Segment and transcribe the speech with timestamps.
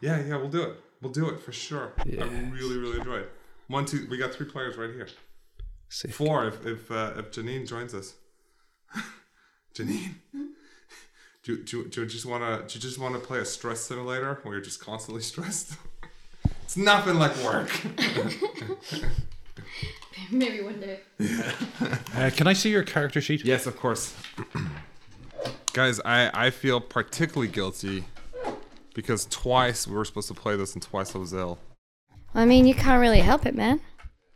[0.00, 0.76] Yeah, yeah, we'll do it.
[1.02, 1.92] We'll do it for sure.
[1.98, 2.04] I
[2.52, 3.32] really, really enjoy it.
[3.68, 4.06] One, two.
[4.10, 5.08] We got three players right here.
[5.88, 6.12] Sick.
[6.12, 8.14] Four if if uh, if Janine joins us.
[9.74, 10.14] Janine,
[11.42, 13.44] do, you- do, do you just want to do you just want to play a
[13.44, 15.74] stress simulator where you're just constantly stressed?
[16.62, 17.70] it's nothing like work.
[20.30, 21.00] Maybe one day.
[22.14, 23.44] Uh, can I see your character sheet?
[23.44, 24.14] Yes, of course.
[25.72, 28.04] Guys, I I feel particularly guilty
[28.94, 31.58] because twice we were supposed to play this and twice I was ill.
[32.34, 33.80] I mean, you can't really help it, man.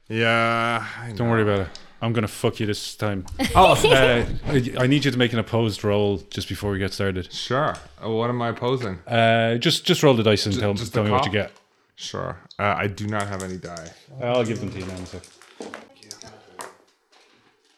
[0.08, 1.68] Yeah, I Don't worry about it.
[2.02, 3.24] I'm gonna fuck you this time.
[3.54, 6.92] Oh, Uh, I I need you to make an opposed roll just before we get
[6.92, 7.32] started.
[7.32, 7.74] sure.
[8.04, 8.98] Uh, What am I opposing?
[9.06, 11.32] Uh, just just roll the dice and tell, just tell the me what you cop?
[11.32, 11.52] get.
[11.96, 12.38] Sure.
[12.58, 13.88] Uh, I do not have any die.
[14.22, 15.22] I'll give them to you now in a sec.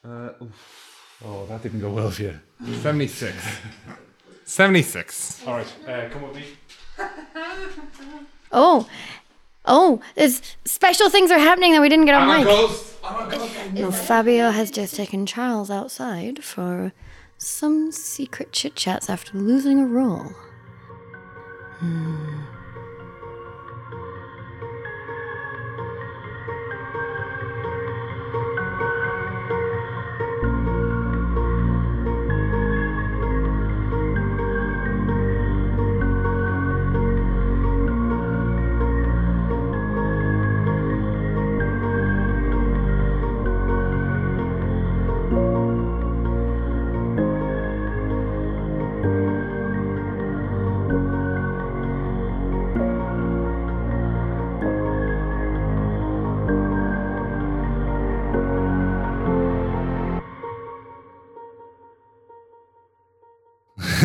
[0.04, 0.30] Uh,
[1.24, 2.38] Oh, that didn't go well for you.
[2.82, 3.34] 76.
[4.44, 5.46] 76.
[5.46, 6.44] All right, uh, come with me.
[8.52, 8.88] Oh,
[9.64, 12.46] oh, there's special things are happening that we didn't get on mic.
[12.46, 12.94] ghost.
[13.04, 13.54] I'm a ghost.
[13.74, 16.92] Well, Fabio has just taken Charles outside for
[17.38, 20.32] some secret chit chats after losing a roll.
[21.78, 22.42] Hmm.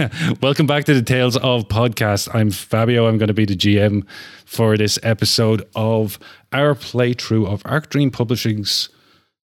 [0.42, 2.34] Welcome back to the Tales of Podcast.
[2.34, 3.08] I'm Fabio.
[3.08, 4.06] I'm going to be the GM
[4.46, 6.18] for this episode of
[6.52, 8.90] our playthrough of Arc Dream Publishing's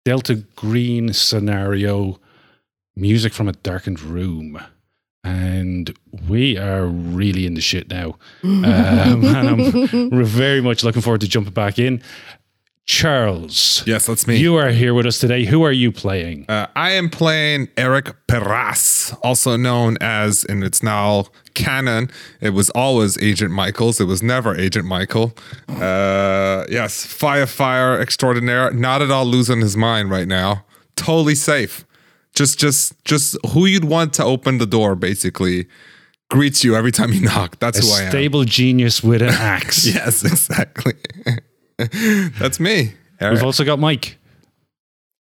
[0.03, 2.19] Delta Green scenario,
[2.95, 4.61] Music from a Darkened Room.
[5.23, 5.95] And
[6.27, 8.17] we are really in the shit now.
[8.43, 12.01] um, and I'm, very much looking forward to jumping back in.
[12.85, 14.35] Charles, Yes, that's me.
[14.37, 15.45] you are here with us today.
[15.45, 16.45] Who are you playing?
[16.49, 22.09] Uh, I am playing Eric Perras, also known as, and it's now canon.
[22.41, 24.01] It was always Agent Michaels.
[24.01, 25.33] It was never Agent Michael.
[25.69, 28.71] Uh, yes, firefighter extraordinaire.
[28.71, 30.65] Not at all losing his mind right now.
[30.97, 31.85] Totally safe.
[32.35, 34.95] Just, just, just who you'd want to open the door.
[34.95, 35.67] Basically,
[36.29, 37.59] greets you every time you knock.
[37.59, 38.09] That's A who I am.
[38.11, 39.87] stable genius with an axe.
[39.87, 40.95] Yes, exactly.
[42.39, 42.93] That's me.
[43.19, 43.35] Eric.
[43.35, 44.17] We've also got Mike.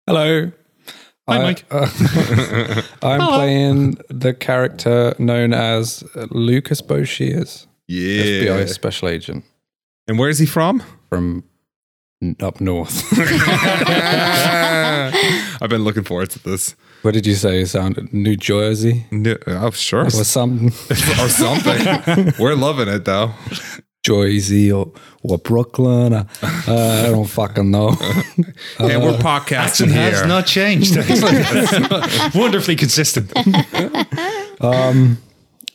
[0.06, 0.52] Hello.
[1.28, 1.66] Hi, I- Mike.
[1.70, 8.24] uh, I'm playing the character known as Lucas Boshiers, yeah.
[8.24, 9.44] FBI special agent
[10.08, 10.82] And where is he from?
[11.10, 11.44] from
[12.42, 13.04] up north.
[15.62, 16.76] I've been looking forward to this.
[17.02, 17.62] what did you say?
[17.62, 20.06] It sounded New Jersey No, oh, sure.
[20.06, 20.70] or something.
[20.70, 22.34] or something.
[22.40, 23.34] We're loving it though.
[24.08, 24.90] Jersey or,
[25.22, 26.14] or Brooklyn.
[26.14, 27.90] Uh, uh, I don't fucking know.
[28.80, 30.12] and we're podcasting here.
[30.12, 30.96] has not changed.
[32.36, 33.34] Wonderfully consistent.
[34.62, 35.18] um,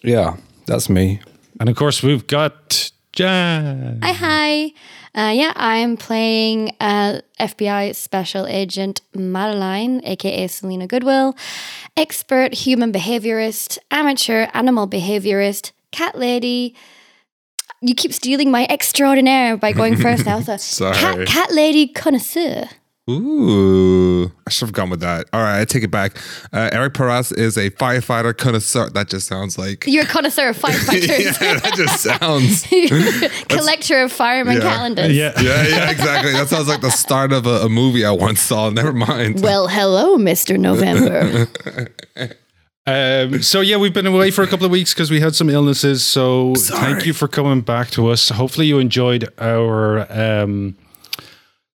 [0.03, 1.21] yeah, that's me.
[1.61, 4.01] And of course, we've got Jan.
[4.03, 4.73] Hi, hi.
[5.15, 11.37] Uh, yeah, I'm playing uh, FBI Special Agent Madeline, aka Selena Goodwill,
[11.99, 16.75] expert human behaviorist, amateur animal behaviorist, cat lady.
[17.85, 20.59] You keep stealing my extraordinaire by going first, Elsa.
[20.59, 20.95] Sorry.
[20.95, 22.69] Cat, cat lady connoisseur.
[23.11, 25.27] Ooh, I should have gone with that.
[25.33, 26.17] All right, I take it back.
[26.53, 28.91] Uh, Eric Perez is a firefighter connoisseur.
[28.91, 29.85] That just sounds like.
[29.89, 31.41] You're a connoisseur of firefighters.
[31.41, 32.01] yeah, that just
[33.41, 33.45] sounds.
[33.49, 34.63] Collector of fireman Yeah.
[34.63, 35.17] calendars.
[35.17, 35.33] Yeah.
[35.43, 36.31] Yeah, yeah, exactly.
[36.33, 38.71] That sounds like the start of a, a movie I once saw.
[38.71, 39.43] Never mind.
[39.43, 40.57] Well, hello, Mr.
[40.57, 41.49] November.
[42.87, 45.49] Um, so yeah, we've been away for a couple of weeks because we had some
[45.49, 46.05] illnesses.
[46.05, 48.29] So thank you for coming back to us.
[48.31, 50.07] Hopefully you enjoyed our.
[50.13, 50.77] Um,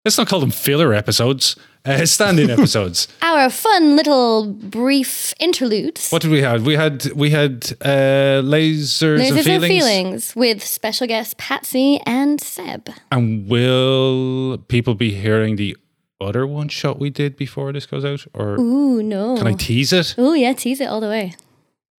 [0.03, 1.55] let's not call them filler episodes.
[1.85, 3.07] Uh, stand-in episodes.
[3.21, 6.09] Our fun little brief interludes.
[6.09, 6.65] What did we have?
[6.65, 9.63] We had we had uh, lasers, Lasers and feelings.
[9.63, 12.89] and feelings with special guests Patsy and Seb.
[13.09, 15.77] And will people be hearing the
[16.19, 19.37] other one shot we did before this goes out, or Ooh, no.
[19.37, 20.15] can I tease it?
[20.17, 21.35] Oh yeah, tease it all the way.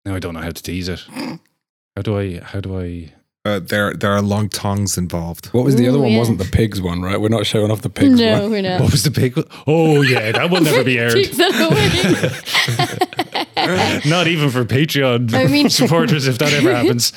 [0.04, 1.04] No, I don't know how to tease it.
[1.96, 2.40] How do I?
[2.40, 3.12] How do I?
[3.44, 5.46] Uh, there, there are long tongues involved.
[5.48, 6.10] What was the other one?
[6.10, 6.18] yeah.
[6.18, 7.20] Wasn't the pigs one, right?
[7.20, 8.50] We're not showing off the pigs no, one.
[8.50, 8.80] we're not.
[8.80, 9.36] What was the big?
[9.36, 9.46] one?
[9.66, 11.14] Oh yeah, that will never be aired.
[13.68, 14.10] Keep that away.
[14.10, 17.12] Not even for Patreon I mean- supporters, if that ever happens.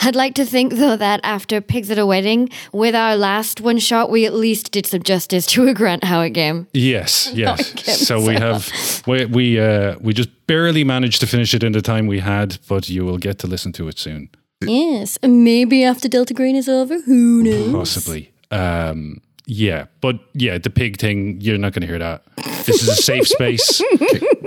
[0.00, 3.78] I'd like to think though that after Pigs at a Wedding, with our last one
[3.78, 6.66] shot, we at least did some justice to a Grant Howard game.
[6.72, 7.72] Yes, yes.
[7.72, 8.70] again, So we have
[9.06, 12.58] we we uh, we just barely managed to finish it in the time we had,
[12.68, 14.28] but you will get to listen to it soon,
[14.62, 17.72] Yes, maybe after Delta Green is over, who knows?
[17.72, 18.30] possibly.
[18.50, 22.22] Um, yeah, but yeah, the pig thing, you're not going to hear that.
[22.66, 23.80] This is a safe space,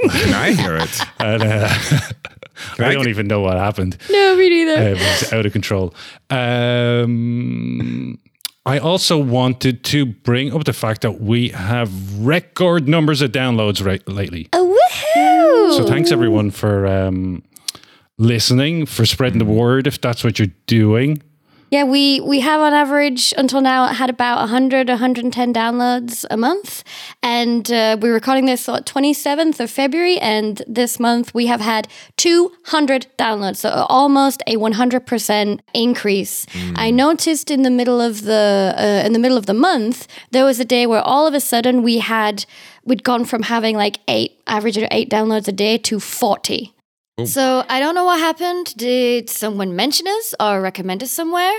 [0.10, 1.02] I hear it?
[1.20, 1.70] and uh,
[2.80, 3.98] I don't even know what happened.
[4.10, 4.82] No, me neither.
[4.82, 5.94] it was out of control.
[6.30, 8.20] Um,
[8.66, 13.86] I also wanted to bring up the fact that we have record numbers of downloads
[13.86, 14.48] right lately.
[14.54, 15.78] a woohoo!
[15.78, 17.44] So thanks everyone for um,
[18.18, 21.22] listening, for spreading the word if that's what you're doing.
[21.74, 26.84] Yeah, we we have on average until now had about 100, 110 downloads a month,
[27.24, 31.88] and uh, we're recording this on 27th of February, and this month we have had
[32.18, 36.46] 200 downloads, so almost a 100% increase.
[36.76, 40.46] I noticed in the middle of the uh, in the middle of the month there
[40.46, 42.46] was a day where all of a sudden we had
[42.86, 46.73] we'd gone from having like eight average of eight downloads a day to 40.
[47.26, 48.74] So I don't know what happened.
[48.76, 51.54] Did someone mention us or recommend us somewhere?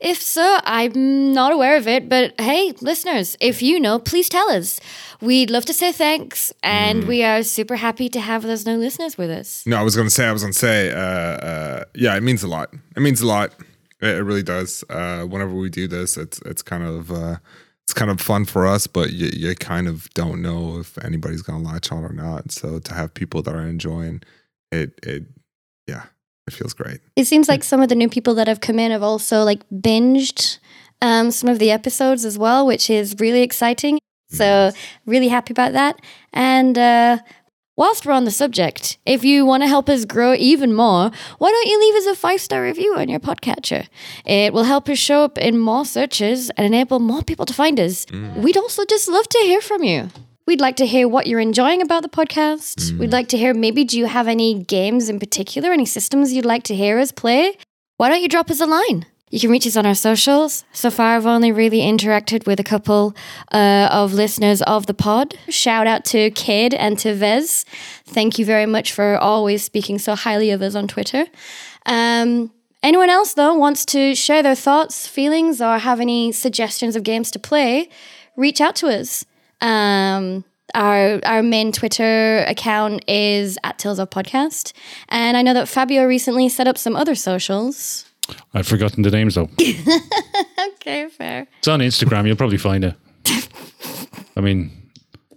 [0.00, 2.08] If so, I'm not aware of it.
[2.08, 4.78] But hey, listeners, if you know, please tell us.
[5.20, 9.18] We'd love to say thanks, and we are super happy to have those new listeners
[9.18, 9.64] with us.
[9.66, 12.48] No, I was gonna say, I was gonna say, uh, uh, yeah, it means a
[12.48, 12.72] lot.
[12.96, 13.54] It means a lot.
[14.00, 14.84] It, it really does.
[14.88, 17.36] Uh, whenever we do this, it's it's kind of uh,
[17.82, 21.42] it's kind of fun for us, but you, you kind of don't know if anybody's
[21.42, 22.52] gonna latch on or not.
[22.52, 24.22] So to have people that are enjoying
[24.72, 25.24] it, it,
[25.86, 26.04] yeah,
[26.46, 27.00] it feels great.
[27.14, 29.68] It seems like some of the new people that have come in have also like
[29.70, 30.58] binged
[31.00, 33.98] um, some of the episodes as well, which is really exciting.
[34.30, 34.72] So
[35.04, 36.00] really happy about that.
[36.32, 37.18] And uh,
[37.76, 41.50] whilst we're on the subject, if you want to help us grow even more, why
[41.50, 43.88] don't you leave us a five star review on your podcatcher?
[44.24, 47.78] It will help us show up in more searches and enable more people to find
[47.78, 48.06] us.
[48.36, 50.08] We'd also just love to hear from you.
[50.44, 52.98] We'd like to hear what you're enjoying about the podcast.
[52.98, 56.44] We'd like to hear maybe do you have any games in particular, any systems you'd
[56.44, 57.56] like to hear us play?
[57.96, 59.06] Why don't you drop us a line?
[59.30, 60.64] You can reach us on our socials.
[60.72, 63.14] So far, I've only really interacted with a couple
[63.50, 65.38] uh, of listeners of the pod.
[65.48, 67.64] Shout out to Kid and to Vez.
[68.04, 71.26] Thank you very much for always speaking so highly of us on Twitter.
[71.86, 72.50] Um,
[72.82, 77.30] anyone else, though, wants to share their thoughts, feelings, or have any suggestions of games
[77.30, 77.88] to play,
[78.36, 79.24] reach out to us.
[79.62, 80.44] Um,
[80.74, 84.72] our our main Twitter account is at Tales of Podcast,
[85.08, 88.04] and I know that Fabio recently set up some other socials.
[88.54, 89.48] I've forgotten the names though.
[90.82, 91.46] Okay, fair.
[91.58, 92.26] It's on Instagram.
[92.26, 92.94] You'll probably find it.
[94.36, 94.70] I mean,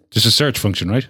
[0.10, 1.08] just a search function, right?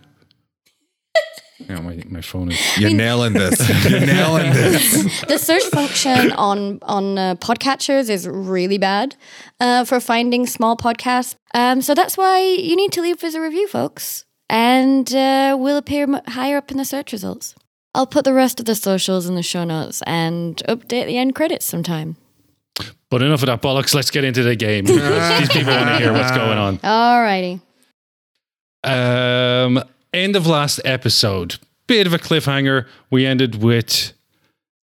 [1.59, 2.77] Yeah, my, my phone is.
[2.77, 3.89] You're nailing this.
[3.89, 5.21] You're nailing this.
[5.21, 9.15] The search function on on uh, podcatchers is really bad
[9.59, 11.35] uh, for finding small podcasts.
[11.53, 15.77] Um, so that's why you need to leave us a review, folks, and uh, we'll
[15.77, 17.55] appear higher up in the search results.
[17.93, 21.33] I'll put the rest of the socials in the show notes and update the end
[21.35, 22.17] credits sometime.
[23.09, 23.95] But enough of that bollocks.
[23.95, 24.85] Let's get into the game.
[24.85, 26.79] These people want to hear what's going on.
[26.79, 27.61] Alrighty.
[28.83, 29.81] Um,
[30.15, 31.57] end of last episode,
[31.87, 32.85] bit of a cliffhanger.
[33.11, 34.13] We ended with.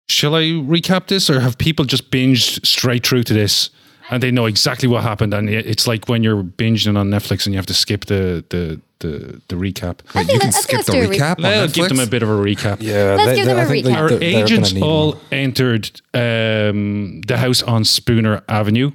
[0.08, 3.70] Shall I recap this, or have people just binged straight through to this,
[4.10, 5.32] and they know exactly what happened?
[5.32, 8.80] And it's like when you're binging on Netflix and you have to skip the the
[8.99, 10.00] the, the recap.
[10.14, 11.88] I you think can let- I skip the do a re- recap on I'll give
[11.88, 12.78] them a bit of a recap.
[12.82, 13.96] Yeah, Let's give them a I think recap.
[13.96, 15.20] Our they're- they're gonna agents all one.
[15.32, 18.90] entered um, the house on Spooner Avenue.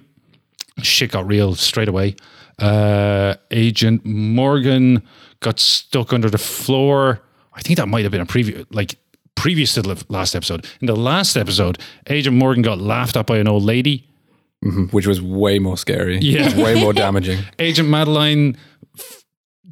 [0.84, 2.18] Shit got real straight away.
[2.60, 5.02] Uh, Agent Morgan
[5.40, 7.22] got stuck under the floor.
[7.54, 8.96] I think that might have been a preview, like
[9.36, 10.66] previous to the last episode.
[10.82, 11.78] In the last episode,
[12.08, 14.08] Agent Morgan got laughed at by an old lady.
[14.64, 14.86] Mm-hmm.
[14.86, 16.18] which was way more scary.
[16.20, 16.60] Yeah.
[16.60, 17.40] way more damaging.
[17.60, 18.58] Agent Madeline
[18.98, 19.24] f-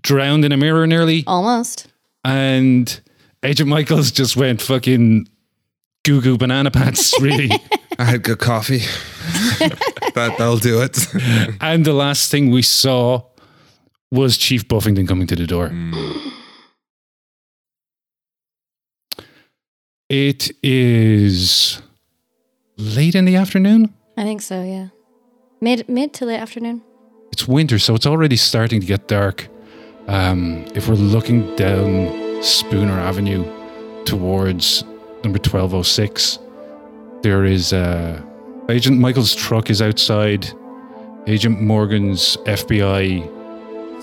[0.01, 1.23] drowned in a mirror nearly.
[1.25, 1.87] Almost.
[2.23, 3.01] and
[3.41, 5.27] Agent Michaels just went fucking
[6.03, 7.49] goo goo banana pants, really.
[7.97, 8.79] I had good coffee.
[9.59, 11.07] that that'll do it.
[11.59, 13.23] and the last thing we saw
[14.13, 15.71] was Chief Buffington coming to the door.
[20.07, 21.81] It is
[22.77, 23.91] late in the afternoon.
[24.15, 24.63] I think so.
[24.63, 24.89] Yeah.
[25.59, 26.83] Mid mid to late afternoon.
[27.31, 29.47] It's winter, so it's already starting to get dark.
[30.07, 33.43] Um, if we're looking down Spooner Avenue
[34.05, 34.83] towards
[35.23, 36.37] number 1206,
[37.23, 38.21] there is uh,
[38.69, 40.47] Agent Michael's truck is outside.
[41.25, 43.42] Agent Morgan's FBI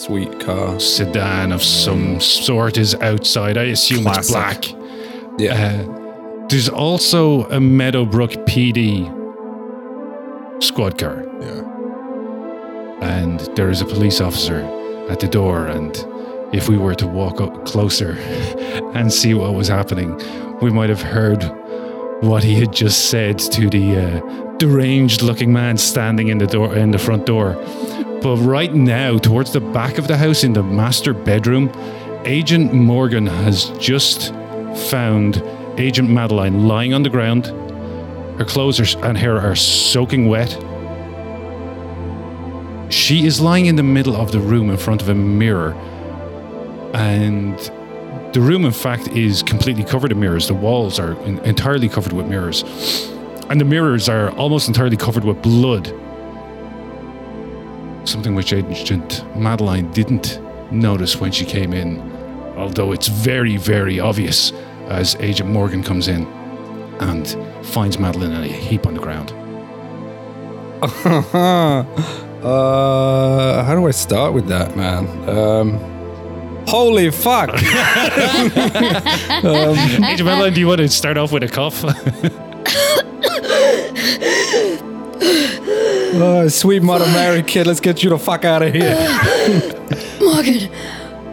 [0.07, 0.81] Sweet car.
[0.81, 3.59] sedan of some sort is outside.
[3.59, 4.21] I assume Classic.
[4.21, 5.39] it's black.
[5.39, 5.85] Yeah.
[5.87, 9.05] Uh, there's also a Meadowbrook PD
[10.63, 11.63] squad car, Yeah.
[13.03, 14.61] and there is a police officer
[15.11, 15.67] at the door.
[15.67, 15.95] And
[16.53, 18.13] if we were to walk up closer
[18.95, 20.19] and see what was happening,
[20.63, 21.43] we might have heard
[22.23, 26.91] what he had just said to the uh, deranged-looking man standing in the door in
[26.91, 27.55] the front door.
[28.23, 31.73] But right now, towards the back of the house in the master bedroom,
[32.27, 34.35] Agent Morgan has just
[34.91, 35.43] found
[35.79, 37.47] Agent Madeline lying on the ground.
[38.39, 40.51] Her clothes are, and hair are soaking wet.
[42.93, 45.73] She is lying in the middle of the room in front of a mirror.
[46.93, 47.59] And
[48.35, 50.47] the room, in fact, is completely covered in mirrors.
[50.47, 52.65] The walls are entirely covered with mirrors.
[53.49, 55.91] And the mirrors are almost entirely covered with blood.
[58.11, 60.41] Something which Agent Madeline didn't
[60.73, 62.01] notice when she came in,
[62.57, 64.51] although it's very, very obvious
[64.89, 66.27] as Agent Morgan comes in
[66.99, 69.31] and finds Madeline in a heap on the ground.
[72.43, 75.07] uh, how do I start with that, man?
[75.29, 75.79] Um,
[76.67, 77.51] holy fuck!
[79.45, 81.85] Agent Madeline, do you want to start off with a cough?
[86.15, 88.95] oh, sweet Mother Mary, kid, let's get you the fuck out of here.
[90.21, 90.71] Morgan,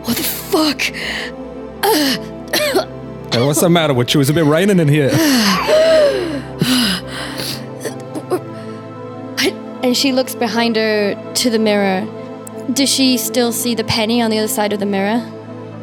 [0.03, 0.81] what the fuck?
[3.33, 4.21] Hey, what's the matter with you?
[4.21, 5.11] It's a bit raining in here.
[9.83, 12.05] And she looks behind her to the mirror.
[12.73, 15.23] Does she still see the penny on the other side of the mirror?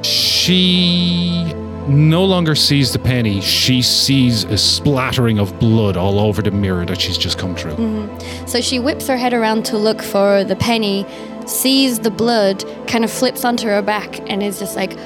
[0.04, 1.54] she
[1.88, 3.40] no longer sees the penny.
[3.40, 7.74] She sees a splattering of blood all over the mirror that she's just come through.
[7.76, 8.46] Mm-hmm.
[8.46, 11.06] So she whips her head around to look for the penny,
[11.46, 14.98] sees the blood, kind of flips onto her back, and is just like,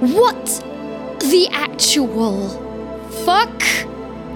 [0.00, 0.46] What
[1.20, 2.48] the actual
[3.24, 3.62] fuck?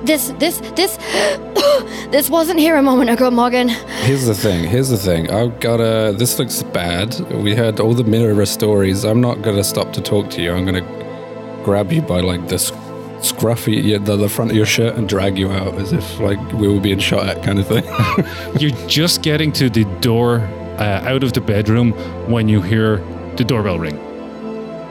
[0.04, 0.98] This, this, this,
[2.10, 3.68] this wasn't here a moment ago, Morgan.
[3.68, 4.68] Here's the thing.
[4.68, 5.30] Here's the thing.
[5.30, 6.14] I've got to.
[6.14, 7.18] This looks bad.
[7.32, 9.04] We heard all the mirror stories.
[9.04, 10.52] I'm not gonna stop to talk to you.
[10.52, 11.03] I'm gonna
[11.64, 12.70] grab you by like this
[13.24, 16.38] scruffy, yeah, the, the front of your shirt, and drag you out as if like
[16.52, 17.84] we were being shot at, kind of thing.
[18.60, 20.40] You're just getting to the door
[20.78, 21.92] uh, out of the bedroom
[22.30, 22.98] when you hear
[23.36, 23.98] the doorbell ring.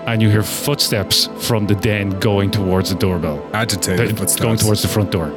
[0.05, 3.47] And you hear footsteps from the den going towards the doorbell.
[3.53, 4.41] Agitated footsteps.
[4.41, 5.31] Going towards the front door.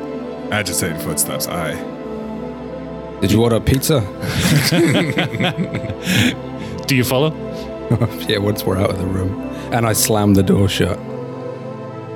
[0.51, 1.47] Agitated footsteps.
[1.47, 1.77] Aye.
[3.21, 4.01] Did you order pizza?
[6.87, 7.33] Do you follow?
[8.29, 9.41] yeah, once we're out of the room,
[9.73, 10.99] and I slammed the door shut.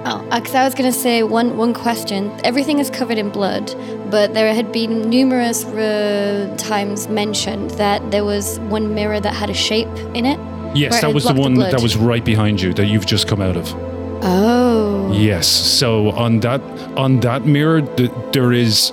[0.06, 2.32] Oh, because I was going to say one, one question.
[2.42, 3.74] Everything is covered in blood,
[4.10, 9.50] but there had been numerous uh, times mentioned that there was one mirror that had
[9.50, 10.38] a shape in it.
[10.74, 13.28] Yes, that was the blocked the one that was right behind you that you've just
[13.28, 13.74] come out of.
[14.22, 15.10] Oh.
[15.12, 15.46] Yes.
[15.48, 16.60] So on that
[16.96, 18.92] on that mirror, th- there is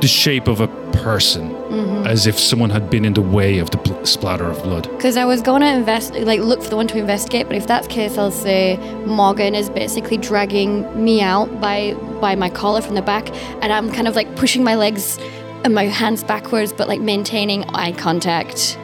[0.00, 1.93] the shape of a person, Mm-hmm.
[2.06, 4.90] As if someone had been in the way of the bl- splatter of blood.
[4.90, 7.46] Because I was going to invest, like, look for the one to investigate.
[7.46, 12.34] But if that's the case, I'll say Morgan is basically dragging me out by by
[12.34, 13.30] my collar from the back,
[13.62, 15.18] and I'm kind of like pushing my legs
[15.64, 18.78] and my hands backwards, but like maintaining eye contact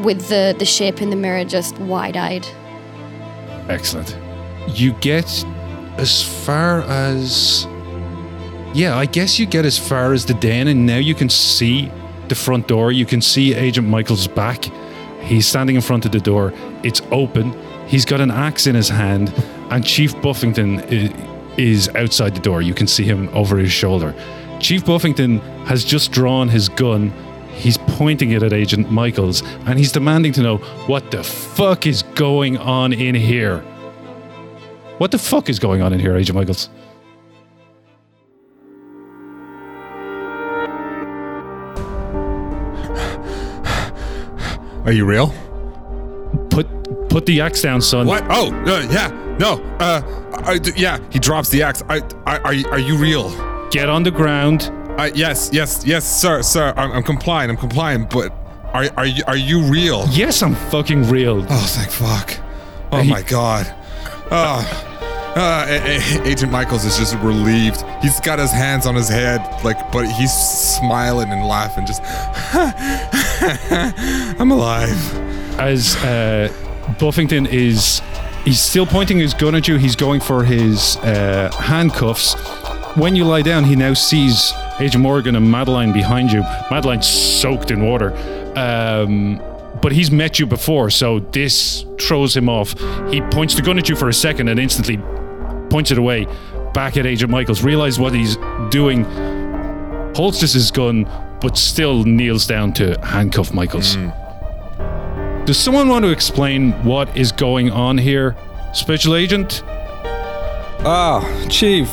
[0.00, 2.46] with the the shape in the mirror, just wide eyed.
[3.68, 4.16] Excellent.
[4.68, 5.44] You get
[5.96, 7.66] as far as.
[8.74, 11.90] Yeah, I guess you get as far as the den, and now you can see
[12.32, 12.90] the front door.
[12.92, 14.64] You can see Agent Michael's back.
[15.20, 16.54] He's standing in front of the door.
[16.82, 17.52] It's open.
[17.86, 19.34] He's got an axe in his hand,
[19.70, 20.80] and Chief Buffington
[21.58, 22.62] is outside the door.
[22.62, 24.14] You can see him over his shoulder.
[24.60, 27.12] Chief Buffington has just drawn his gun.
[27.54, 32.02] He's pointing it at Agent Michaels, and he's demanding to know what the fuck is
[32.14, 33.58] going on in here.
[34.96, 36.70] What the fuck is going on in here, Agent Michaels?
[44.84, 45.28] Are you real?
[46.50, 46.66] Put
[47.08, 48.06] put the axe down, son.
[48.06, 48.24] What?
[48.28, 49.36] Oh, uh, yeah.
[49.38, 49.62] No.
[49.78, 50.02] Uh,
[50.44, 50.98] I, d- yeah.
[51.10, 51.82] He drops the axe.
[51.88, 53.30] I, I, are, you- are you real?
[53.70, 54.70] Get on the ground.
[54.98, 56.74] Uh, yes, yes, yes, sir, sir.
[56.76, 57.48] I'm, I'm complying.
[57.50, 58.06] I'm complying.
[58.10, 58.30] But
[58.74, 60.06] are, are you, are you real?
[60.10, 61.46] Yes, I'm fucking real.
[61.48, 62.38] Oh, thank fuck.
[62.92, 63.66] Oh my god.
[64.30, 64.88] Oh.
[65.34, 67.82] Uh, A- A- Agent Michaels is just relieved.
[68.02, 71.86] He's got his hands on his head, like, but he's smiling and laughing.
[71.86, 72.02] Just,
[73.42, 75.14] I'm alive.
[75.58, 76.52] As uh,
[76.98, 78.00] Buffington is,
[78.44, 79.76] he's still pointing his gun at you.
[79.76, 82.34] He's going for his uh, handcuffs.
[82.96, 86.42] When you lie down, he now sees Agent Morgan and Madeline behind you.
[86.70, 88.12] Madeline's soaked in water.
[88.56, 89.40] Um,
[89.80, 92.78] but he's met you before, so this throws him off.
[93.10, 94.98] He points the gun at you for a second and instantly
[95.68, 96.26] points it away.
[96.72, 98.36] back at Agent Michaels, realize what he's
[98.70, 99.04] doing,
[100.14, 101.04] holsters his gun,
[101.42, 103.96] but still kneels down to handcuff Michaels.
[105.44, 108.36] Does someone want to explain what is going on here,
[108.72, 109.64] Special Agent?
[110.84, 111.90] Ah, Chief.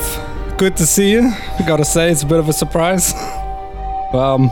[0.58, 1.32] Good to see you.
[1.68, 3.14] Gotta say, it's a bit of a surprise.
[4.12, 4.50] Um,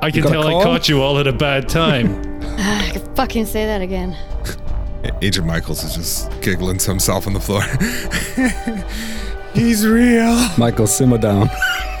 [0.00, 2.40] I can tell I caught you all at a bad time.
[2.56, 4.16] I could fucking say that again.
[5.20, 7.62] Agent Michaels is just giggling to himself on the floor.
[9.54, 10.48] He's real.
[10.56, 11.50] Michael, simmer down.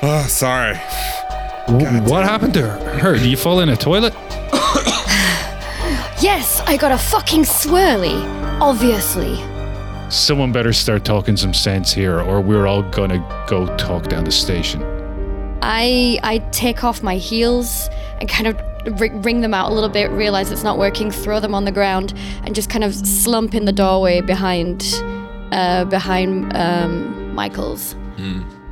[0.00, 0.78] Oh, sorry.
[1.78, 3.14] W- what happened to her?
[3.16, 4.14] Did you fall in a toilet?
[6.22, 8.20] Yes, I got a fucking swirly.
[8.60, 9.36] Obviously.
[10.10, 14.30] Someone better start talking some sense here, or we're all gonna go talk down the
[14.30, 14.82] station.
[15.62, 17.88] I I take off my heels
[18.20, 21.40] and kind of ri- wring them out a little bit, realize it's not working, throw
[21.40, 22.12] them on the ground,
[22.44, 25.02] and just kind of slump in the doorway behind
[25.52, 27.94] uh, behind um, Michael's.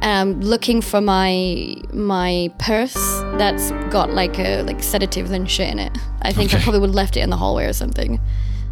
[0.00, 2.94] Um, looking for my my purse
[3.36, 5.96] that's got like a like sedatives and shit in it.
[6.22, 8.20] I think I probably would have left it in the hallway or something.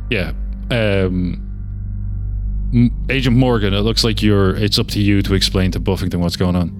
[0.09, 0.33] Yeah.
[0.71, 1.43] Um,
[3.11, 4.55] Agent Morgan, it looks like you're.
[4.55, 6.71] It's up to you to explain to Buffington what's going on.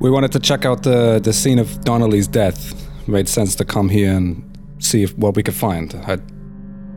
[0.00, 2.74] We wanted to check out the, the scene of Donnelly's death.
[3.08, 4.42] Made sense to come here and
[4.78, 5.94] see if, what we could find.
[6.06, 6.18] I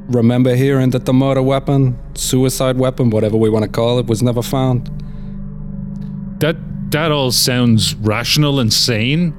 [0.08, 4.22] remember hearing that the murder weapon, suicide weapon, whatever we want to call it, was
[4.22, 4.92] never found.
[6.40, 6.56] That
[6.92, 9.34] that all sounds rational and sane,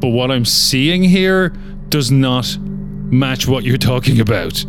[0.00, 1.50] but what I'm seeing here
[1.88, 4.64] does not match what you're talking about.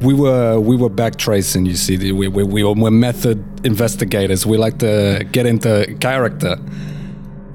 [0.00, 1.66] We were we were back tracing.
[1.66, 4.44] You see, we we we were, we're method investigators.
[4.44, 6.58] We like to get into character.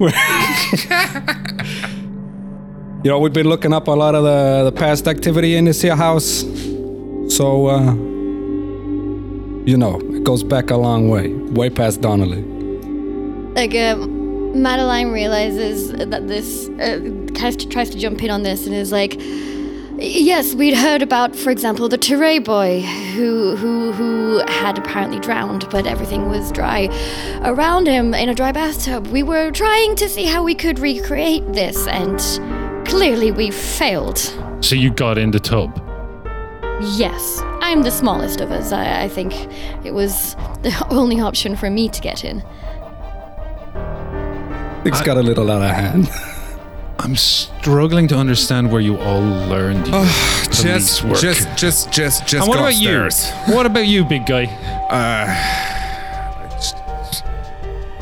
[0.00, 0.08] you
[3.10, 5.94] know, we've been looking up a lot of the the past activity in this here
[5.94, 6.44] house.
[7.28, 7.92] So, uh,
[9.64, 12.59] you know, it goes back a long way, way past Donnelly.
[13.54, 13.96] Like, uh,
[14.54, 16.98] Madeline realizes that this uh,
[17.34, 19.16] kind of tries to jump in on this and is like,
[19.98, 22.80] "Yes, we'd heard about, for example, the Teray boy
[23.14, 26.88] who who who had apparently drowned, but everything was dry
[27.42, 29.06] around him in a dry bathtub.
[29.08, 32.18] We were trying to see how we could recreate this, and
[32.86, 34.18] clearly we failed.
[34.60, 35.76] So you got in the tub.
[36.96, 38.72] Yes, I'm the smallest of us.
[38.72, 39.32] I, I think
[39.84, 42.42] it was the only option for me to get in."
[44.82, 46.08] Things got a little out of hand.
[46.98, 51.18] I'm struggling to understand where you all learned your police Just, work.
[51.18, 53.30] just, just, just, just and what go about upstairs.
[53.48, 53.54] you?
[53.54, 54.44] What about you, big guy?
[54.90, 55.26] Uh,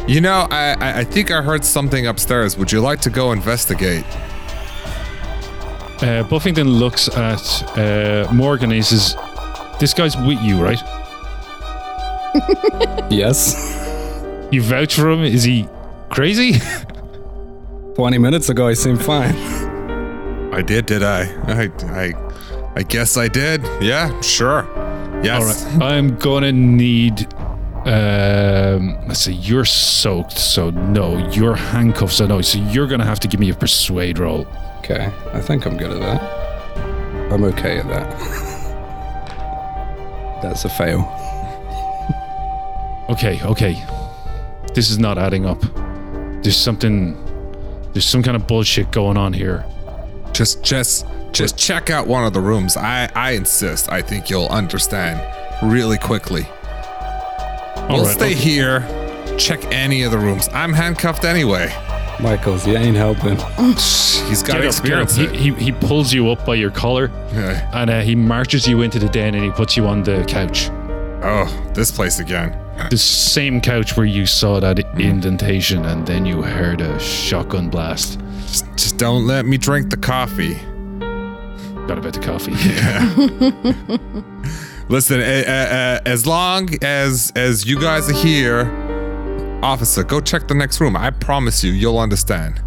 [0.08, 2.56] you know, I, I, I think I heard something upstairs.
[2.58, 4.04] Would you like to go investigate?
[6.02, 9.16] Uh, Buffington looks at uh, Morgan and he says,
[9.78, 10.80] "This guy's with you, right?
[13.10, 13.54] yes.
[14.50, 15.22] You vouch for him?
[15.24, 15.68] Is he
[16.10, 16.60] crazy?"
[17.94, 19.34] 20 minutes ago, he seemed fine.
[20.54, 21.22] I did, did I?
[21.48, 22.14] I, I,
[22.76, 23.62] I guess I did.
[23.80, 24.64] Yeah, sure.
[25.22, 25.64] Yes.
[25.66, 27.26] All right, I'm gonna need.
[27.84, 29.32] Um, let's see.
[29.32, 31.16] You're soaked, so no.
[31.30, 32.40] You're handcuffed, so no.
[32.40, 34.46] So you're gonna have to give me a persuade roll.
[34.78, 36.22] Okay, I think I'm good at that.
[37.32, 38.18] I'm okay at that.
[40.42, 41.00] That's a fail.
[43.08, 43.82] Okay, okay.
[44.72, 45.60] This is not adding up.
[46.42, 47.16] There's something.
[47.92, 49.64] There's some kind of bullshit going on here.
[50.32, 52.76] Just, just, just check out one of the rooms.
[52.76, 53.90] I, I insist.
[53.90, 55.20] I think you'll understand
[55.62, 56.44] really quickly.
[57.76, 58.34] All we'll right, stay okay.
[58.34, 59.34] here.
[59.38, 60.48] Check any of the rooms.
[60.52, 61.72] I'm handcuffed anyway.
[62.20, 63.36] Michaels, you ain't helping.
[64.28, 64.64] He's got Get up, up.
[64.66, 65.14] experience.
[65.16, 67.70] He, he, he pulls you up by your collar Yeah.
[67.72, 70.68] and uh, he marches you into the den and he puts you on the couch.
[71.22, 72.56] Oh, this place again.
[72.90, 78.18] The same couch where you saw that indentation and then you heard a shotgun blast.
[78.46, 80.54] Just, just don't let me drink the coffee.
[81.86, 82.52] Got a bit of coffee.
[84.88, 88.70] Listen, uh, uh, as long as as you guys are here,
[89.62, 90.96] officer, go check the next room.
[90.96, 92.62] I promise you, you'll understand.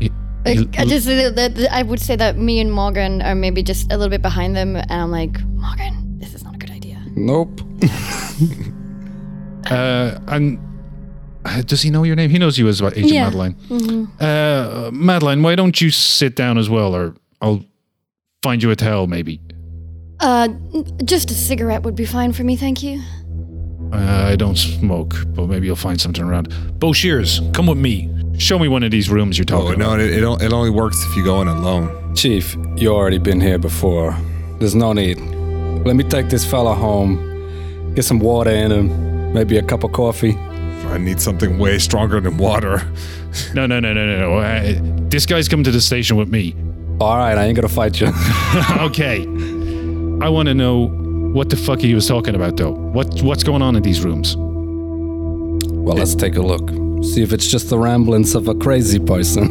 [0.00, 0.10] I,
[0.78, 3.96] I just that- that- I would say that me and Morgan are maybe just a
[3.96, 7.00] little bit behind them, and I'm like, Morgan, this is not a good idea.
[7.16, 7.60] Nope.
[9.70, 10.58] Uh, and
[11.44, 12.30] uh, does he know your name?
[12.30, 13.24] He knows you as Agent Yeah.
[13.24, 13.56] Madeline.
[14.20, 17.64] Uh, Madeline, why don't you sit down as well, or I'll
[18.42, 19.40] find you a towel, maybe.
[20.20, 20.48] Uh,
[21.04, 23.00] just a cigarette would be fine for me, thank you.
[23.92, 26.52] Uh, I don't smoke, but maybe you'll find something around.
[26.80, 28.10] Bo Shears, come with me.
[28.38, 29.86] Show me one of these rooms you're talking about.
[29.94, 30.40] Oh no, about.
[30.40, 32.14] it, it it only works if you go in alone.
[32.14, 34.16] Chief, you already been here before.
[34.58, 35.18] There's no need.
[35.86, 39.92] Let me take this fella home, get some water in him, Maybe a cup of
[39.92, 40.36] coffee.
[40.36, 42.82] I need something way stronger than water.
[43.54, 44.36] No, no, no, no, no, no.
[44.38, 44.74] Uh,
[45.08, 46.54] this guy's coming to the station with me.
[47.00, 48.06] All right, I ain't gonna fight you.
[48.80, 49.22] okay.
[50.22, 50.86] I want to know
[51.34, 52.70] what the fuck he was talking about, though.
[52.70, 54.36] What what's going on in these rooms?
[55.86, 56.68] well, let's take a look.
[57.04, 59.44] See if it's just the ramblings of a crazy person.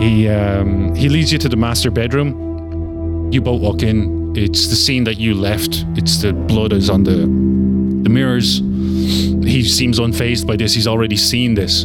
[0.00, 3.32] He um, he leads you to the master bedroom.
[3.32, 4.36] You both walk in.
[4.36, 5.84] It's the scene that you left.
[5.96, 7.71] It's the blood is on the the
[8.12, 8.58] mirrors.
[8.58, 10.74] He seems unfazed by this.
[10.74, 11.84] He's already seen this.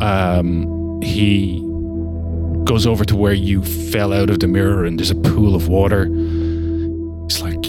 [0.00, 1.60] Um, he
[2.64, 5.68] goes over to where you fell out of the mirror, and there's a pool of
[5.68, 6.06] water.
[6.06, 7.62] He's like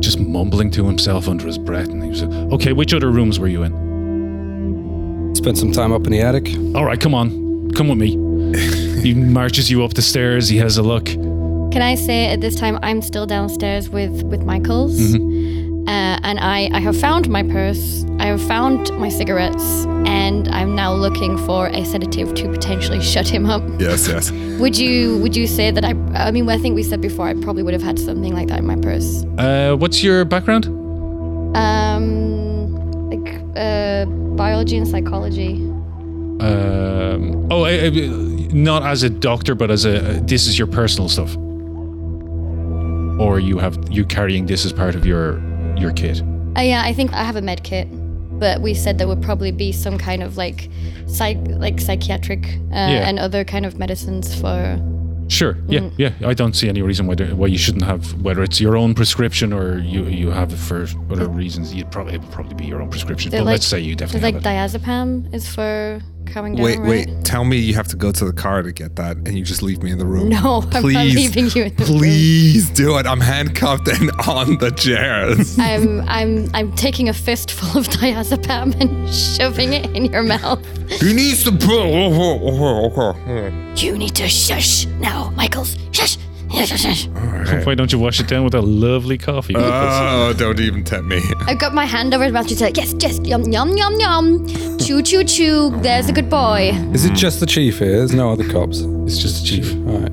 [0.00, 3.38] just mumbling to himself under his breath, and he was like, "Okay, which other rooms
[3.38, 6.48] were you in?" Spent some time up in the attic.
[6.74, 8.10] All right, come on, come with me.
[9.02, 10.48] he marches you up the stairs.
[10.48, 11.06] He has a look.
[11.06, 14.96] Can I say at this time I'm still downstairs with with Michaels,
[15.86, 18.04] uh, and I I have found my purse.
[18.18, 23.28] I have found my cigarettes, and I'm now looking for a sedative to potentially shut
[23.28, 23.62] him up.
[23.78, 24.30] Yes, yes.
[24.60, 25.94] Would you would you say that I?
[26.14, 28.60] I mean, I think we said before I probably would have had something like that
[28.60, 29.24] in my purse.
[29.36, 30.66] Uh, what's your background?
[31.56, 35.54] Um, like uh, biology and psychology.
[36.40, 37.90] Um, oh, uh, uh,
[38.52, 41.36] not as a doctor, but as a this is your personal stuff,
[43.20, 45.40] or you have you carrying this as part of your
[45.76, 46.22] your kit.
[46.56, 47.88] Uh, yeah, I think I have a med kit,
[48.38, 50.68] but we said there would probably be some kind of like
[51.06, 53.08] psych like psychiatric uh, Yeah.
[53.08, 54.80] and other kind of medicines for.
[55.28, 55.56] Sure.
[55.68, 55.88] Yeah.
[55.96, 56.12] Yeah.
[56.24, 59.52] I don't see any reason why why you shouldn't have whether it's your own prescription
[59.54, 61.74] or you you have it for other reasons.
[61.74, 63.30] You'd probably it would probably be your own prescription.
[63.30, 66.64] But like- let's say you definitely like diazepam is for calming down.
[66.64, 67.06] Wait, right?
[67.08, 67.24] wait.
[67.24, 69.62] Tell me you have to go to the car to get that, and you just
[69.62, 70.28] leave me in the room.
[70.34, 71.98] No, I'm not please, leaving you in the room.
[71.98, 73.06] Please do it.
[73.06, 75.58] I'm handcuffed and on the chairs.
[75.58, 80.64] I'm I'm I'm taking a fistful of diazepam and shoving it in your mouth.
[81.00, 83.14] he needs to pull.
[83.76, 85.76] You need to shush now, Michaels.
[85.92, 86.16] Shush.
[86.54, 87.66] Shush, shush, shush.
[87.66, 89.54] Why don't you wash it down with a lovely coffee?
[89.56, 91.20] Oh, don't even tempt me.
[91.46, 94.78] I've got my hand over his mouth to say, yes, yes, yum, yum, yum, yum.
[94.78, 95.70] Chew, chew, chew.
[95.80, 96.70] There's a good boy.
[96.92, 97.98] Is it just the chief here?
[97.98, 98.80] There's no other cops.
[98.80, 99.74] it's just the chief.
[99.86, 100.12] All right.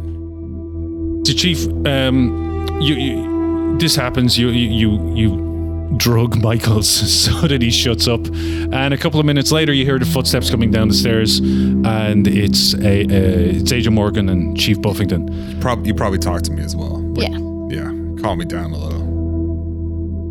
[1.24, 4.38] So, Chief, um, you, you this happens.
[4.38, 5.51] You you you, you
[5.98, 6.90] drug Michaels
[7.26, 10.50] so that he shuts up, and a couple of minutes later, you hear the footsteps
[10.50, 15.60] coming down the stairs, and it's a uh, it's Agent Morgan and Chief Buffington.
[15.62, 17.02] Prob- you probably talked to me as well.
[17.16, 17.30] Yeah.
[17.70, 19.02] Yeah, calm me down a little.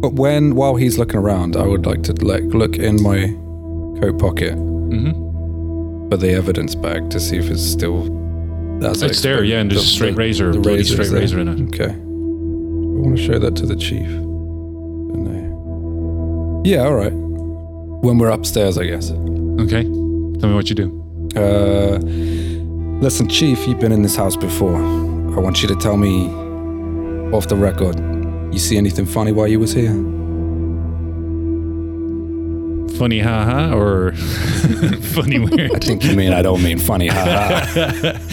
[0.01, 3.29] But when while he's looking around, I would like to like look in my
[4.01, 6.09] coat pocket Mm-hmm.
[6.11, 8.19] for the evidence bag to see if it's still.
[8.81, 11.21] That's It's there, yeah, and there's a straight razor, bloody razor's straight there.
[11.21, 11.61] razor in it.
[11.69, 11.93] Okay.
[11.93, 11.97] I
[13.03, 14.09] want to show that to the chief.
[16.63, 17.13] Yeah, all right.
[17.13, 19.11] When we're upstairs, I guess.
[19.11, 21.31] Okay, tell me what you do.
[21.37, 21.99] Uh,
[23.01, 24.77] listen, Chief, you've been in this house before.
[24.77, 26.27] I want you to tell me,
[27.35, 27.99] off the record,
[28.53, 29.93] you see anything funny while you was here?
[32.99, 34.13] Funny, haha, or
[35.15, 35.39] funny
[35.75, 38.19] I think you mean I don't mean funny, haha.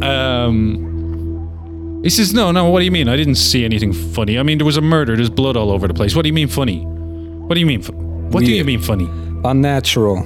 [0.00, 2.70] Um, he says, "No, no.
[2.70, 3.08] What do you mean?
[3.08, 4.38] I didn't see anything funny.
[4.38, 5.16] I mean, there was a murder.
[5.16, 6.14] There's blood all over the place.
[6.14, 6.86] What do you mean funny?
[7.48, 7.82] What do you mean?
[8.30, 8.66] What do you Weird.
[8.66, 9.08] mean funny?
[9.44, 10.22] Unnatural.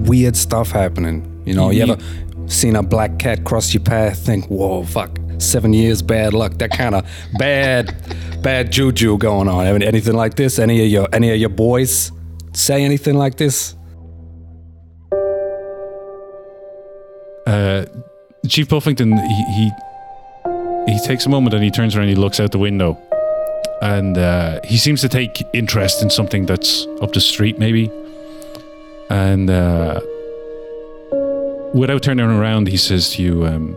[0.00, 1.42] Weird stuff happening.
[1.46, 2.02] You know, you You- ever
[2.46, 4.18] seen a black cat cross your path?
[4.18, 6.58] Think, whoa, fuck, seven years bad luck.
[6.58, 7.06] That kind of
[7.38, 7.94] bad,
[8.42, 9.66] bad juju going on.
[9.66, 10.58] Any- Anything like this?
[10.58, 12.12] Any of your, any of your boys
[12.52, 13.74] say anything like this?
[17.46, 17.86] Uh,
[18.46, 19.70] Chief Buffington, he, he
[20.92, 22.08] he takes a moment and he turns around.
[22.08, 22.98] And he looks out the window,
[23.80, 27.90] and uh, he seems to take interest in something that's up the street, maybe.
[29.10, 30.00] And uh,
[31.74, 33.76] without turning around, he says to you, um,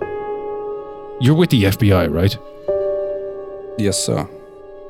[1.22, 2.38] "You're with the FBI, right?"
[3.78, 4.28] Yes, sir.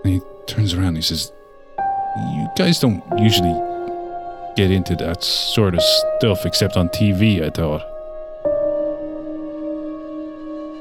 [0.04, 0.88] And he turns around.
[0.88, 1.32] And he says,
[1.78, 3.54] "You guys don't usually
[4.56, 5.82] get into that sort of
[6.18, 7.84] stuff, except on TV." I thought.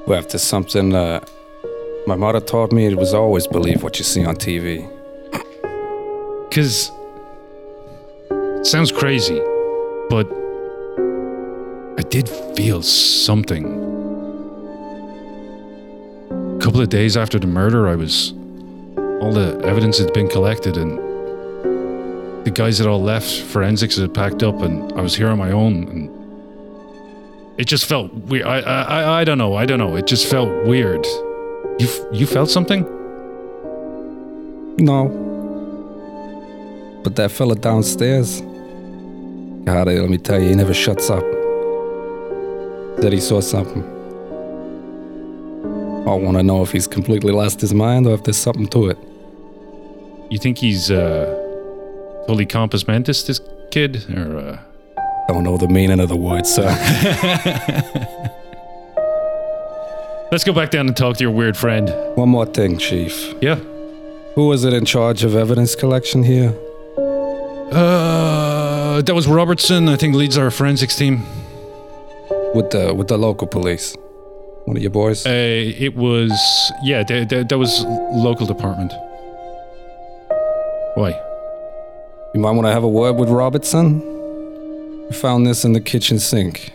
[0.06, 1.20] Well, if there's something uh,
[2.06, 4.88] my mother taught me, it was always believe what you see on TV.
[6.48, 6.90] Because
[8.30, 9.38] it sounds crazy,
[10.08, 10.26] but
[11.98, 13.64] I did feel something.
[16.56, 18.32] A couple of days after the murder, I was.
[19.22, 20.98] All the evidence had been collected, and
[22.44, 23.30] the guys had all left.
[23.30, 25.88] Forensics had packed up, and I was here on my own.
[25.88, 28.46] And it just felt weird.
[28.46, 29.54] I, I, I, I don't know.
[29.54, 29.94] I don't know.
[29.94, 31.06] It just felt weird.
[31.80, 32.82] You, f- you felt something?
[34.76, 35.08] No.
[37.02, 38.42] But that fella downstairs,
[39.64, 41.24] God, let me tell you, he never shuts up.
[43.00, 43.82] Said he saw something.
[46.06, 48.90] I want to know if he's completely lost his mind or if there's something to
[48.90, 48.98] it.
[50.30, 51.34] You think he's uh,
[52.26, 53.40] fully compos mentis, this
[53.70, 54.04] kid?
[54.14, 54.58] Or, uh...
[55.28, 56.68] Don't know the meaning of the word, sir.
[60.32, 61.92] Let's go back down and talk to your weird friend.
[62.14, 63.34] One more thing, Chief.
[63.40, 63.56] Yeah.
[64.36, 66.54] Who was it in charge of evidence collection here?
[67.72, 69.88] Uh, that was Robertson.
[69.88, 71.22] I think leads our forensics team.
[72.54, 73.96] With the with the local police.
[74.66, 75.26] One of your boys?
[75.26, 76.32] Uh, it was
[76.84, 77.02] yeah.
[77.02, 78.92] That, that, that was local department.
[80.94, 81.10] Why?
[82.34, 84.00] You might want to have a word with Robertson.
[85.10, 86.72] I found this in the kitchen sink.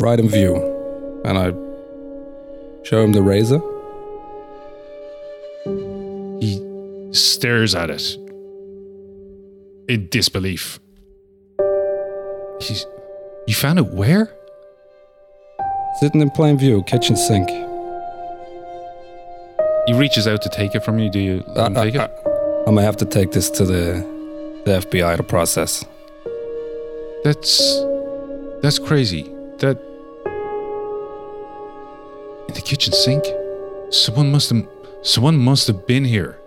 [0.00, 0.56] Right in view.
[1.26, 1.52] And I
[2.84, 3.60] show him the razor.
[6.40, 8.16] He stares at it
[9.88, 10.80] in disbelief.
[12.60, 12.86] He's.
[13.46, 14.32] You found it where?
[16.00, 17.48] Sitting in plain view, kitchen sink.
[19.86, 21.10] He reaches out to take it from you.
[21.10, 22.10] Do you him Uh, take uh, it?
[22.66, 24.04] I'm gonna have to take this to the
[24.64, 25.84] the FBI to process.
[27.24, 27.82] That's
[28.62, 29.24] that's crazy.
[29.58, 29.76] That
[32.72, 33.22] kitchen sink,
[33.90, 34.66] someone must have
[35.02, 36.38] someone must have been here.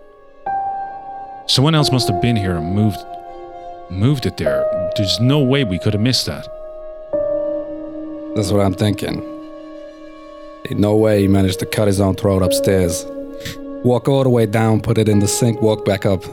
[1.46, 2.98] Someone else must have been here and moved
[3.90, 4.64] moved it there.
[4.96, 6.44] There's no way we could have missed that.
[8.34, 9.22] That's what I'm thinking.
[10.68, 13.06] Ain't no way he managed to cut his own throat upstairs.
[13.84, 16.24] Walk all the way down, put it in the sink, walk back up.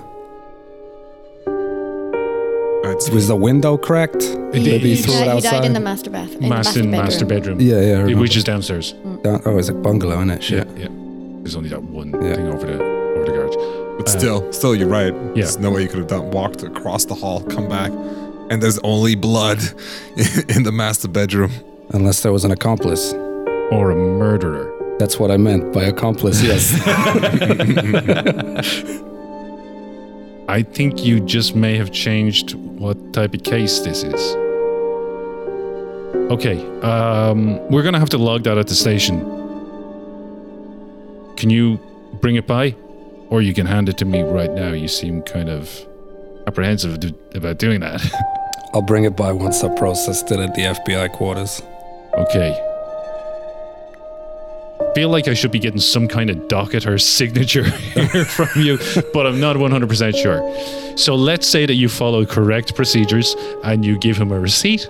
[3.07, 4.23] It's, Was the window cracked?
[4.53, 5.51] Maybe he threw it died, he outside.
[5.51, 6.31] died in the master bath.
[6.35, 7.57] In Master, the master bedroom.
[7.57, 7.69] bedroom.
[7.69, 7.93] yeah, yeah.
[7.97, 8.21] I It- remember.
[8.21, 8.93] Which is downstairs.
[9.05, 9.23] Mm.
[9.23, 10.43] Down- oh, it's a bungalow, isn't it?
[10.43, 10.67] Shit.
[10.75, 10.87] Yeah, yeah.
[11.41, 12.35] There's only that one Yeah.
[12.35, 13.55] thing over the over the garage.
[13.97, 15.13] but still, um, still, you're right.
[15.13, 15.43] yeah.
[15.43, 17.91] There's no way you could have done walked across the hall, come back,
[18.49, 19.59] and there's only blood
[20.55, 21.51] in the master bedroom.
[21.91, 23.13] Unless there was an accomplice.
[23.71, 24.71] Or a murderer.
[24.99, 26.73] That's what I meant by accomplice, yes.
[30.53, 34.35] I think you just may have changed what type of case this is.
[36.31, 39.19] Okay, um, we're gonna have to log that at the station.
[41.37, 41.79] Can you
[42.21, 42.75] bring it by?
[43.31, 44.73] Or you can hand it to me right now.
[44.73, 45.71] You seem kind of
[46.45, 47.99] apprehensive d- about doing that.
[48.75, 51.63] I'll bring it by once I processed it at the FBI quarters.
[52.13, 52.72] okay.
[54.95, 58.77] Feel like I should be getting some kind of docket or signature here from you,
[59.13, 60.97] but I'm not 100% sure.
[60.97, 64.87] So let's say that you follow correct procedures and you give him a receipt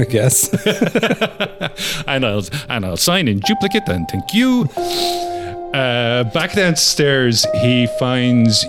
[0.00, 0.48] I guess.
[2.06, 4.64] and I'll and I'll sign in duplicate and thank you.
[5.74, 8.64] Uh, back downstairs, he finds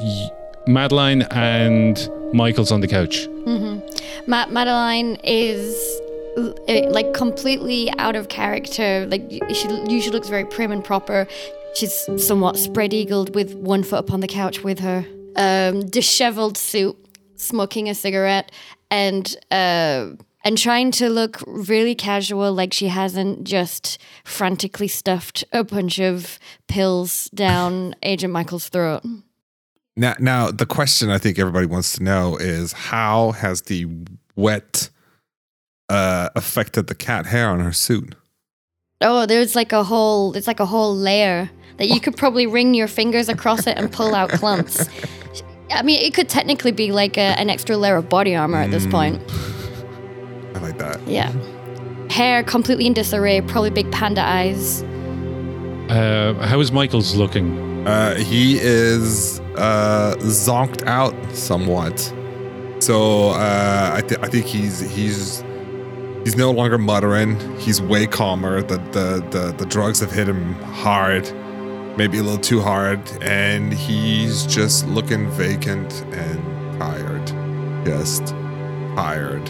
[0.68, 3.28] Madeline and Michael's on the couch.
[4.28, 6.02] Ma- Madeline is
[6.38, 9.06] like completely out of character.
[9.10, 11.28] Like she usually looks very prim and proper.
[11.76, 16.98] She's somewhat spread eagled with one foot upon the couch with her um, disheveled suit,
[17.36, 18.52] smoking a cigarette,
[18.90, 20.08] and uh,
[20.44, 26.40] and trying to look really casual, like she hasn't just frantically stuffed a bunch of
[26.68, 29.04] pills down Agent Michael's throat.
[29.96, 33.88] Now, now the question I think everybody wants to know is how has the
[34.36, 34.90] wet
[35.92, 38.16] uh, affected the cat hair on her suit?
[39.02, 42.74] Oh, there's like a whole it's like a whole layer that you could probably wring
[42.74, 44.88] your fingers across it and pull out clumps.
[45.70, 48.72] I mean, it could technically be like a, an extra layer of body armor at
[48.72, 49.22] this point.
[50.56, 51.06] I like that.
[51.08, 51.32] Yeah.
[52.10, 54.84] Hair completely in disarray, probably big panda eyes.
[55.90, 57.88] Uh, how is Michael's looking?
[57.88, 62.00] Uh, he is uh, zonked out somewhat.
[62.80, 65.44] So uh, I, th- I think he's he's
[66.24, 67.40] he's no longer muttering.
[67.60, 68.62] He's way calmer.
[68.62, 71.32] The, the the the drugs have hit him hard,
[71.98, 77.26] maybe a little too hard, and he's just looking vacant and tired.
[77.86, 78.28] Just
[78.96, 79.48] tired.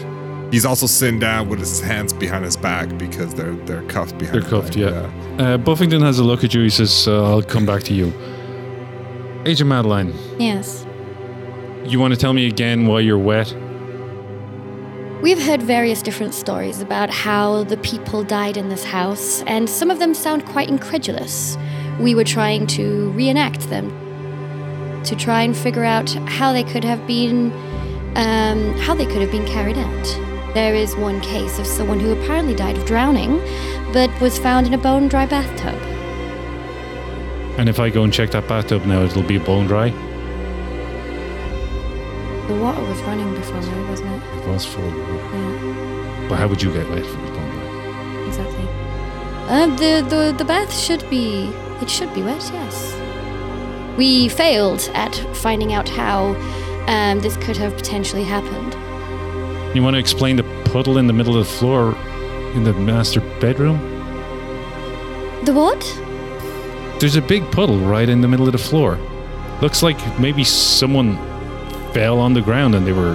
[0.52, 4.42] He's also sitting down with his hands behind his back because they're they're cuffed behind.
[4.42, 4.76] They're cuffed, back.
[5.38, 5.44] yeah.
[5.54, 6.62] Uh, Buffington has a look at you.
[6.62, 8.12] He says, uh, "I'll come back to you."
[9.44, 10.86] Agent Madeline, Yes.
[11.84, 13.52] you want to tell me again why you're wet?
[15.22, 19.88] We've heard various different stories about how the people died in this house, and some
[19.88, 21.56] of them sound quite incredulous.
[22.00, 23.90] We were trying to reenact them
[25.04, 27.52] to try and figure out how they could have been
[28.16, 30.54] um, how they could have been carried out.
[30.54, 33.38] There is one case of someone who apparently died of drowning,
[33.92, 35.80] but was found in a bone dry bathtub.
[37.60, 39.90] And if I go and check that bathtub now, it'll be bone dry.
[42.52, 43.88] The water was running before, right?
[43.88, 44.22] Wasn't it?
[44.36, 45.14] It was full of water.
[45.14, 48.26] Yeah, But how would you get wet from the pond?
[48.28, 48.68] exactly.
[49.48, 52.42] Uh, the the the bath should be it should be wet.
[52.52, 52.94] Yes.
[53.96, 56.34] We failed at finding out how
[56.88, 58.74] um, this could have potentially happened.
[59.74, 61.96] You want to explain the puddle in the middle of the floor
[62.54, 63.78] in the master bedroom?
[65.46, 65.80] The what?
[67.00, 68.98] There's a big puddle right in the middle of the floor.
[69.62, 71.16] Looks like maybe someone
[71.92, 73.14] fell on the ground and they were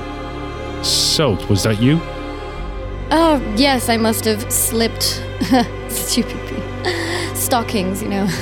[0.83, 1.49] soaked.
[1.49, 1.99] Was that you?
[3.09, 5.23] Oh yes, I must have slipped.
[5.89, 7.35] Stupid me.
[7.35, 8.27] Stockings, you know.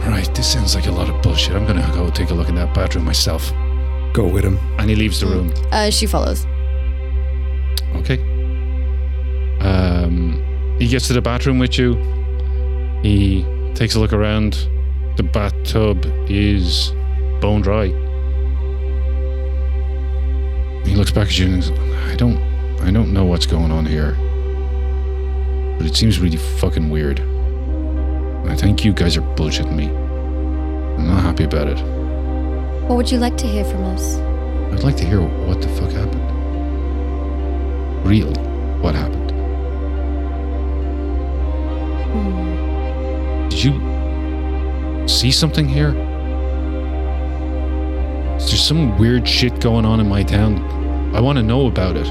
[0.00, 1.54] Right, this sounds like a lot of bullshit.
[1.54, 3.52] I'm gonna go take a look in that bathroom myself.
[4.14, 4.58] Go with him.
[4.78, 5.52] And he leaves the room.
[5.70, 6.46] uh, she follows.
[7.96, 8.18] Okay.
[9.60, 10.42] Um,
[10.80, 11.94] he gets to the bathroom with you.
[13.02, 14.66] He takes a look around.
[15.16, 16.92] The bathtub is
[17.40, 17.88] bone dry.
[20.90, 21.78] He looks back at you and says,
[22.10, 22.36] I don't
[22.82, 24.16] I don't know what's going on here.
[25.78, 27.20] But it seems really fucking weird.
[28.50, 29.86] I think you guys are bullshitting me.
[29.86, 31.78] I'm not happy about it.
[32.88, 34.16] What would you like to hear from us?
[34.72, 36.26] I'd like to hear what the fuck happened.
[38.04, 38.34] Real,
[38.80, 39.30] what happened?
[42.10, 43.48] Hmm.
[43.48, 45.90] Did you see something here?
[48.38, 50.79] Is there some weird shit going on in my town?
[51.12, 52.06] I want to know about it.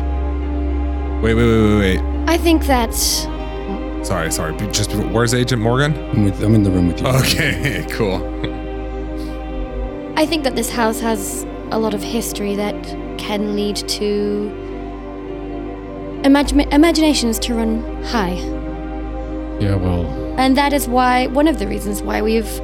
[1.21, 2.29] Wait, wait, wait, wait, wait.
[2.29, 2.93] I think that
[4.05, 4.55] Sorry, sorry.
[4.71, 5.93] Just before- where's Agent Morgan?
[6.11, 7.07] I'm, with, I'm in the room with you.
[7.07, 8.15] Okay, cool.
[10.17, 12.75] I think that this house has a lot of history that
[13.17, 14.49] can lead to
[16.23, 18.35] imagine imaginations to run high.
[19.59, 20.05] Yeah, well,
[20.37, 22.61] And that is why one of the reasons why we've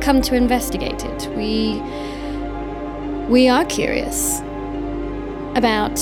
[0.00, 1.28] come to investigate it.
[1.36, 1.82] We
[3.28, 4.40] we are curious
[5.58, 5.98] about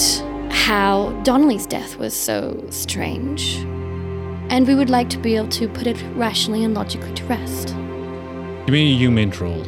[0.50, 3.56] how Donnelly's death was so strange.
[4.50, 7.68] And we would like to be able to put it rationally and logically to rest.
[7.68, 9.64] give me a humint roll.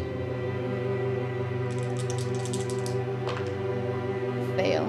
[4.56, 4.84] Fail.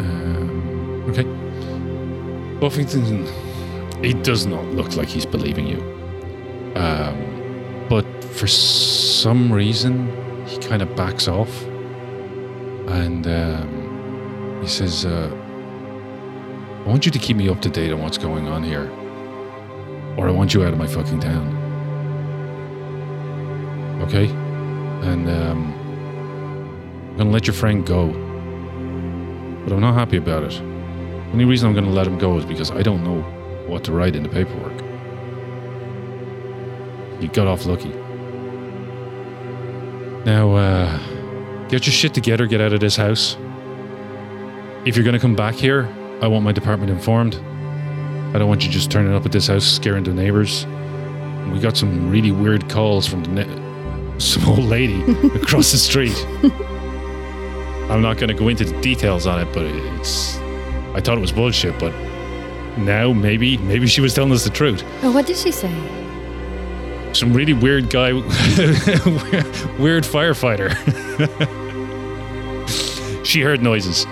[0.00, 1.24] Um, okay.
[2.60, 3.26] Buffington,
[4.04, 5.80] he does not look like he's believing you.
[6.76, 11.65] Um, but for some reason, he kind of backs off.
[12.88, 15.30] And um, he says, uh,
[16.84, 18.90] I want you to keep me up to date on what's going on here.
[20.16, 21.54] Or I want you out of my fucking town.
[24.02, 24.28] Okay?
[25.08, 25.74] And um,
[27.10, 28.26] I'm gonna let your friend go
[29.66, 30.52] but I'm not happy about it.
[30.52, 33.20] The only reason I'm going to let him go is because I don't know
[33.66, 34.80] what to write in the paperwork.
[37.20, 37.88] You got off lucky.
[40.24, 41.00] Now, uh,
[41.68, 43.36] get your shit together, get out of this house.
[44.84, 45.88] If you're going to come back here,
[46.22, 47.34] I want my department informed.
[48.34, 50.66] I don't want you just turning up at this house scaring the neighbors.
[51.52, 55.00] We got some really weird calls from the ne- some old lady
[55.34, 56.16] across the street.
[57.90, 60.36] I'm not going to go into the details on it, but it's.
[60.94, 61.92] I thought it was bullshit, but
[62.78, 64.82] now maybe, maybe she was telling us the truth.
[65.02, 65.72] Oh, what did she say?
[67.16, 70.76] Some really weird guy, weird firefighter.
[73.24, 74.04] she heard noises.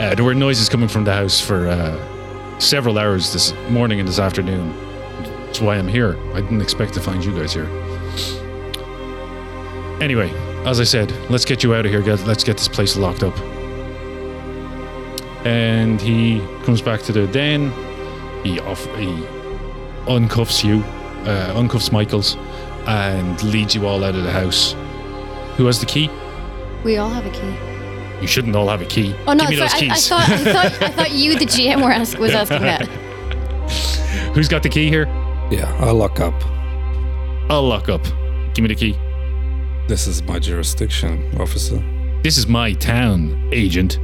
[0.00, 4.08] Uh, there were noises coming from the house for uh, several hours this morning and
[4.08, 4.74] this afternoon.
[5.44, 6.16] That's why I'm here.
[6.32, 7.68] I didn't expect to find you guys here.
[10.00, 10.30] Anyway,
[10.64, 12.00] as I said, let's get you out of here.
[12.00, 13.38] Get, let's get this place locked up.
[15.44, 17.72] And he comes back to the den.
[18.42, 19.08] He off he
[20.06, 20.82] uncuffs you,
[21.28, 22.36] uh, uncuffs Michaels,
[22.86, 24.72] and leads you all out of the house.
[25.56, 26.10] Who has the key?
[26.84, 28.20] We all have a key.
[28.20, 29.14] You shouldn't all have a key.
[29.26, 30.08] Oh no, Give me those sorry, I, I keys.
[30.08, 32.86] thought I thought I thought you, the GM, were ask, was asking that.
[34.34, 35.06] Who's got the key here?
[35.50, 36.34] Yeah, I'll lock up.
[37.50, 38.02] I'll lock up.
[38.54, 38.98] Give me the key.
[39.88, 41.82] This is my jurisdiction, officer.
[42.22, 43.94] This is my town, agent.
[43.96, 44.00] It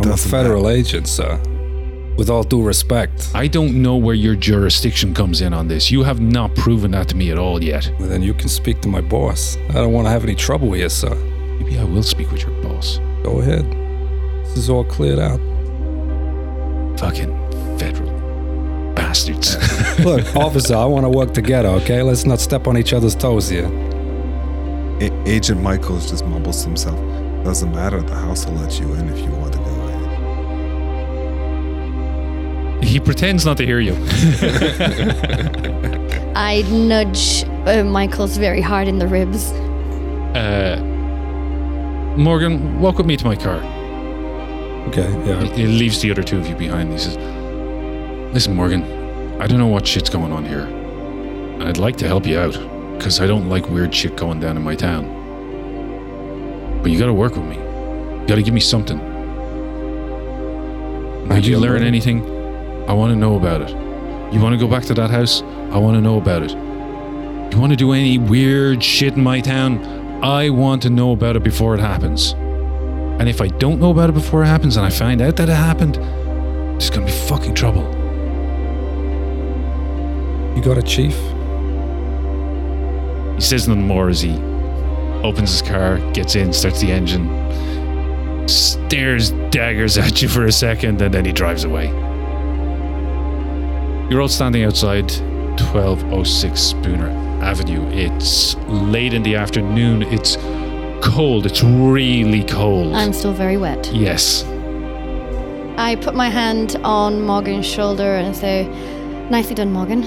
[0.00, 1.40] I'm a doesn't federal agent, sir.
[2.16, 3.30] With all due respect.
[3.34, 5.90] I don't know where your jurisdiction comes in on this.
[5.90, 7.90] You have not proven that to me at all yet.
[7.98, 9.56] Well, then you can speak to my boss.
[9.70, 11.14] I don't want to have any trouble here, sir.
[11.58, 12.98] Maybe I will speak with your boss.
[13.24, 13.64] Go ahead.
[14.44, 15.40] This is all cleared out.
[17.00, 18.12] Fucking federal
[18.94, 19.56] bastards.
[20.04, 22.02] Look, officer, I want to work together, okay?
[22.02, 23.66] Let's not step on each other's toes here.
[25.00, 26.98] A- Agent Michaels just mumbles to himself.
[27.44, 28.00] Doesn't matter.
[28.00, 29.58] The house will let you in if you want to
[32.84, 33.94] he pretends not to hear you.
[36.36, 39.52] I nudge uh, Michael's very hard in the ribs.
[40.36, 40.80] Uh,
[42.16, 43.58] Morgan, walk with me to my car.
[44.88, 45.44] Okay, yeah.
[45.54, 46.92] He leaves the other two of you behind.
[46.92, 47.16] He says,
[48.34, 48.82] Listen, Morgan,
[49.40, 50.66] I don't know what shit's going on here.
[50.66, 52.52] And I'd like to help you out,
[52.98, 55.22] because I don't like weird shit going down in my town.
[56.82, 57.56] But you gotta work with me.
[57.56, 58.98] You gotta give me something.
[61.28, 62.33] Did you learn anything?
[62.88, 63.70] I wanna know about it.
[64.32, 65.42] You wanna go back to that house?
[65.70, 66.52] I wanna know about it.
[66.52, 69.78] You wanna do any weird shit in my town?
[70.22, 72.32] I want to know about it before it happens.
[73.18, 75.48] And if I don't know about it before it happens and I find out that
[75.48, 77.84] it happened, there's gonna be fucking trouble.
[80.56, 81.16] You got a chief?
[83.36, 84.32] He says nothing more as he
[85.22, 87.28] opens his car, gets in, starts the engine,
[88.46, 91.88] stares daggers at you for a second, and then he drives away.
[94.10, 95.10] You're all standing outside
[95.60, 97.08] 1206 Spooner
[97.42, 97.82] Avenue.
[97.90, 100.02] It's late in the afternoon.
[100.02, 100.36] It's
[101.02, 101.46] cold.
[101.46, 102.94] It's really cold.
[102.94, 103.90] I'm still very wet.
[103.92, 104.44] yes.
[105.76, 108.68] I put my hand on Morgan's shoulder and say,
[109.30, 110.02] Nicely done, Morgan.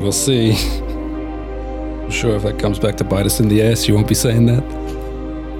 [0.00, 0.52] We'll see.
[0.52, 4.14] I'm sure if that comes back to bite us in the ass, you won't be
[4.14, 4.64] saying that.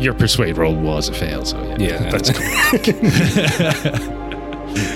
[0.03, 1.77] Your persuade roll was a fail, so yeah.
[1.79, 2.11] Yeah.
[2.11, 2.45] That's cool.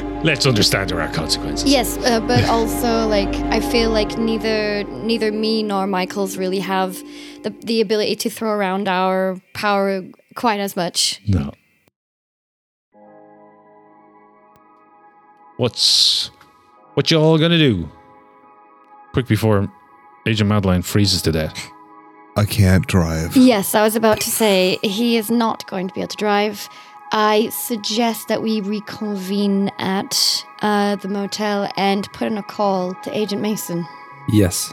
[0.25, 1.71] Let's understand there are consequences.
[1.71, 6.97] Yes, uh, but also like I feel like neither neither me nor Michaels really have
[7.45, 10.03] the the ability to throw around our power
[10.35, 11.21] quite as much.
[11.29, 11.53] No.
[15.57, 16.31] What's
[16.95, 17.89] what you all gonna do?
[19.13, 19.73] Quick before
[20.27, 21.71] Agent Madeline freezes to death.
[22.37, 23.37] I can't drive.
[23.37, 26.69] Yes, I was about to say he is not going to be able to drive.
[27.11, 33.17] I suggest that we reconvene at uh, the motel and put in a call to
[33.17, 33.87] Agent Mason.
[34.29, 34.73] Yes.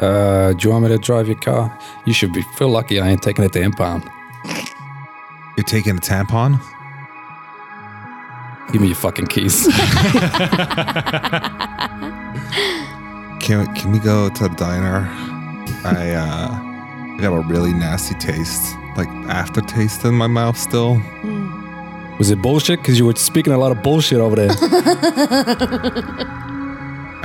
[0.00, 1.76] Uh, do you want me to drive your car?
[2.04, 4.10] You should be feel lucky I ain't taking it to impound.
[5.56, 6.60] You're taking a tampon?
[8.72, 9.66] Give me your fucking keys.
[13.46, 15.08] Can can we go to the diner?
[15.84, 16.48] I uh
[17.16, 21.00] I got a really nasty taste, like aftertaste in my mouth still.
[22.18, 22.80] Was it bullshit?
[22.80, 24.50] Because you were speaking a lot of bullshit over there.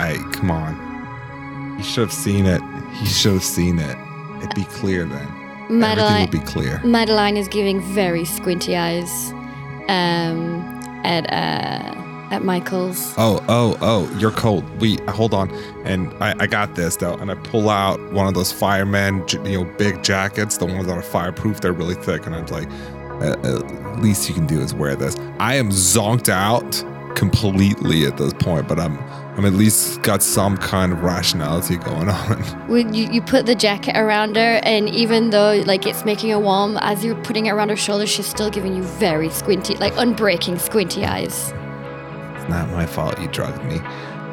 [0.01, 1.77] Hey, come on.
[1.77, 2.59] You should have seen it.
[3.01, 3.97] You should have seen it.
[4.37, 5.19] It'd be clear then.
[5.21, 6.81] Everything Madeline, would be clear.
[6.83, 9.31] Madeline is giving very squinty eyes
[9.87, 10.61] um,
[11.03, 13.13] at uh, at Michaels.
[13.17, 14.67] Oh, oh, oh, you're cold.
[14.81, 15.51] We hold on.
[15.85, 17.13] And I, I got this though.
[17.15, 20.97] And I pull out one of those firemen, you know, big jackets, the ones that
[20.97, 21.61] are fireproof.
[21.61, 22.25] They're really thick.
[22.25, 22.69] And I'm like,
[23.21, 25.15] uh, uh, least you can do is wear this.
[25.39, 26.83] I am zonked out
[27.15, 28.97] completely at this point, but I'm
[29.37, 32.37] I'm at least got some kind of rationality going on.
[32.67, 36.39] When you, you put the jacket around her, and even though like it's making her
[36.39, 39.93] warm, as you're putting it around her shoulders, she's still giving you very squinty, like
[39.93, 41.53] unbreaking squinty eyes.
[42.35, 43.79] It's not my fault you drugged me.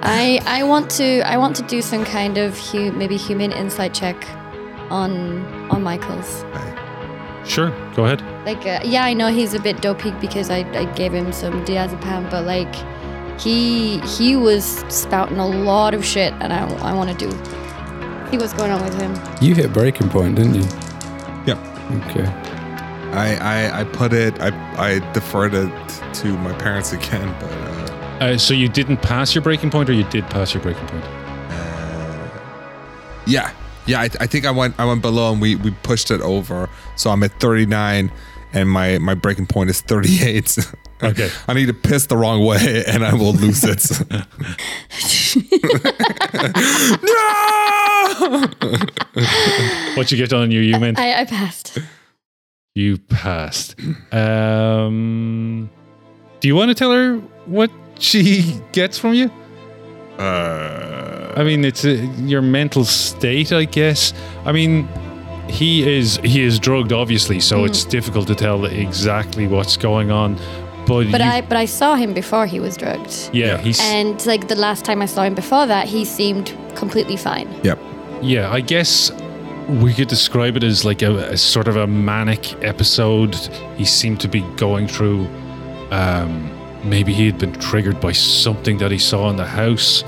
[0.01, 3.95] I I want to I want to do some kind of hu- maybe human insight
[3.95, 4.16] check
[4.91, 6.45] on on Michaels.
[7.49, 8.22] Sure, go ahead.
[8.46, 11.64] Like uh, yeah, I know he's a bit dopey because I, I gave him some
[11.64, 12.72] diazepam, but like
[13.40, 17.30] he he was spouting a lot of shit, and I I want to do
[18.30, 19.14] see what's going on with him.
[19.40, 20.68] you hit breaking point, didn't you?
[21.46, 21.59] Yep.
[22.09, 22.26] Okay.
[23.11, 25.72] I, I, I put it, I, I deferred it
[26.14, 29.94] to my parents again, but uh, Uh, so you didn't pass your breaking point, or
[29.94, 31.05] you did pass your breaking point?
[33.26, 33.51] yeah,
[33.89, 34.01] yeah.
[34.01, 37.11] I, I think I went I went below and we, we pushed it over, so
[37.11, 38.12] I'm at 39,
[38.53, 40.59] and my my breaking point is 38.
[41.01, 41.30] Okay.
[41.47, 43.89] I need to piss the wrong way, and I will lose it.
[47.03, 48.49] no!
[49.97, 50.99] What you get on you, you meant?
[50.99, 51.78] I, I passed.
[52.74, 53.76] You passed.
[54.12, 55.70] Um,
[56.41, 57.70] do you want to tell her what
[58.01, 59.30] she gets from you?
[60.18, 61.94] Uh, I mean, it's a,
[62.26, 64.12] your mental state, I guess.
[64.44, 64.88] I mean,
[65.48, 70.36] he is he is drugged, obviously, so it's difficult to tell exactly what's going on.
[70.86, 73.30] But, But you- I but I saw him before he was drugged.
[73.32, 77.16] yeah, he's And like the last time I saw him before that, he seemed completely
[77.16, 77.48] fine.
[77.62, 77.78] yep.
[78.22, 79.12] Yeah, I guess
[79.68, 83.34] we could describe it as like a, a sort of a manic episode.
[83.76, 85.26] He seemed to be going through.
[85.90, 86.50] Um,
[86.84, 90.02] maybe he had been triggered by something that he saw in the house.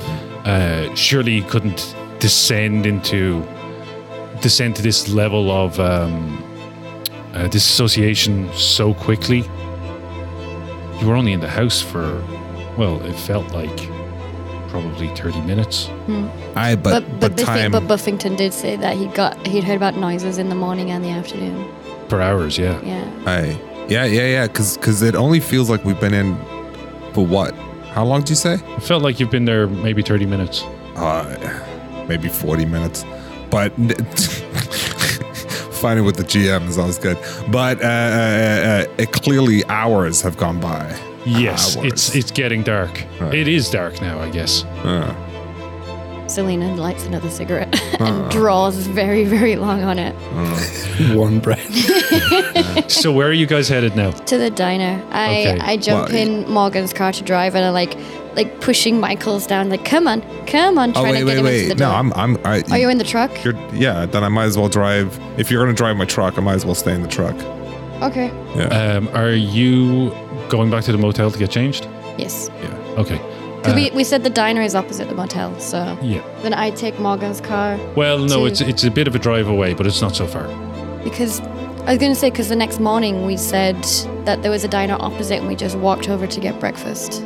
[0.44, 3.42] Uh, surely he couldn't descend into
[4.40, 6.42] descend to this level of um,
[7.34, 9.44] uh, disassociation so quickly.
[11.00, 12.22] You were only in the house for,
[12.76, 13.88] well, it felt like
[14.68, 15.88] probably 30 minutes.
[16.56, 17.72] I but But but, but, Biffing- time.
[17.72, 21.04] but Buffington did say that he got he'd heard about noises in the morning and
[21.04, 21.66] the afternoon.
[22.08, 22.80] For hours, yeah.
[22.82, 23.10] Yeah.
[23.26, 26.36] I yeah yeah yeah because because it only feels like we've been in
[27.14, 27.54] for what?
[27.94, 28.54] How long did you say?
[28.54, 30.62] It felt like you've been there maybe 30 minutes.
[30.96, 33.04] Uh, maybe forty minutes,
[33.50, 33.72] but.
[35.80, 37.16] Fighting with the GM is always good,
[37.50, 40.84] but uh, uh, uh, it clearly hours have gone by.
[41.24, 41.86] Yes, Hours.
[41.86, 42.90] it's it's getting dark.
[43.18, 43.32] Right.
[43.32, 44.64] It is dark now, I guess.
[46.30, 50.14] Uh, Selena lights another cigarette and draws very, very long on it.
[51.16, 51.60] One breath.
[52.90, 54.12] so where are you guys headed now?
[54.12, 55.02] To the diner.
[55.10, 55.58] I, Okay.
[55.60, 57.96] I jump Well, in Morgan's car to drive and I like
[58.36, 61.38] like pushing Michael's down, like, come on, come on, oh trying wait to get wait
[61.38, 61.62] him wait!
[61.64, 61.94] into the No, door.
[61.98, 62.38] I'm I'm.
[62.46, 63.42] I, Are you in the truck?
[63.44, 65.18] You're, yeah, then I might as well drive.
[65.36, 67.34] If you're going to drive my truck, I might as well stay in the truck.
[68.02, 68.30] Okay.
[68.68, 70.10] Um, are you
[70.48, 71.86] going back to the motel to get changed?
[72.18, 72.48] Yes.
[72.62, 72.68] Yeah.
[72.98, 73.18] Okay.
[73.62, 76.22] Because Uh, we, we said the diner is opposite the motel, so Yeah.
[76.42, 79.48] then I take Morgan's car Well, no, To- it's it's a bit of a drive
[79.48, 80.46] away, but it's not so far.
[81.04, 81.40] because
[81.86, 83.76] I was going to say because the next morning we said
[84.26, 87.22] that there was a diner opposite and we just walked over to get breakfast.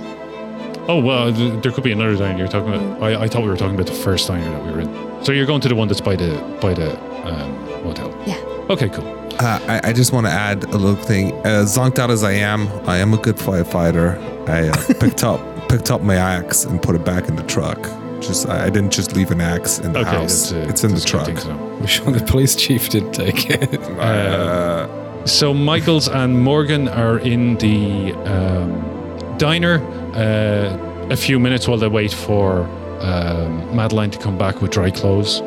[0.86, 3.02] Oh well, th- there could be another diner you're talking about.
[3.02, 5.24] I, I thought we were talking about the first diner that we were in.
[5.24, 6.30] So you're going to the one that's by the
[6.60, 6.90] by the
[7.26, 7.50] um,
[7.84, 8.10] motel.
[8.26, 8.36] Yeah.
[8.70, 9.06] Okay, cool.
[9.40, 11.32] Uh, I, I just want to add a little thing.
[11.44, 14.18] As zonked out as I am, I am a good firefighter.
[14.48, 15.40] I uh, picked up
[15.76, 17.78] picked up my axe and put it back in the truck.
[18.20, 20.50] Just I, I didn't just leave an axe in the Okay, house.
[20.50, 21.26] that's, uh, it's in the truck.
[21.26, 21.50] thing to.
[21.50, 23.80] I'm sure the police chief did take it.
[23.98, 24.86] Uh,
[25.26, 29.82] So Michaels and Morgan are in the um, diner.
[30.14, 32.60] Uh, a few minutes while they wait for
[33.00, 35.40] um, Madeline to come back with dry clothes.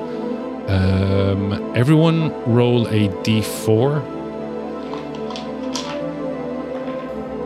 [0.67, 4.03] Um, everyone roll a d4.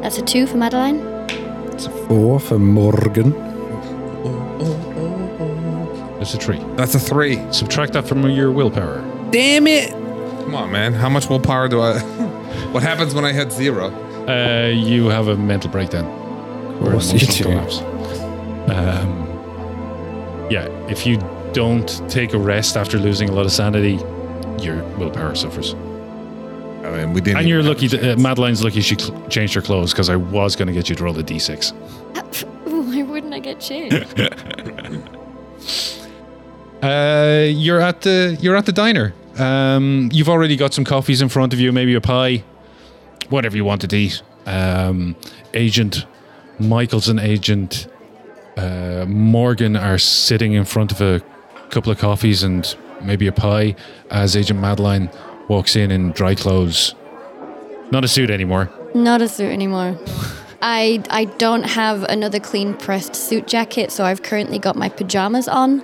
[0.01, 1.10] That's a two for Madeline.
[1.83, 3.31] It's four for Morgan.
[6.19, 6.59] That's a three.
[6.75, 7.41] that's a three.
[7.51, 9.01] Subtract that from your willpower.
[9.31, 9.89] Damn it!
[9.89, 10.93] Come on, man.
[10.93, 11.97] How much willpower do I?
[12.71, 13.87] what happens when I hit zero?
[14.27, 16.05] Uh, you have a mental breakdown.
[16.83, 17.43] Or course you emotional do.
[17.43, 17.79] collapse.
[18.69, 21.17] Um, yeah, if you
[21.51, 23.95] don't take a rest after losing a lot of sanity,
[24.63, 25.73] your willpower suffers.
[26.93, 27.39] I mean, we didn't.
[27.39, 27.87] And you're lucky.
[27.87, 30.89] That, uh, Madeline's lucky she cl- changed her clothes because I was going to get
[30.89, 31.73] you to roll a d6.
[32.65, 34.13] Why wouldn't I get changed?
[36.81, 39.13] Uh, you're at the you're at the diner.
[39.37, 42.43] Um, you've already got some coffees in front of you, maybe a pie,
[43.29, 44.23] whatever you want to eat.
[44.47, 45.15] Um,
[45.53, 46.07] Agent
[46.59, 47.87] Michaels and Agent
[48.57, 51.21] uh, Morgan are sitting in front of a
[51.69, 53.75] couple of coffees and maybe a pie
[54.09, 55.09] as Agent Madeline
[55.47, 56.95] walks in in dry clothes,
[57.91, 58.69] not a suit anymore.
[58.93, 59.97] Not a suit anymore.
[60.61, 65.47] I I don't have another clean pressed suit jacket, so I've currently got my pajamas
[65.47, 65.83] on.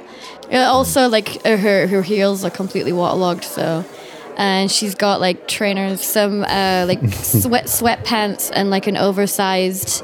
[0.52, 3.84] Uh, also, like uh, her her heels are completely waterlogged, so.
[4.40, 10.04] And she's got like trainers, some uh, like sweat sweatpants, and like an oversized,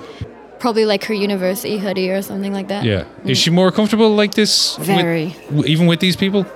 [0.58, 2.84] probably like her university hoodie or something like that.
[2.84, 4.76] Yeah, is she more comfortable like this?
[4.78, 5.36] Very.
[5.50, 6.48] w- even with these people.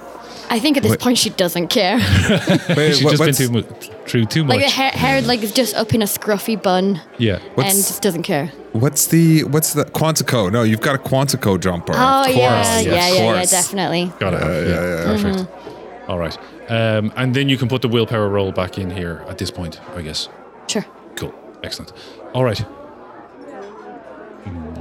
[0.50, 1.98] I think at this point she doesn't care.
[2.70, 3.64] Wait, She's what- just been what's- too mu-
[4.08, 4.56] through too much.
[4.58, 7.40] like the hair, hair like is just up in a scruffy bun, yeah.
[7.58, 8.48] and just doesn't care.
[8.72, 10.50] What's the what's the Quantico?
[10.52, 11.94] No, you've got a Quantico jumper.
[11.96, 12.38] Oh of course.
[12.38, 13.52] yeah, yes, yeah, yeah, yeah, course.
[13.52, 14.12] definitely.
[14.20, 14.42] Got it.
[14.42, 15.22] yeah, yeah, yeah.
[15.22, 16.10] Perfect.
[16.10, 16.38] All right.
[16.70, 19.80] Um, and then you can put the willpower roll back in here at this point,
[19.96, 20.30] I guess.
[20.68, 20.86] Sure.
[21.16, 21.34] Cool.
[21.64, 21.92] Excellent.
[22.34, 22.60] All right.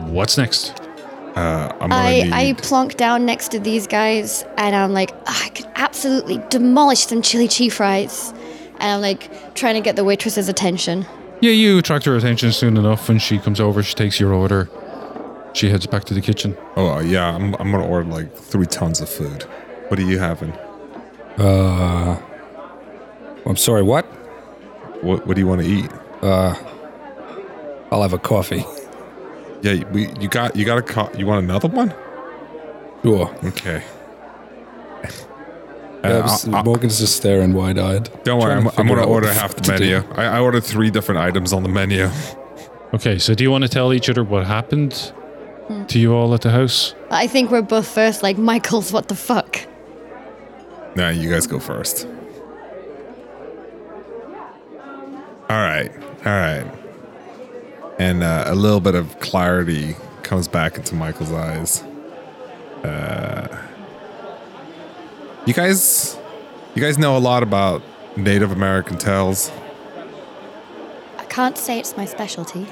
[0.08, 0.72] What's next?
[1.36, 2.32] Uh, I'm I, need.
[2.32, 7.06] I plonk down next to these guys and I'm like, "Ah, I could absolutely demolish
[7.06, 8.32] some chili cheese fries.
[8.78, 11.06] And I'm like trying to get the waitress's attention.
[11.40, 13.08] Yeah, you attract her attention soon enough.
[13.08, 14.68] When she comes over, she takes your order.
[15.52, 16.56] She heads back to the kitchen.
[16.76, 19.42] oh uh, yeah, I'm I'm gonna order like three tons of food.
[19.88, 20.52] What are you having?
[21.38, 22.20] Uh,
[23.44, 24.04] I'm sorry, what?
[25.02, 25.90] What What do you want to eat?
[26.22, 26.54] Uh,
[27.90, 28.64] I'll have a coffee.
[29.66, 31.92] Yeah, we you got you got a co- you want another one?
[33.02, 33.34] Sure.
[33.44, 33.82] Okay.
[35.02, 38.08] Yeah, Uh, just- I'll- I'll- Morgan's just staring wide eyed.
[38.22, 40.02] Don't worry, I'm, I'm gonna order half the menu.
[40.14, 42.08] I, I ordered three different items on the menu.
[42.94, 45.12] Okay, so do you want to tell each other what happened
[45.88, 46.94] to you all at the house?
[47.10, 49.66] I think we're both first like, Michaels, what the fuck?
[50.94, 52.06] Nah, you guys go first.
[55.50, 55.90] All right,
[56.24, 56.64] all right.
[57.98, 61.82] And uh, a little bit of clarity comes back into Michael's eyes.
[62.84, 63.62] Uh,
[65.46, 66.18] you guys,
[66.74, 67.82] you guys know a lot about
[68.16, 69.50] Native American tales.
[71.16, 72.64] I can't say it's my specialty.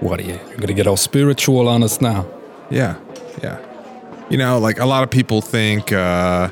[0.00, 0.38] What are you?
[0.48, 2.26] You're gonna get all spiritual on us now.
[2.70, 2.96] Yeah,
[3.42, 3.58] Yeah.
[4.30, 6.50] You know, like a lot of people think, uh,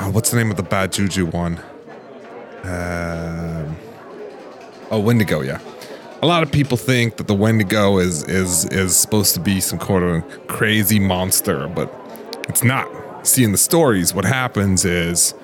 [0.00, 1.60] oh, what's the name of the bad juju one?
[2.64, 3.76] Um,
[4.90, 5.60] oh, Wendigo, yeah.
[6.20, 9.78] A lot of people think that the Wendigo is is is supposed to be some
[9.78, 11.94] kind of crazy monster, but
[12.48, 12.88] it's not.
[13.26, 15.34] See, in the stories, what happens is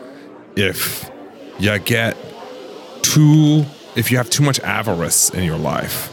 [0.57, 1.11] if
[1.59, 2.17] you get
[3.03, 6.13] too, if you have too much avarice in your life,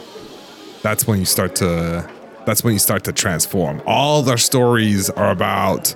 [0.84, 2.08] that's when you start to
[2.46, 3.82] that's when you start to transform.
[3.88, 5.96] All their stories are about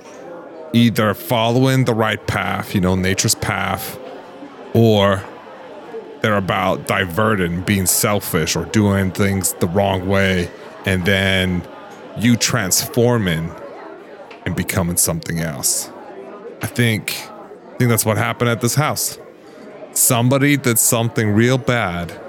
[0.74, 4.00] either following the right path, you know, nature's path,
[4.74, 5.24] or
[6.26, 10.50] they're about diverting, being selfish, or doing things the wrong way,
[10.84, 11.62] and then
[12.18, 13.52] you transforming
[14.44, 15.88] and becoming something else.
[16.64, 19.20] I think I think that's what happened at this house.
[19.92, 22.20] Somebody did something real bad,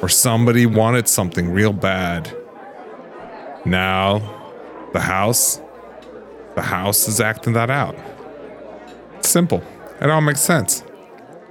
[0.00, 2.34] or somebody wanted something real bad.
[3.66, 4.20] Now,
[4.94, 5.60] the house,
[6.54, 7.96] the house is acting that out.
[9.18, 9.62] It's simple.
[10.00, 10.82] It all makes sense.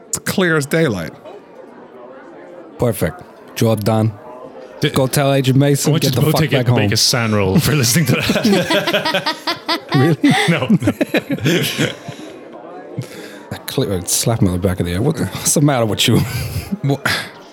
[0.07, 1.13] It's clear as daylight.
[2.84, 3.21] Perfect.
[3.55, 4.11] Job done.
[4.81, 5.91] D- Go tell Agent I Mason.
[5.91, 6.79] want you Get to the both fuck take back a, home.
[6.79, 9.89] make a sand roll for listening to that.
[9.95, 10.17] really?
[10.49, 10.67] No.
[13.67, 15.01] Cle- Slap him on the back of the head.
[15.01, 16.19] What the, what's the matter with you?
[16.84, 17.01] Well,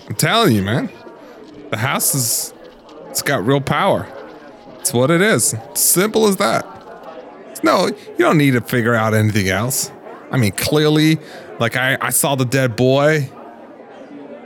[0.09, 0.91] I'm telling you, man.
[1.70, 2.53] The house is
[3.11, 4.09] it's got real power.
[4.81, 5.55] It's what it is.
[5.74, 6.66] Simple as that.
[7.62, 9.93] No, you don't need to figure out anything else.
[10.33, 11.18] I mean, clearly,
[11.61, 13.31] like I, I saw the dead boy.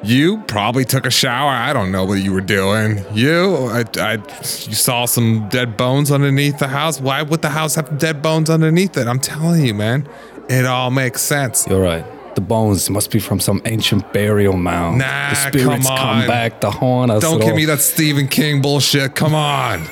[0.04, 1.50] You probably took a shower.
[1.50, 3.04] I don't know what you were doing.
[3.12, 7.00] You, I, I, you saw some dead bones underneath the house.
[7.00, 9.06] Why would the house have dead bones underneath it?
[9.06, 10.06] I'm telling you, man.
[10.48, 11.66] It all makes sense.
[11.66, 12.04] You're right.
[12.34, 14.98] The bones must be from some ancient burial mound.
[14.98, 17.22] Nah, the spirits come come, back to haunt us.
[17.22, 17.56] Don't give all.
[17.56, 19.14] me that Stephen King bullshit.
[19.14, 19.86] Come on.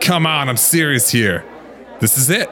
[0.00, 0.48] Come on.
[0.48, 1.44] I'm serious here.
[2.00, 2.50] This is it.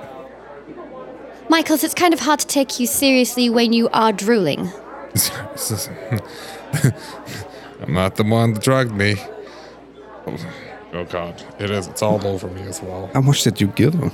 [1.49, 4.71] Michaels, it's kind of hard to take you seriously when you are drooling.
[6.73, 6.93] This is-
[7.83, 9.17] I'm not the one that drugged me.
[10.95, 11.43] Oh, God.
[11.59, 11.87] It is.
[11.89, 13.11] It's all over me as well.
[13.13, 14.11] How much did you give him?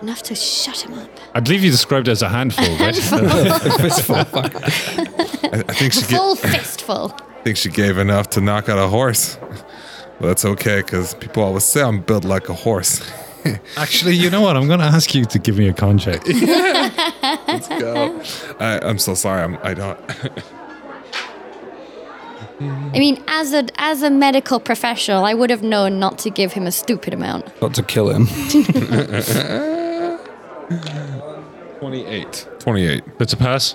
[0.00, 1.10] Enough to shut him up.
[1.34, 2.94] I believe you described it as a handful, right?
[3.80, 4.16] Fistful.
[4.16, 7.12] I, I think she ga- fistful.
[7.14, 9.36] I think she gave enough to knock out a horse.
[10.18, 13.02] But that's okay because people always say I'm built like a horse.
[13.76, 14.56] Actually, you know what?
[14.56, 16.26] I'm going to ask you to give me a con check.
[16.26, 18.22] Let's go.
[18.60, 19.42] I, I'm so sorry.
[19.42, 20.00] I'm, I don't.
[22.94, 26.52] I mean, as a as a medical professional, I would have known not to give
[26.52, 27.60] him a stupid amount.
[27.62, 28.26] Not to kill him.
[31.80, 32.48] 28.
[32.60, 33.18] 28.
[33.18, 33.74] That's a pass?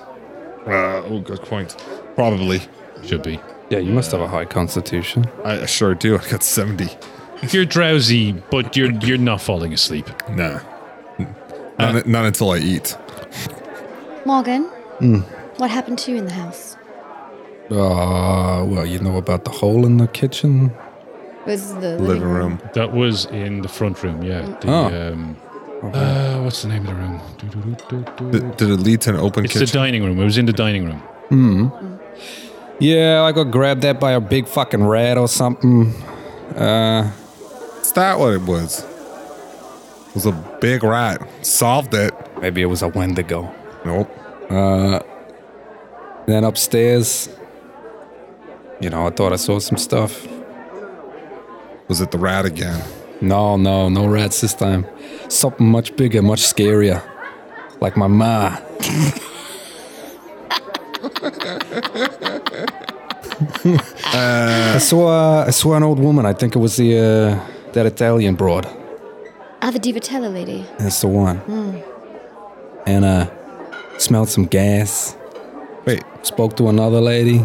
[0.65, 1.75] Uh, oh, good point.
[2.15, 2.61] Probably.
[3.03, 3.39] Should be.
[3.69, 5.25] Yeah, you must have a high constitution.
[5.43, 6.17] I sure do.
[6.17, 6.87] I got 70.
[7.51, 10.07] You're drowsy, but you're you're not falling asleep.
[10.29, 10.61] Nah.
[11.77, 12.97] Not, not until I eat.
[14.25, 14.63] Morgan,
[15.57, 16.76] what happened to you in the house?
[17.69, 20.71] Uh, well, you know about the hole in the kitchen?
[21.45, 22.59] Was the Living room.
[22.73, 24.41] That was in the front room, yeah.
[24.61, 25.11] The, Oh.
[25.13, 25.37] um,
[25.93, 27.21] uh, what's the name of the room?
[27.37, 28.31] Do, do, do, do, do.
[28.31, 30.19] Did, did it lead to an open It's the dining room.
[30.19, 30.99] It was in the dining room.
[31.29, 31.67] Hmm.
[32.79, 35.93] Yeah, I got grabbed that by a big fucking rat or something.
[36.55, 37.11] Uh,
[37.81, 38.83] Is that what it was?
[40.09, 41.21] It was a big rat.
[41.45, 42.13] Solved it.
[42.41, 43.53] maybe it was a Wendigo.
[43.85, 44.09] Nope.
[44.49, 44.99] Uh,
[46.27, 47.29] then upstairs,
[48.79, 50.27] you know, I thought I saw some stuff.
[51.87, 52.83] Was it the rat again?
[53.21, 54.85] No, no, no rats this time.
[55.29, 57.01] Something much bigger, much scarier.
[57.81, 58.57] Like my ma.
[64.13, 66.25] I saw I saw an old woman.
[66.25, 68.65] I think it was the uh, that Italian broad.
[69.61, 70.65] Ah, the Divitella lady.
[70.77, 71.41] That's the one.
[72.85, 73.27] And uh,
[73.97, 75.15] smelled some gas.
[75.85, 77.43] Wait, Spoke to another lady.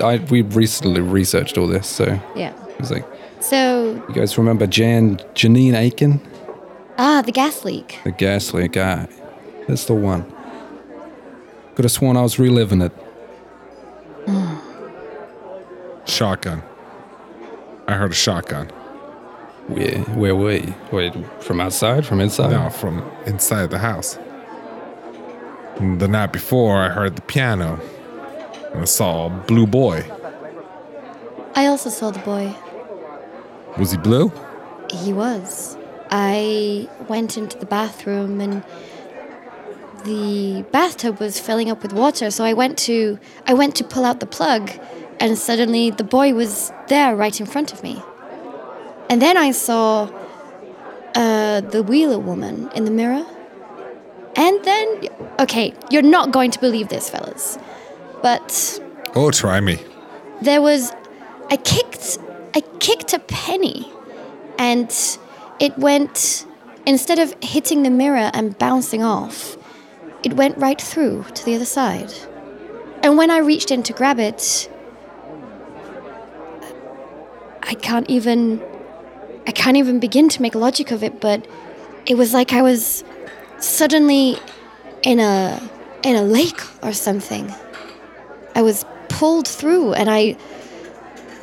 [0.00, 2.52] I we recently researched all this, so Yeah.
[2.68, 3.04] it was like,
[3.40, 6.20] So, you guys remember Jan Janine Aiken,
[6.98, 7.98] ah, the gas leak.
[8.04, 9.06] the gas leak guy?
[9.68, 10.24] That's the one.
[11.74, 12.92] Could have sworn I was reliving it.
[16.06, 16.62] shotgun.
[17.88, 18.66] I heard a shotgun.
[19.68, 20.74] Where, where were you?
[20.92, 22.04] Wait, from outside?
[22.06, 22.50] From inside?
[22.50, 24.18] No, from inside the house.
[25.78, 27.80] The night before, I heard the piano.
[28.74, 30.04] And I saw a blue boy.
[31.54, 32.54] I also saw the boy.
[33.78, 34.30] Was he blue?
[34.90, 35.78] He was.
[36.10, 38.62] I went into the bathroom and
[40.04, 44.04] the bathtub was filling up with water, so I went to I went to pull
[44.04, 44.70] out the plug
[45.18, 48.02] and suddenly the boy was there right in front of me.
[49.08, 50.10] And then I saw
[51.14, 53.24] uh, the Wheeler woman in the mirror.
[54.36, 55.08] And then,
[55.38, 57.56] okay, you're not going to believe this, fellas,
[58.24, 58.80] but
[59.14, 59.78] Oh, try me.
[60.40, 60.92] there was,
[61.50, 62.18] I kicked,
[62.54, 63.92] I kicked a penny,
[64.58, 64.90] and
[65.60, 66.46] it went
[66.86, 69.58] instead of hitting the mirror and bouncing off,
[70.22, 72.12] it went right through to the other side.
[73.02, 74.70] And when I reached in to grab it,
[77.62, 78.62] I can't even
[79.46, 81.46] I can't even begin to make logic of it, but
[82.06, 83.04] it was like I was
[83.58, 84.38] suddenly
[85.02, 85.60] in a
[86.02, 87.52] in a lake or something.
[88.54, 90.36] I was pulled through and I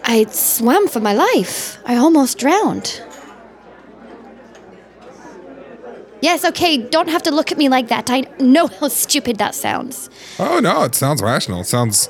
[0.03, 1.78] I swam for my life.
[1.86, 3.01] I almost drowned.
[6.22, 8.09] Yes, okay, don't have to look at me like that.
[8.12, 10.09] I know how stupid that sounds.
[10.38, 11.62] Oh no, it sounds rational.
[11.62, 12.09] It sounds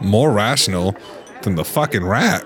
[0.00, 0.96] more rational
[1.42, 2.44] than the fucking rat.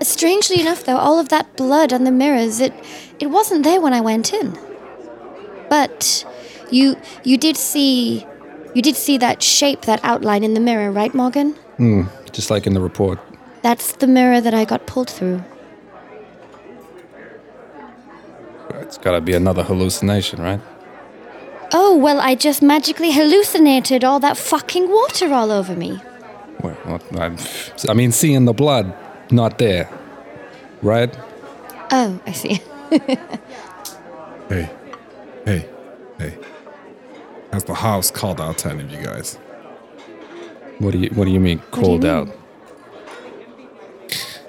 [0.00, 2.72] Strangely enough, though, all of that blood on the mirrors, it
[3.20, 4.58] it wasn't there when I went in.
[5.70, 6.24] But
[6.70, 8.26] you you did see
[8.74, 11.54] you did see that shape, that outline in the mirror, right, Morgan?
[11.78, 13.18] Mm, just like in the report.
[13.62, 15.42] That's the mirror that I got pulled through.
[18.70, 20.60] It's got to be another hallucination, right?
[21.72, 26.00] Oh, well, I just magically hallucinated all that fucking water all over me.
[26.62, 27.36] Well, well, I,
[27.88, 28.94] I mean, seeing the blood,
[29.30, 29.88] not there,
[30.82, 31.16] right?
[31.90, 32.60] Oh, I see.
[34.46, 34.70] Hey,
[35.46, 35.68] hey,
[36.18, 36.38] hey.
[37.54, 39.36] Has the house called out to any of you guys?
[40.80, 42.10] What do you What do you mean called mean?
[42.10, 42.28] out?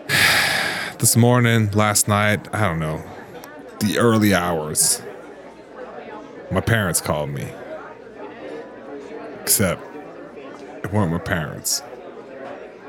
[0.98, 3.04] This morning, last night, I don't know,
[3.80, 5.04] the early hours.
[6.50, 7.48] My parents called me.
[9.42, 9.84] Except,
[10.84, 11.84] it weren't my parents.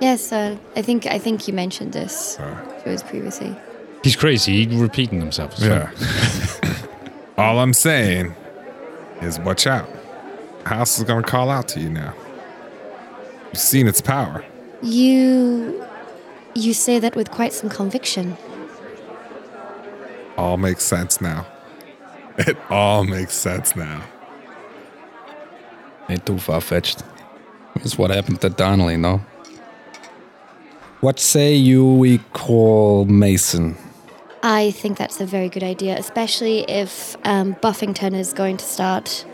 [0.00, 3.54] yes, uh, I think I think you mentioned this to us previously.
[4.02, 4.64] He's crazy.
[4.64, 5.52] He's repeating himself.
[5.58, 5.90] It's Yeah.
[7.36, 8.34] All I'm saying
[9.20, 9.90] is watch out.
[10.66, 12.12] House is gonna call out to you now.
[13.52, 14.44] You've seen its power.
[14.82, 15.84] You
[16.54, 18.36] you say that with quite some conviction.
[20.36, 21.46] All makes sense now.
[22.38, 24.02] It all makes sense now.
[26.08, 27.02] Ain't too far fetched.
[27.76, 29.24] It's what happened to Donnelly, no?
[31.00, 33.76] What say you we call Mason?
[34.42, 39.24] I think that's a very good idea, especially if um, Buffington is going to start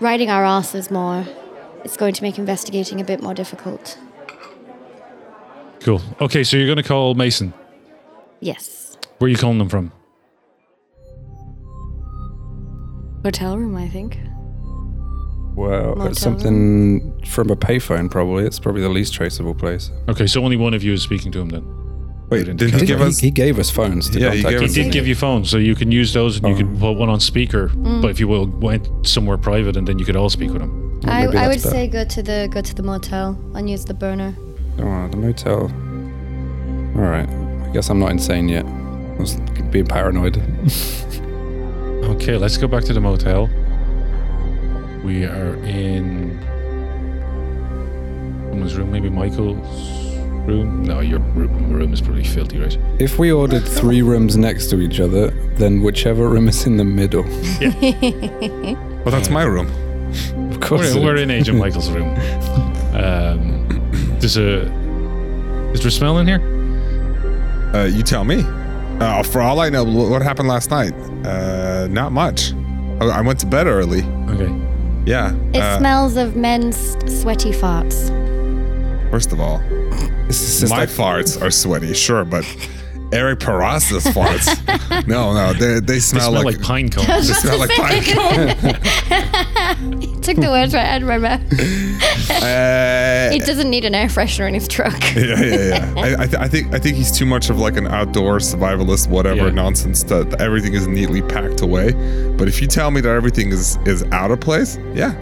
[0.00, 1.24] riding our asses more.
[1.84, 3.98] It's going to make investigating a bit more difficult.
[5.80, 6.00] Cool.
[6.20, 7.52] Okay, so you're going to call Mason.
[8.40, 8.96] Yes.
[9.18, 9.92] Where are you calling them from?
[13.22, 14.18] Hotel room, I think.
[15.54, 18.44] Well, Motel it's something from a payphone, probably.
[18.44, 19.90] It's probably the least traceable place.
[20.08, 21.83] Okay, so only one of you is speaking to him then.
[22.30, 23.18] Wait, didn't didn't he he- give he, us?
[23.18, 24.74] he gave us phones to Yeah, he gave us- us.
[24.74, 26.80] did give you phones, so you can use those and you can oh.
[26.80, 27.68] put one on speaker.
[27.68, 28.00] Mm.
[28.02, 31.00] But if you will, went somewhere private and then you could all speak with him.
[31.02, 31.70] Well, I, I would better.
[31.70, 34.34] say go to the go to the motel and use the burner.
[34.78, 35.62] Oh, the motel.
[36.96, 37.28] All right.
[37.28, 38.64] I guess I'm not insane yet.
[38.64, 39.36] I was
[39.70, 40.40] being paranoid.
[42.04, 43.48] Okay, let's go back to the motel.
[45.04, 46.38] We are in
[48.50, 49.56] someone's room, maybe Michael's
[50.46, 50.82] room.
[50.82, 52.78] No, your room, room is probably filthy, right?
[52.98, 56.84] If we ordered three rooms next to each other, then whichever room is in the
[56.84, 57.24] middle.
[59.04, 59.66] Well, that's my room.
[60.50, 60.94] Of course.
[60.94, 62.16] We're, we're in Agent Michael's room.
[62.94, 63.66] Um,
[64.20, 64.60] there's a.
[65.72, 66.40] Is there a smell in here?
[67.74, 68.44] Uh, you tell me.
[69.00, 70.92] Uh, for all I know, what happened last night?
[71.26, 72.52] Uh, not much.
[73.00, 74.02] I, I went to bed early.
[74.28, 74.54] Okay.
[75.06, 75.34] Yeah.
[75.52, 76.76] It uh, smells of men's
[77.20, 78.10] sweaty farts.
[79.10, 79.58] First of all,
[80.26, 82.44] This is just my like, farts are sweaty, sure, but
[83.12, 87.06] Eric Peraza's farts, no, no, they, they They smell, smell like, like, pine cones.
[87.06, 87.38] they cones.
[87.38, 88.48] smell like pine cone.
[90.22, 91.42] Took the words right out of my mouth.
[92.42, 94.98] Uh, He doesn't need an air freshener in his truck.
[95.14, 95.94] yeah, yeah, yeah.
[95.96, 99.08] I, I, th- I think I think he's too much of like an outdoor survivalist,
[99.08, 99.50] whatever Yeah.
[99.50, 100.02] nonsense.
[100.04, 101.92] That everything is neatly packed away.
[102.38, 105.12] But if you tell me that everything is is out of place, yeah,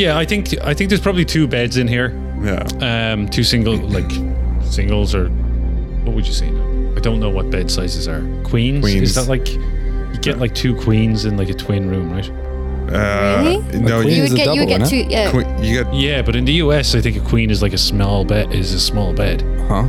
[0.00, 2.10] yeah, I think I think there's probably two beds in here.
[2.42, 3.12] yeah.
[3.12, 4.10] Um, two single like
[4.64, 5.28] singles or
[6.04, 6.66] what would you say now?
[6.96, 8.22] I don't know what bed sizes are.
[8.44, 8.80] Queens?
[8.84, 9.02] Queens.
[9.10, 12.28] Is that like you get like two queens in like a twin room, right?
[12.92, 13.80] Uh, Really?
[13.80, 14.96] No, You you, would a get you would get two.
[15.08, 15.30] Yeah.
[15.30, 17.78] que- you get Yeah, but in the US, I think a queen is like a
[17.78, 18.52] small bed.
[18.52, 19.42] Is a small bed.
[19.68, 19.84] huh?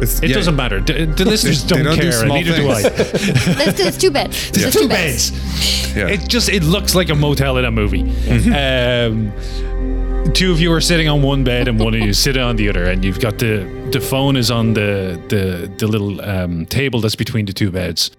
[0.00, 0.80] It's, It yeah, doesn't matter.
[0.80, 2.82] D- the listeners don't, don't do care, and small neither do I.
[2.82, 4.50] Let's do it's two beds.
[4.50, 5.32] There's Two two beds.
[5.96, 6.08] Yeah.
[6.08, 8.04] It just it looks like a motel in a movie.
[8.04, 8.52] Mm-hmm.
[10.24, 12.56] Um, two of you are sitting on one bed and one of you sitting on
[12.56, 16.66] the other, and you've got the the phone is on the the the little um,
[16.66, 18.10] table that's between the two beds.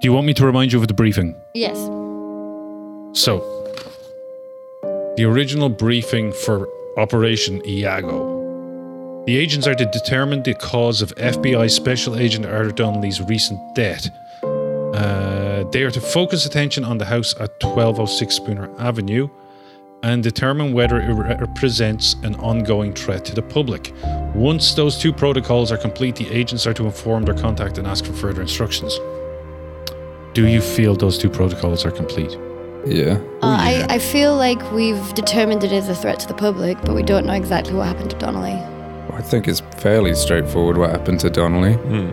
[0.00, 1.34] Do you want me to remind you of the briefing?
[1.54, 1.76] Yes.
[3.12, 3.59] So,
[5.16, 9.24] the original briefing for Operation Iago.
[9.26, 14.08] The agents are to determine the cause of FBI Special Agent Arthur Donnelly's recent death.
[14.42, 19.28] Uh, they are to focus attention on the house at 1206 Spooner Avenue
[20.02, 23.92] and determine whether it represents an ongoing threat to the public.
[24.34, 28.04] Once those two protocols are complete, the agents are to inform their contact and ask
[28.04, 28.98] for further instructions.
[30.32, 32.38] Do you feel those two protocols are complete?
[32.86, 33.18] Yeah.
[33.42, 36.94] Uh, I, I feel like we've determined it is a threat to the public, but
[36.94, 38.52] we don't know exactly what happened to Donnelly.
[39.12, 41.74] I think it's fairly straightforward what happened to Donnelly.
[41.74, 42.10] Hmm.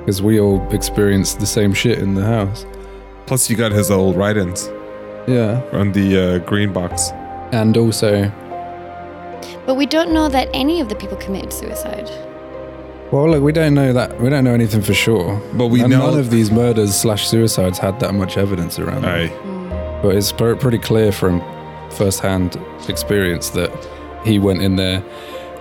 [0.00, 2.64] Because we all experienced the same shit in the house.
[3.26, 4.70] Plus, you got his old write-ins
[5.26, 5.60] Yeah.
[5.72, 7.10] on the uh, green box.
[7.52, 8.30] And also,
[9.66, 12.08] But we don't know that any of the people committed suicide.
[13.12, 14.18] well, look, we don't know that.
[14.20, 15.38] We don't know anything for sure.
[15.54, 16.10] But we and know.
[16.10, 19.10] none of these murders slash suicides had that much evidence around them.
[19.30, 19.57] Aye.
[20.02, 21.40] But it's pretty clear from
[21.90, 22.56] first-hand
[22.88, 23.70] experience that
[24.24, 25.02] he went in there,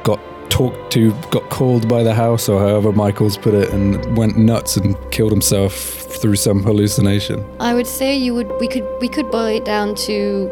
[0.03, 0.19] got
[0.49, 4.77] talked to, got called by the house, or however Michaels put it, and went nuts
[4.77, 7.45] and killed himself through some hallucination.
[7.59, 10.51] I would say you would we could we could boil it down to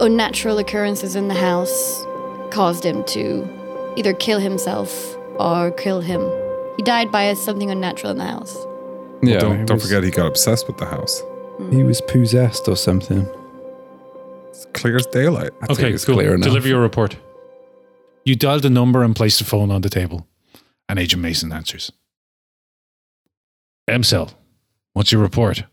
[0.00, 2.06] unnatural occurrences in the house
[2.50, 3.48] caused him to
[3.96, 6.20] either kill himself or kill him.
[6.76, 8.56] He died by something unnatural in the house.
[9.22, 11.22] Yeah, don't don't forget he got obsessed with the house.
[11.70, 13.26] He was possessed or something.
[14.50, 15.50] It's clear as daylight.
[15.62, 16.16] I Okay, it's cool.
[16.16, 16.46] clear enough.
[16.48, 17.16] Deliver your report.
[18.24, 20.26] You dialed the number and placed the phone on the table,
[20.88, 21.90] and Agent Mason answers.
[23.88, 24.30] M Cell,
[24.92, 25.64] what's your report?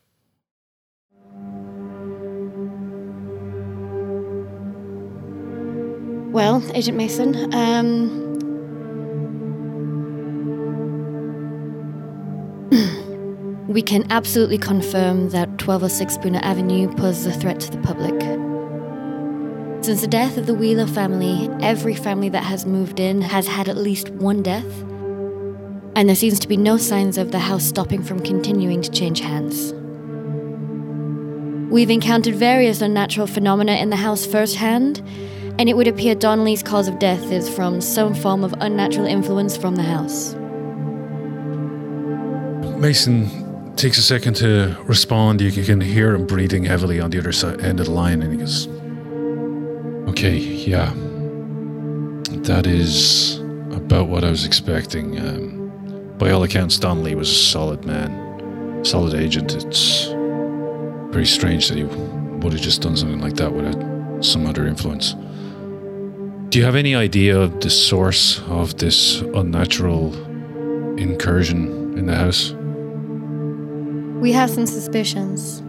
[6.32, 8.29] Well, Agent Mason, um
[13.70, 18.20] We can absolutely confirm that 1206 Spooner Avenue poses a threat to the public.
[19.86, 23.70] Since the death of the Wheeler family, every family that has moved in has had
[23.70, 24.82] at least one death,
[25.96, 29.20] and there seems to be no signs of the house stopping from continuing to change
[29.20, 29.72] hands.
[31.72, 34.98] We've encountered various unnatural phenomena in the house firsthand,
[35.60, 39.56] and it would appear Donnelly's cause of death is from some form of unnatural influence
[39.56, 40.34] from the house.
[42.80, 43.49] Mason
[43.80, 45.40] takes a second to respond.
[45.40, 48.34] You can hear him breathing heavily on the other side, end of the line, and
[48.34, 48.68] he goes,
[50.10, 50.92] Okay, yeah.
[52.44, 53.38] That is
[53.72, 55.18] about what I was expecting.
[55.18, 59.56] Um, by all accounts, Donnelly was a solid man, solid agent.
[59.56, 60.08] It's
[61.14, 65.14] very strange that he would have just done something like that without some other influence.
[66.50, 70.14] Do you have any idea of the source of this unnatural
[70.98, 72.54] incursion in the house?
[74.20, 75.64] We have some suspicions.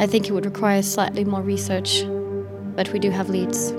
[0.00, 2.04] I think it would require slightly more research,
[2.74, 3.70] but we do have leads.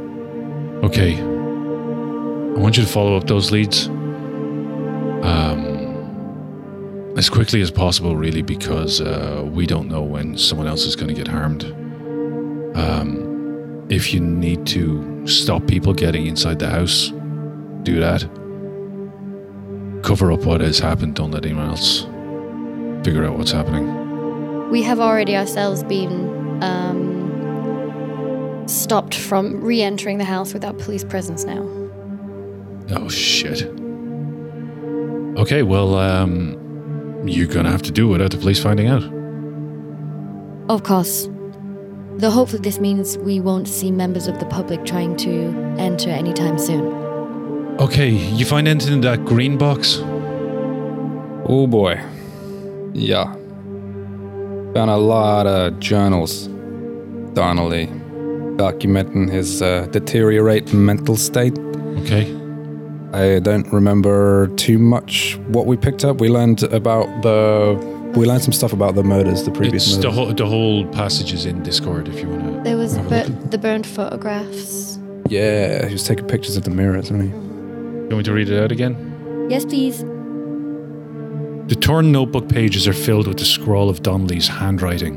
[0.82, 1.20] Okay.
[1.20, 3.88] I want you to follow up those leads.
[5.28, 5.92] Um,
[7.18, 11.10] as quickly as possible, really, because uh, we don't know when someone else is going
[11.10, 11.66] to get harmed.
[12.78, 17.10] Um, if you need to stop people getting inside the house,
[17.84, 18.22] do that.
[20.02, 21.16] Cover up what has happened.
[21.16, 22.08] Don't let anyone else
[23.04, 24.70] figure out what's happening.
[24.70, 31.44] We have already ourselves been um, stopped from re entering the house without police presence
[31.44, 31.68] now.
[32.92, 33.64] Oh shit.
[35.38, 36.58] Okay, well, um,
[37.26, 39.04] you're gonna have to do it without the police finding out.
[40.70, 41.28] Of course.
[42.18, 45.32] Though hopefully this means we won't see members of the public trying to
[45.80, 46.86] enter anytime soon.
[47.80, 50.00] Okay, you find anything in that green box?
[51.48, 52.00] Oh boy.
[52.94, 53.26] Yeah.
[54.74, 56.48] Found a lot of journals.
[57.34, 57.88] Donnelly
[58.58, 61.58] documenting his uh, deteriorating mental state.
[62.00, 62.30] Okay.
[63.14, 66.20] I don't remember too much what we picked up.
[66.22, 67.78] We learned about the.
[68.16, 70.16] We learned some stuff about the murders, the previous It's the murders.
[70.18, 72.62] whole the whole passage is in Discord if you wanna.
[72.64, 73.52] There was Have a bur- look.
[73.52, 75.00] the burned photographs.
[75.30, 77.28] yeah, he was taking pictures of the mirrors, wasn't he?
[77.30, 79.48] You want me to read it out again?
[79.50, 80.04] Yes, please.
[81.72, 85.16] The torn notebook pages are filled with the scrawl of Donnelly's handwriting.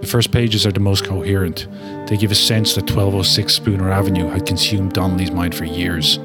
[0.00, 1.66] The first pages are the most coherent.
[2.06, 6.18] They give a sense that 1206 Spooner Avenue had consumed Donnelly's mind for years.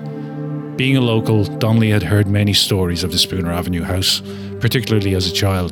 [0.76, 4.22] Being a local, Donnelly had heard many stories of the Spooner Avenue house,
[4.60, 5.72] particularly as a child.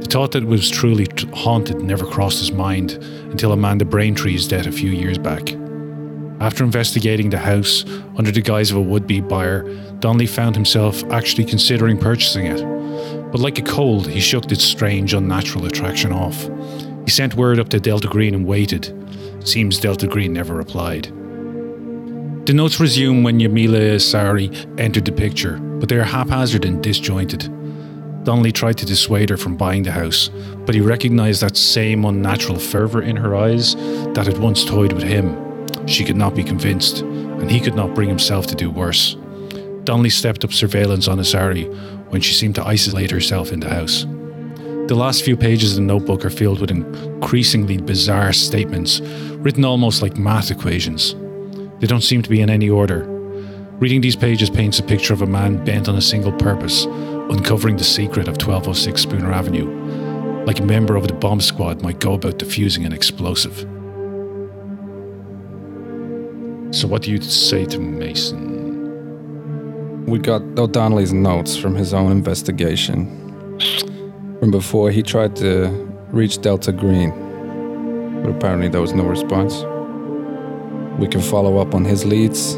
[0.00, 2.92] The thought that it was truly haunted never crossed his mind
[3.30, 5.54] until Amanda Braintree's death a few years back.
[6.40, 7.84] After investigating the house
[8.16, 9.62] under the guise of a would be buyer,
[10.00, 12.62] Donnelly found himself actually considering purchasing it.
[13.32, 16.48] But like a cold, he shook its strange, unnatural attraction off.
[17.04, 18.92] He sent word up to Delta Green and waited.
[19.46, 21.04] Seems Delta Green never replied.
[22.46, 27.50] The notes resume when Yamila Sari entered the picture, but they are haphazard and disjointed.
[28.24, 30.30] Donnelly tried to dissuade her from buying the house,
[30.64, 33.74] but he recognized that same unnatural fervor in her eyes
[34.14, 35.45] that had once toyed with him.
[35.86, 39.16] She could not be convinced, and he could not bring himself to do worse.
[39.84, 41.66] Donnelly stepped up surveillance on Asari
[42.10, 44.04] when she seemed to isolate herself in the house.
[44.88, 50.02] The last few pages of the notebook are filled with increasingly bizarre statements, written almost
[50.02, 51.14] like math equations.
[51.80, 53.04] They don't seem to be in any order.
[53.78, 57.76] Reading these pages paints a picture of a man bent on a single purpose, uncovering
[57.76, 62.14] the secret of 1206 Spooner Avenue, like a member of the bomb squad might go
[62.14, 63.75] about defusing an explosive.
[66.72, 68.46] So, what do you say to Mason?
[70.06, 73.06] We got O'Donnelly's notes from his own investigation.
[74.40, 75.68] From before he tried to
[76.10, 77.10] reach Delta Green,
[78.22, 79.62] but apparently there was no response.
[81.00, 82.56] We can follow up on his leads,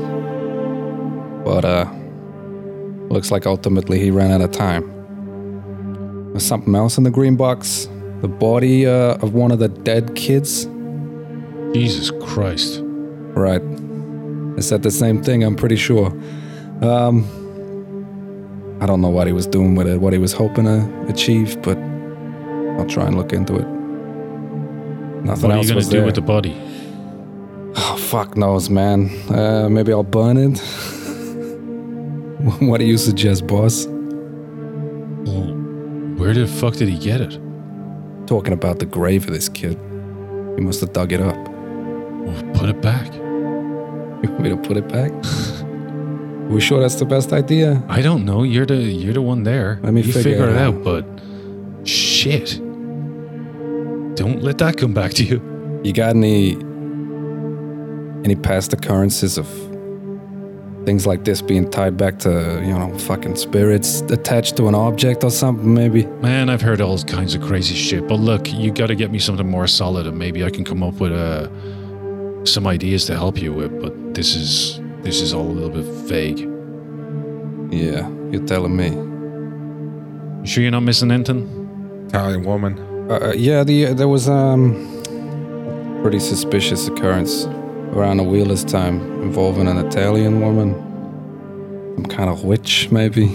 [1.45, 1.91] but uh,
[3.09, 4.95] looks like ultimately he ran out of time.
[6.33, 7.89] There's something else in the green box.
[8.21, 10.65] The body uh, of one of the dead kids.
[11.73, 12.81] Jesus Christ.
[12.83, 13.63] Right.
[14.59, 16.09] I said the same thing, I'm pretty sure.
[16.83, 17.25] Um,
[18.81, 21.63] I don't know what he was doing with it, what he was hoping to achieve,
[21.63, 23.67] but I'll try and look into it.
[25.25, 26.05] Nothing What are else you going to do there.
[26.07, 26.61] with the body?
[27.77, 29.11] Oh, fuck knows, man.
[29.31, 30.59] Uh, maybe I'll burn it.
[32.61, 33.87] what do you suggest, boss?
[33.87, 35.55] Well,
[36.19, 37.39] where the fuck did he get it?
[38.27, 39.79] Talking about the grave of this kid.
[40.57, 41.37] He must have dug it up.
[41.37, 43.07] Well, put it back.
[44.23, 45.13] You want me to put it back?
[46.51, 47.83] we sure that's the best idea?
[47.89, 48.43] I don't know.
[48.43, 49.79] You're the you're the one there.
[49.83, 50.75] Let me you figure figure it out.
[50.75, 50.85] out.
[50.85, 52.59] But shit,
[54.17, 55.81] don't let that come back to you.
[55.85, 56.55] You got any
[58.25, 59.47] any past occurrences of
[60.85, 65.23] things like this being tied back to, you know, fucking spirits attached to an object
[65.23, 66.07] or something maybe?
[66.23, 68.09] Man, I've heard all kinds of crazy shit.
[68.09, 70.83] But look, you got to get me something more solid, and maybe I can come
[70.83, 71.49] up with uh,
[72.53, 73.81] some ideas to help you with.
[73.81, 76.41] But this is this is all a little bit vague.
[77.73, 78.89] Yeah, you're telling me.
[80.41, 82.05] You sure you're not missing anything?
[82.09, 82.79] Italian woman.
[83.11, 84.73] Uh, uh, yeah, the there was um
[86.03, 87.47] pretty suspicious occurrence
[87.95, 90.75] around the Wheelers time involving an Italian woman,
[91.97, 93.27] some kind of witch maybe.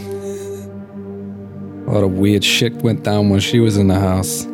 [1.86, 4.46] A lot of weird shit went down when she was in the house.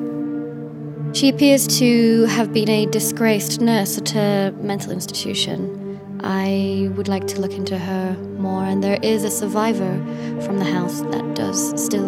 [1.14, 6.00] She appears to have been a disgraced nurse at a mental institution.
[6.22, 9.94] I would like to look into her more, and there is a survivor
[10.42, 12.08] from the house that does still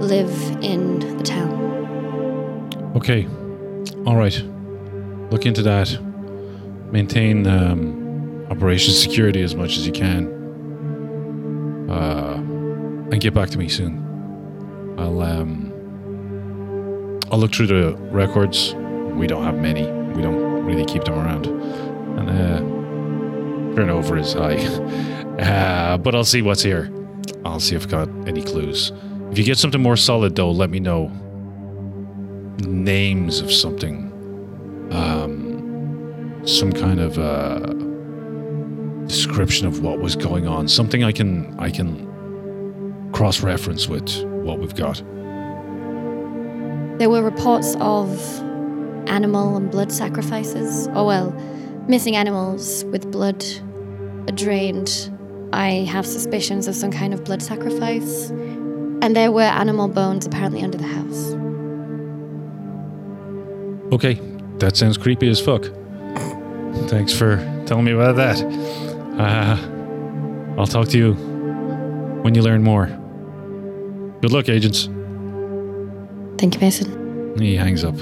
[0.00, 2.92] live in the town.
[2.96, 3.28] Okay,
[4.06, 4.42] all right.
[5.30, 5.98] Look into that.
[6.90, 10.32] Maintain um, operation security as much as you can.
[11.90, 12.36] Uh,
[13.12, 14.02] and get back to me soon.
[14.98, 15.65] I'll um,
[17.30, 18.74] I'll look through the records.
[18.74, 19.82] We don't have many.
[20.12, 21.46] We don't really keep them around.
[21.46, 24.56] And uh, turnover is high.
[25.36, 26.90] Uh, but I'll see what's here.
[27.44, 28.90] I'll see if I've got any clues.
[29.30, 31.08] If you get something more solid, though, let me know.
[32.66, 34.10] Names of something.
[34.92, 37.58] Um, some kind of uh,
[39.06, 40.68] description of what was going on.
[40.68, 45.02] Something I can I can cross-reference with what we've got.
[46.98, 48.08] There were reports of
[49.08, 50.88] animal and blood sacrifices.
[50.94, 51.30] Oh well,
[51.88, 53.44] missing animals with blood
[54.34, 55.10] drained.
[55.52, 58.30] I have suspicions of some kind of blood sacrifice.
[59.02, 61.32] And there were animal bones apparently under the house.
[63.92, 64.20] Okay,
[64.58, 65.66] that sounds creepy as fuck.
[66.88, 67.36] Thanks for
[67.66, 68.42] telling me about that.
[69.18, 69.56] Uh,
[70.58, 71.12] I'll talk to you
[72.22, 72.86] when you learn more.
[74.22, 74.88] Good luck, agents.
[76.38, 77.34] Thank you, Mason.
[77.38, 77.96] He hangs up.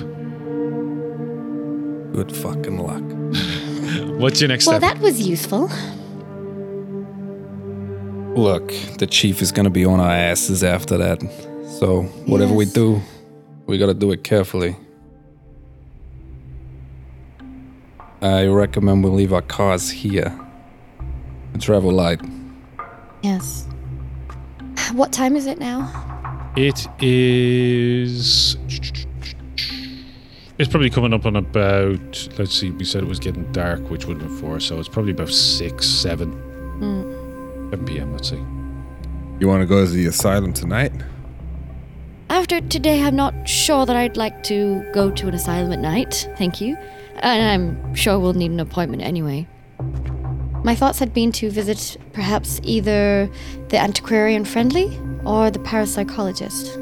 [2.13, 3.03] Good fucking luck.
[4.21, 4.95] What's your next Well, step?
[4.95, 5.69] that was useful.
[8.41, 11.21] Look, the chief is gonna be on our asses after that.
[11.79, 13.01] So whatever we do,
[13.67, 14.77] we gotta do it carefully.
[18.23, 20.37] I recommend we leave our cars here.
[21.53, 22.21] and Travel light.
[23.23, 23.67] Yes.
[24.93, 26.14] What time is it now?
[26.57, 28.57] It is.
[30.57, 32.29] It's probably coming up on about.
[32.39, 32.71] Let's see.
[32.71, 35.31] We said it was getting dark, which would have been four, so it's probably about
[35.31, 37.71] six, seven, hmm.
[37.71, 38.13] seven p.m.
[38.13, 38.43] Let's see.
[39.41, 40.93] You want to go to the asylum tonight?
[42.31, 46.29] After today, I'm not sure that I'd like to go to an asylum at night.
[46.39, 46.77] Thank you.
[47.17, 49.49] And I'm sure we'll need an appointment anyway.
[50.65, 53.29] My thoughts had been to visit perhaps either
[53.69, 56.81] the antiquarian friendly or the parapsychologist.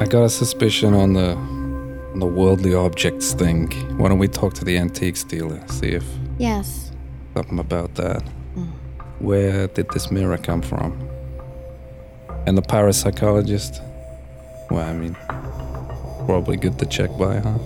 [0.00, 1.34] I got a suspicion on the
[2.12, 3.68] on the worldly objects thing.
[3.98, 6.04] Why don't we talk to the antiques dealer, see if
[6.38, 6.92] Yes.
[7.34, 8.22] something about that.
[9.18, 10.92] Where did this mirror come from?
[12.46, 13.80] And the parapsychologist?
[14.70, 15.16] Well, I mean,
[16.26, 17.58] probably good to check by, huh?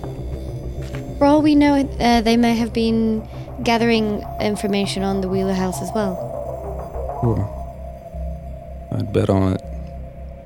[1.19, 3.27] For all we know, uh, they may have been
[3.63, 6.17] gathering information on the Wheeler House as well.
[7.21, 7.55] Cool.
[8.93, 9.63] I'd bet on it.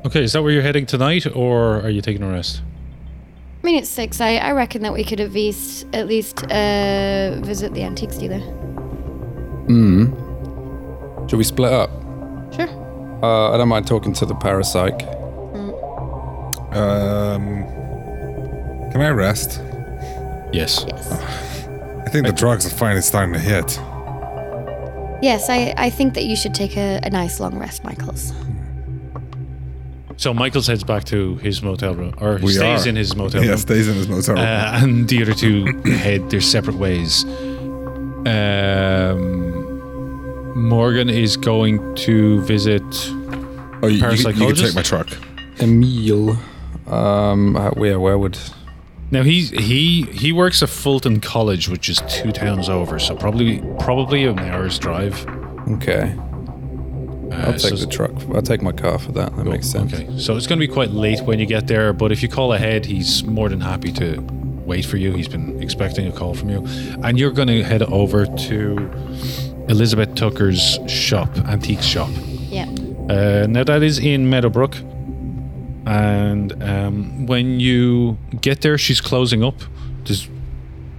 [0.04, 2.60] Okay, is that where you're heading tonight, or are you taking a rest?
[3.62, 4.20] I mean, it's six.
[4.20, 8.40] I, I reckon that we could at least at least uh, visit the antiques dealer.
[9.68, 10.06] Hmm.
[11.28, 11.90] Should we split up?
[12.52, 12.68] Sure.
[13.22, 15.06] Uh, I don't mind talking to the parapsych.
[16.74, 17.64] Um,
[18.90, 19.60] can I rest?
[20.52, 20.84] Yes.
[20.88, 21.51] Yes.
[22.12, 23.78] I think the drugs are finally starting to hit.
[25.22, 28.34] Yes, I, I think that you should take a, a nice long rest, Michaels.
[30.18, 32.90] So Michaels heads back to his motel room, or We stays are.
[32.90, 33.58] in his motel Yeah, room.
[33.58, 34.44] stays in his motel room.
[34.44, 37.24] uh, and the other two head their separate ways.
[38.26, 39.62] Um,
[40.54, 42.82] Morgan is going to visit.
[43.82, 44.62] oh, you, you, can- you can parapsychologist?
[44.66, 45.08] take my truck.
[45.62, 46.36] Emil.
[46.88, 48.38] Um, uh, where, where would.
[49.12, 53.60] Now he's he he works at Fulton College, which is two towns over, so probably
[53.78, 55.26] probably an hour's drive.
[55.72, 56.16] Okay.
[57.30, 58.12] Uh, I'll take so- the truck.
[58.34, 59.36] I'll take my car for that.
[59.36, 59.92] That makes sense.
[59.92, 62.28] Okay, so it's going to be quite late when you get there, but if you
[62.28, 64.18] call ahead, he's more than happy to
[64.64, 65.12] wait for you.
[65.12, 66.66] He's been expecting a call from you,
[67.02, 68.90] and you're going to head over to
[69.68, 72.10] Elizabeth Tucker's shop, antique shop.
[72.48, 72.64] Yeah.
[73.10, 74.76] Uh, now that is in Meadowbrook,
[75.86, 79.60] and um, when you get there, she's closing up.
[80.04, 80.28] There's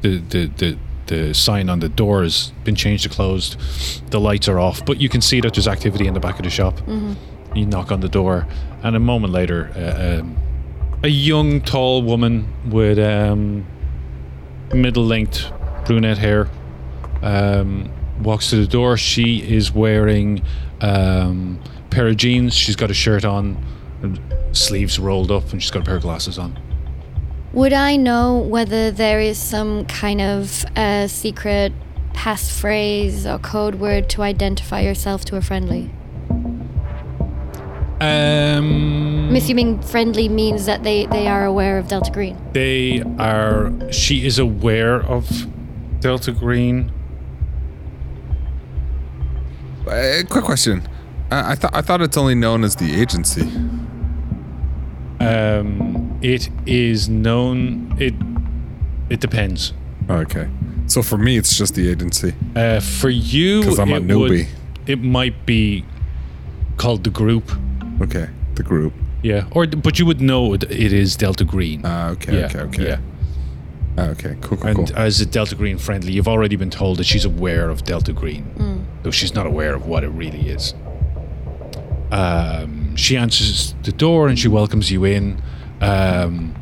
[0.02, 0.78] the the the
[1.08, 3.58] the sign on the door has been changed to closed.
[4.12, 6.44] The lights are off, but you can see that there's activity in the back of
[6.44, 6.80] the shop.
[7.56, 8.48] You knock on the door,
[8.82, 10.38] and a moment later, uh, um,
[11.04, 13.66] a young, tall woman with um,
[14.74, 15.52] middle-length
[15.86, 16.50] brunette hair
[17.22, 17.92] um,
[18.24, 18.98] walks to the door.
[18.98, 20.42] She is wearing
[20.82, 22.56] um, a pair of jeans.
[22.56, 23.64] She's got a shirt on,
[24.02, 24.20] and
[24.54, 26.58] sleeves rolled up, and she's got a pair of glasses on.
[27.54, 31.74] Would I know whether there is some kind of uh, secret
[32.14, 35.92] passphrase or code word to identify yourself to a friendly?
[38.02, 42.38] Um, I'm assuming friendly means that they, they are aware of Delta Green.
[42.54, 43.72] They are.
[43.92, 45.48] She is aware of
[46.00, 46.92] Delta Green.
[49.88, 50.82] Uh, quick question.
[51.32, 53.50] Uh, I thought I thought it's only known as the agency.
[55.24, 57.96] Um, it is known.
[58.00, 58.14] It
[59.10, 59.74] it depends.
[60.10, 60.48] Okay.
[60.88, 62.34] So for me, it's just the agency.
[62.56, 64.30] Uh, for because I'm a it newbie.
[64.30, 64.48] Would,
[64.90, 65.86] it might be
[66.78, 67.52] called the group.
[68.02, 68.94] Okay, the group.
[69.22, 71.82] Yeah, or but you would know it, it is Delta Green.
[71.86, 72.88] Ah, okay, yeah, okay, okay.
[72.88, 72.98] Yeah,
[73.98, 74.98] Ah, okay, cool, cool, and cool.
[74.98, 78.86] as a Delta Green friendly, you've already been told that she's aware of Delta Green,
[79.04, 80.74] though she's not aware of what it really is.
[82.12, 85.42] Um, she answers the door and she welcomes you in.
[85.82, 86.56] Um,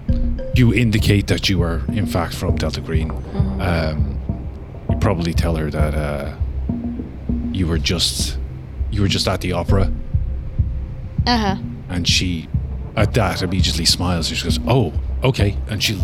[0.56, 3.12] you indicate that you are, in fact, from Delta Green.
[3.62, 4.18] Um,
[4.90, 6.36] you probably tell her that uh,
[7.52, 8.38] you were just
[8.91, 9.91] you were just at the opera,
[11.26, 11.56] Uh huh.
[11.90, 12.49] and she,
[12.98, 14.28] at that, immediately smiles.
[14.28, 14.91] She goes, "Oh,
[15.24, 15.98] okay," and she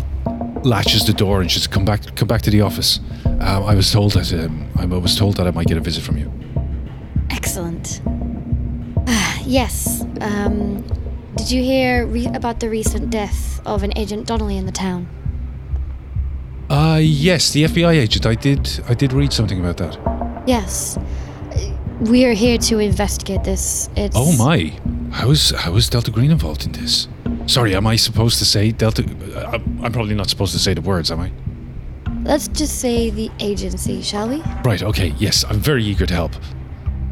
[0.62, 3.00] latches the door and she says, "Come back, come back to the office."
[3.40, 6.02] Um, I was told that um, I was told that I might get a visit
[6.02, 6.32] from you.
[9.48, 10.04] Yes.
[10.20, 10.82] Um,
[11.36, 15.08] did you hear re- about the recent death of an Agent Donnelly in the town?
[16.68, 18.26] Uh yes, the FBI agent.
[18.26, 18.68] I did.
[18.90, 19.96] I did read something about that.
[20.46, 20.98] Yes.
[22.00, 23.88] We are here to investigate this.
[23.96, 24.78] It's Oh my!
[25.10, 27.08] How is how is Delta Green involved in this?
[27.46, 29.02] Sorry, am I supposed to say Delta?
[29.34, 31.32] uh, I'm probably not supposed to say the words, am I?
[32.22, 34.42] Let's just say the agency, shall we?
[34.62, 34.82] Right.
[34.82, 35.14] Okay.
[35.18, 36.32] Yes, I'm very eager to help.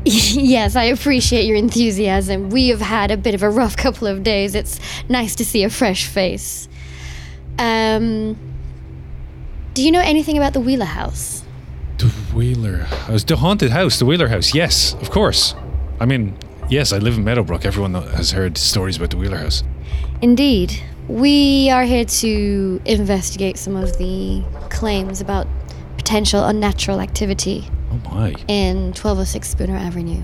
[0.08, 2.50] yes, I appreciate your enthusiasm.
[2.50, 4.54] We have had a bit of a rough couple of days.
[4.54, 4.78] It's
[5.08, 6.68] nice to see a fresh face.
[7.58, 8.38] Um,
[9.74, 11.42] do you know anything about the Wheeler House?
[11.98, 14.54] The Wheeler House, the haunted house, the Wheeler House.
[14.54, 15.56] Yes, of course.
[15.98, 16.38] I mean,
[16.68, 17.64] yes, I live in Meadowbrook.
[17.64, 19.64] Everyone has heard stories about the Wheeler House.
[20.22, 20.80] Indeed.
[21.08, 25.48] We are here to investigate some of the claims about
[25.96, 28.34] potential unnatural activity Oh my.
[28.48, 30.22] in 1206 Spooner Avenue.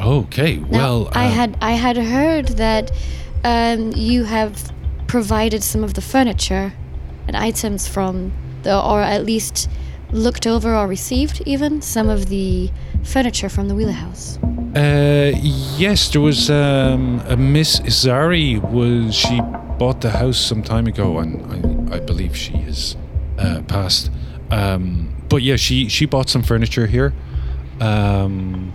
[0.00, 0.56] Okay.
[0.56, 2.90] Now, well, I uh, had I had heard that
[3.44, 4.72] um, you have
[5.06, 6.72] provided some of the furniture
[7.26, 8.32] and items from
[8.62, 9.68] the, or at least
[10.12, 12.70] looked over or received even some of the
[13.02, 14.38] furniture from the Wheeler House.
[14.74, 15.32] Uh,
[15.76, 18.60] yes, there was um, a Miss Zari.
[18.70, 19.40] Was she
[19.78, 22.96] bought the house some time ago, and I, I believe she has
[23.38, 24.10] uh, passed.
[24.50, 27.12] Um, but yeah, she she bought some furniture here.
[27.80, 28.72] Um,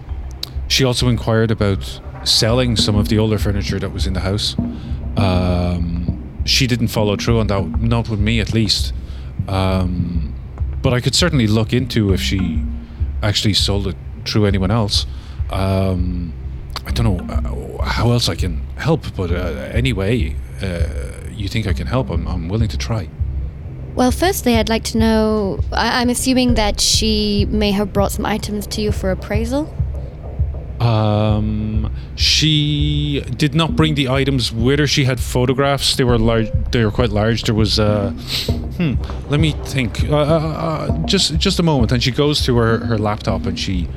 [0.68, 4.56] she also inquired about selling some of the older furniture that was in the house.
[5.18, 8.94] Um, she didn't follow through on that, not with me at least.
[9.48, 10.34] Um,
[10.82, 12.64] but I could certainly look into if she
[13.22, 13.96] actually sold it
[14.26, 15.06] through anyone else.
[15.50, 16.34] Um,
[16.86, 21.68] I don't know uh, how else I can help, but uh, anyway, uh, you think
[21.68, 22.10] I can help?
[22.10, 23.10] I'm, I'm willing to try.
[23.96, 25.60] Well, firstly, I'd like to know.
[25.72, 29.72] I- I'm assuming that she may have brought some items to you for appraisal.
[30.80, 34.88] Um, she did not bring the items with her.
[34.88, 35.96] She had photographs.
[35.96, 36.50] They were large.
[36.72, 37.44] They were quite large.
[37.44, 37.80] There was.
[37.80, 38.10] Uh,
[38.78, 38.96] hmm.
[39.30, 40.04] Let me think.
[40.10, 41.92] Uh, uh, uh, just just a moment.
[41.92, 43.88] And she goes to her, her laptop and she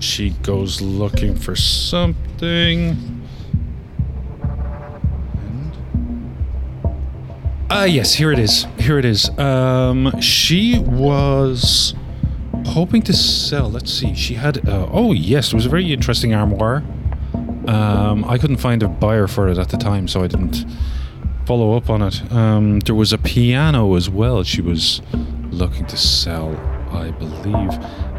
[0.00, 3.17] she goes looking for something.
[7.70, 8.66] Ah, yes, here it is.
[8.78, 9.28] Here it is.
[9.38, 11.94] Um, she was
[12.68, 13.68] hoping to sell.
[13.70, 14.14] Let's see.
[14.14, 14.66] She had.
[14.66, 16.82] Uh, oh, yes, it was a very interesting armoire.
[17.66, 20.64] Um, I couldn't find a buyer for it at the time, so I didn't
[21.44, 22.32] follow up on it.
[22.32, 24.42] Um, there was a piano as well.
[24.44, 25.02] She was
[25.50, 26.56] looking to sell,
[26.90, 27.72] I believe,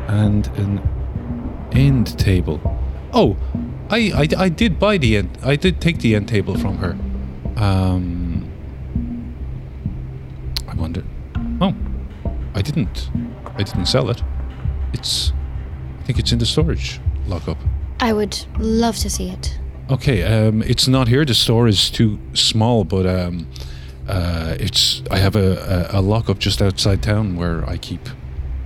[0.07, 2.61] and an end table.
[3.13, 3.35] Oh,
[3.89, 5.39] I, I, I did buy the end.
[5.43, 6.95] I did take the end table from her.
[7.57, 8.28] Um,
[10.79, 11.03] wonder.
[11.61, 11.75] Oh,
[12.55, 13.09] I didn't.
[13.55, 14.23] I didn't sell it.
[14.93, 15.33] It's.
[15.99, 17.57] I think it's in the storage lockup.
[17.99, 19.59] I would love to see it.
[19.91, 21.25] Okay, um, it's not here.
[21.25, 23.47] The store is too small, but um,
[24.07, 25.03] uh, it's.
[25.11, 28.07] I have a, a, a lockup just outside town where I keep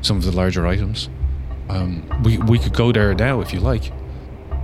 [0.02, 1.10] some of the larger items.
[1.70, 3.92] Um, we we could go there now if you like.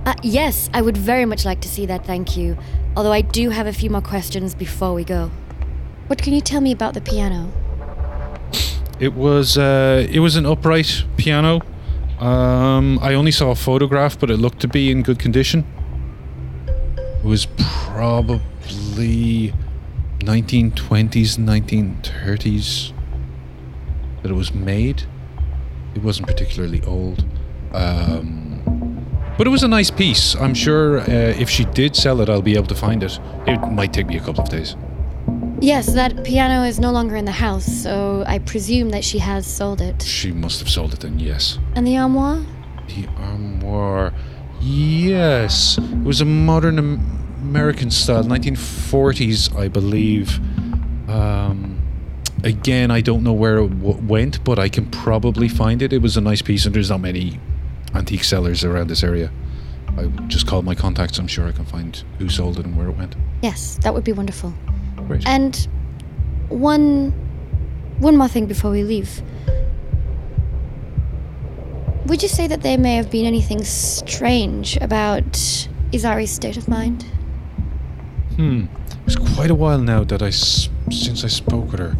[0.06, 2.56] Uh, yes, I would very much like to see that, thank you.
[2.96, 5.30] Although I do have a few more questions before we go.
[6.10, 7.52] What can you tell me about the piano?
[8.98, 11.60] It was uh, it was an upright piano.
[12.18, 15.64] Um, I only saw a photograph, but it looked to be in good condition.
[16.96, 17.46] It was
[17.94, 19.54] probably
[20.18, 22.92] 1920s, 1930s
[24.22, 25.04] that it was made.
[25.94, 27.24] It wasn't particularly old,
[27.72, 29.06] um,
[29.38, 30.34] but it was a nice piece.
[30.34, 33.20] I'm sure uh, if she did sell it, I'll be able to find it.
[33.46, 34.74] It might take me a couple of days.
[35.62, 39.46] Yes, that piano is no longer in the house, so I presume that she has
[39.46, 40.00] sold it.
[40.02, 41.18] She must have sold it then.
[41.18, 41.58] Yes.
[41.74, 42.40] And the armoire?
[42.88, 44.14] The armoire.
[44.60, 45.76] Yes.
[45.78, 46.78] It was a modern
[47.42, 50.38] American style, 1940s, I believe.
[51.10, 51.78] Um,
[52.42, 55.92] again, I don't know where it w- went, but I can probably find it.
[55.92, 57.38] It was a nice piece, and there's not many
[57.94, 59.30] antique sellers around this area.
[59.98, 61.18] I just call my contacts.
[61.18, 63.14] I'm sure I can find who sold it and where it went.
[63.42, 64.54] Yes, that would be wonderful.
[65.10, 65.26] Great.
[65.26, 65.66] And
[66.48, 67.10] one
[67.98, 69.22] one more thing before we leave.
[72.06, 75.24] Would you say that there may have been anything strange about
[75.92, 77.04] Izari's state of mind?
[78.36, 78.66] Hmm.
[79.06, 81.96] It's quite a while now that I s- since I spoke with her.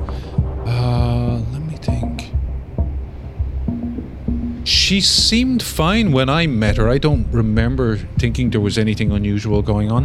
[0.66, 2.31] Uh, let me think.
[4.65, 6.89] She seemed fine when I met her.
[6.89, 10.05] I don't remember thinking there was anything unusual going on.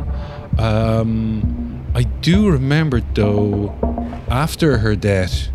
[0.57, 1.64] Um,
[1.95, 3.73] I do remember though,
[4.27, 5.47] after her death,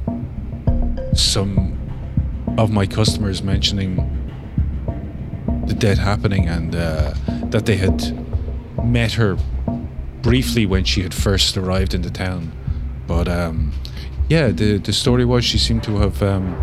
[1.12, 1.76] some
[2.56, 3.96] of my customers mentioning
[5.66, 7.12] the death happening and uh,
[7.50, 8.16] that they had
[8.82, 9.36] met her
[10.22, 12.52] briefly when she had first arrived in the town.
[13.06, 13.74] But um,
[14.30, 16.56] yeah, the the story was she seemed to have um,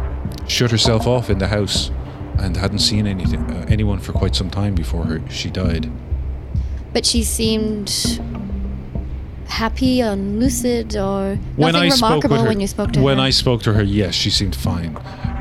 [0.47, 1.91] shut herself off in the house
[2.39, 5.91] and hadn't seen anything uh, anyone for quite some time before her she died.
[6.93, 8.19] But she seemed
[9.47, 13.17] happy and lucid or nothing remarkable when you spoke to when her.
[13.17, 14.93] When I spoke to her, yes, she seemed fine.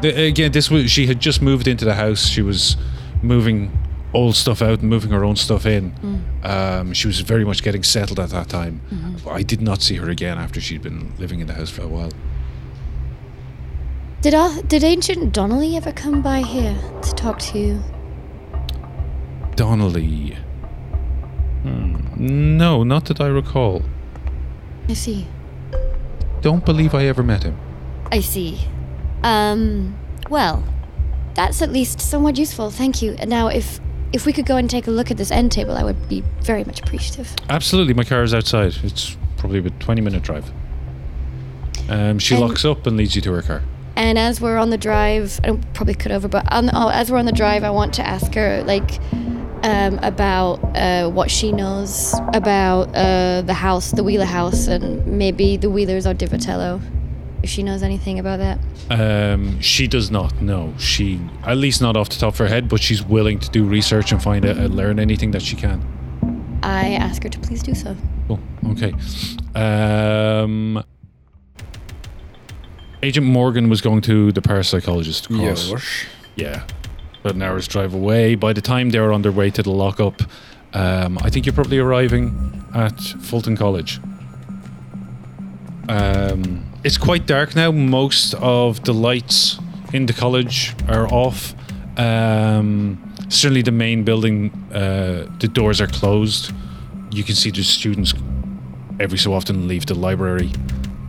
[0.03, 2.27] The, again, this was she had just moved into the house.
[2.27, 2.77] She was
[3.23, 3.71] moving
[4.15, 5.93] old stuff out and moving her own stuff in.
[5.93, 6.49] Mm.
[6.49, 8.81] Um, she was very much getting settled at that time.
[8.91, 9.29] Mm-hmm.
[9.29, 11.89] I did not see her again after she'd been living in the house for a
[11.89, 12.13] while.
[14.23, 17.83] Did uh, did ancient Donnelly ever come by here to talk to you?
[19.55, 20.37] Donnelly.
[22.17, 23.83] No, not that I recall.
[24.89, 25.27] I see.
[26.41, 27.59] Don't believe I ever met him.
[28.13, 28.61] I see.
[29.23, 29.99] Um,
[30.31, 30.63] well,
[31.35, 32.71] that's at least somewhat useful.
[32.71, 33.17] Thank you.
[33.19, 33.81] And now, if
[34.13, 36.23] if we could go and take a look at this end table, I would be
[36.43, 37.35] very much appreciative.
[37.51, 38.77] Absolutely, my car is outside.
[38.85, 40.51] It's probably a 20 minute drive.
[41.89, 43.63] Um, she And- locks up and leads you to her car.
[43.97, 47.11] And as we're on the drive, I don't probably cut over, but on, oh, as
[47.11, 49.01] we're on the drive, I want to ask her like
[49.67, 55.57] um, about uh, what she knows about uh, the house, the Wheeler house, and maybe
[55.57, 56.81] the Wheelers or Divitello,
[57.43, 58.59] if she knows anything about that.
[58.91, 60.73] Um, she does not know.
[60.79, 63.65] She, at least not off the top of her head, but she's willing to do
[63.65, 65.85] research and find out and learn anything that she can.
[66.63, 67.97] I ask her to please do so.
[68.29, 68.41] Cool.
[68.71, 68.95] Okay.
[69.55, 70.83] Um,
[73.03, 76.05] Agent Morgan was going to the parapsychologist course.
[76.37, 76.65] Yeah.
[77.27, 78.37] About an hour's drive away.
[78.37, 80.23] By the time they're on their way to the lockup,
[80.75, 83.99] um, I think you're probably arriving at Fulton College.
[85.89, 87.73] Um, it's quite dark now.
[87.73, 89.59] Most of the lights
[89.93, 91.57] in the college are off.
[91.99, 96.53] Um, certainly, the main building, uh, the doors are closed.
[97.11, 98.15] You can see the students
[99.01, 100.53] every so often leave the library,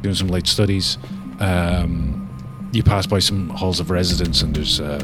[0.01, 0.97] doing some late studies.
[1.39, 2.27] Um,
[2.73, 4.97] you pass by some halls of residence, and there's uh,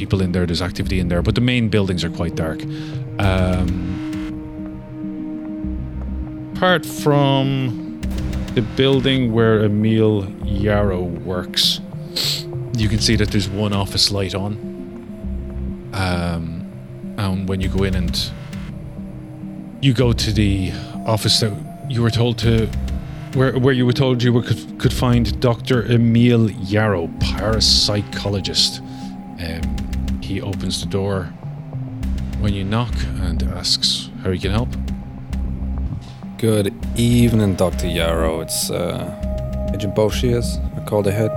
[0.00, 0.46] people in there.
[0.46, 2.62] There's activity in there, but the main buildings are quite dark.
[3.18, 3.68] Um,
[6.56, 8.00] apart from
[8.54, 11.80] the building where Emil Yarrow works,
[12.78, 14.52] you can see that there's one office light on.
[15.92, 16.44] Um,
[17.18, 18.30] and when you go in and
[19.82, 20.72] you go to the
[21.06, 21.52] office that
[21.90, 22.66] you were told to
[23.34, 25.84] where where you were told you were, could could find Dr.
[25.92, 28.80] Emil Yarrow, parapsychologist.
[29.40, 29.79] Um,
[30.30, 31.24] he opens the door
[32.38, 34.68] when you knock and asks how he can help.
[36.38, 37.88] Good evening, Dr.
[37.88, 38.40] Yarrow.
[38.40, 40.46] It's uh, Agent Boshiers.
[40.76, 41.32] I called ahead.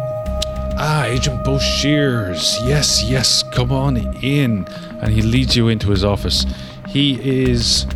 [0.77, 2.55] Ah, Agent Boshears.
[2.67, 4.65] Yes, yes, come on in.
[5.01, 6.45] And he leads you into his office.
[6.87, 7.87] He is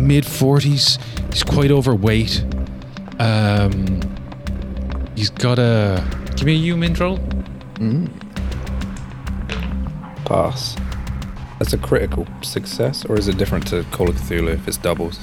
[0.00, 0.98] mid 40s.
[1.32, 2.42] He's quite overweight.
[3.18, 4.00] Um,
[5.16, 6.02] he's got a.
[6.36, 7.18] Give me a HUMINT roll.
[10.24, 10.76] Pass.
[11.58, 15.18] That's a critical success, or is it different to Call of Cthulhu if it's doubles?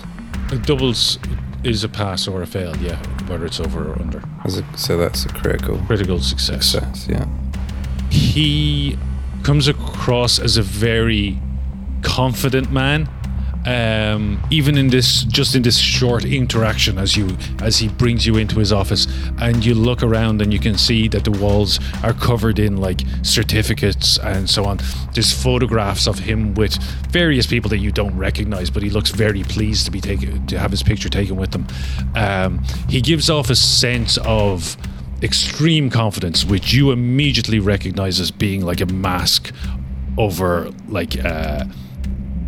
[0.64, 1.20] Doubles
[1.64, 2.96] is a pass or a fail, yeah,
[3.28, 4.24] whether it's over or under.
[4.46, 6.66] It, so that's a critical Critical success.
[6.66, 7.26] success, yeah.
[8.10, 8.98] he
[9.44, 11.38] comes across as a very
[12.02, 13.08] confident man
[13.66, 18.38] um, even in this just in this short interaction as you as he brings you
[18.38, 19.08] into his office
[19.40, 23.02] and you look around and you can see that the walls are covered in like
[23.22, 24.80] certificates and so on.
[25.14, 26.76] There's photographs of him with
[27.12, 30.60] various people that you don't recognize but he looks very pleased to be taken to
[30.60, 31.68] have his picture taken with them.
[32.16, 34.76] Um, he gives off a sense of
[35.24, 39.54] extreme confidence, which you immediately recognize as being like a mask
[40.18, 41.66] over like uh,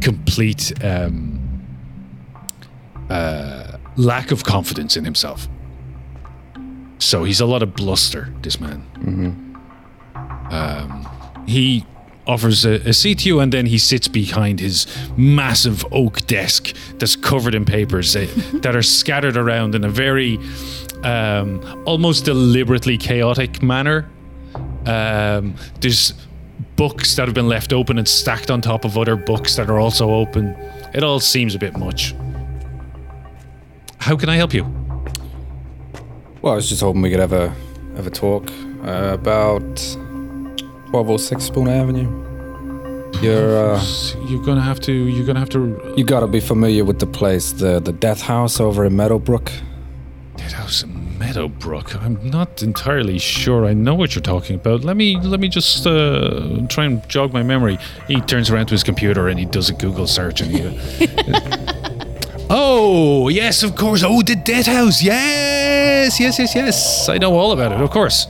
[0.04, 1.40] complete um,
[3.10, 5.48] uh, lack of confidence in himself.
[7.00, 8.86] So he's a lot of bluster, this man.
[10.52, 11.08] Um,
[11.48, 11.86] he
[12.26, 16.76] offers a, a seat to you, and then he sits behind his massive oak desk
[16.98, 18.28] that's covered in papers uh,
[18.62, 20.38] that are scattered around in a very
[21.04, 24.10] um, almost deliberately chaotic manner.
[24.86, 26.14] Um, there's
[26.76, 29.80] books that have been left open and stacked on top of other books that are
[29.80, 30.56] also open.
[30.94, 32.14] It all seems a bit much.
[34.00, 34.64] How can I help you?
[36.42, 37.50] Well, I was just hoping we could have a
[37.96, 38.50] have a talk
[38.84, 39.62] uh, about
[40.92, 42.22] 1206 Spooner Avenue.
[43.22, 43.82] You're uh,
[44.28, 44.92] You're gonna have to.
[44.92, 45.94] You're gonna have to.
[45.96, 49.52] you gotta be familiar with the place, the the Death House over in Meadowbrook.
[50.36, 51.96] Death House in Meadowbrook.
[52.04, 53.66] I'm not entirely sure.
[53.66, 54.84] I know what you're talking about.
[54.84, 57.78] Let me let me just uh, try and jog my memory.
[58.10, 60.60] He turns around to his computer and he does a Google search and he.
[62.50, 64.04] oh yes, of course.
[64.04, 65.02] Oh, the Dead House.
[65.02, 67.08] Yes, yes, yes, yes.
[67.08, 67.80] I know all about it.
[67.80, 68.28] Of course.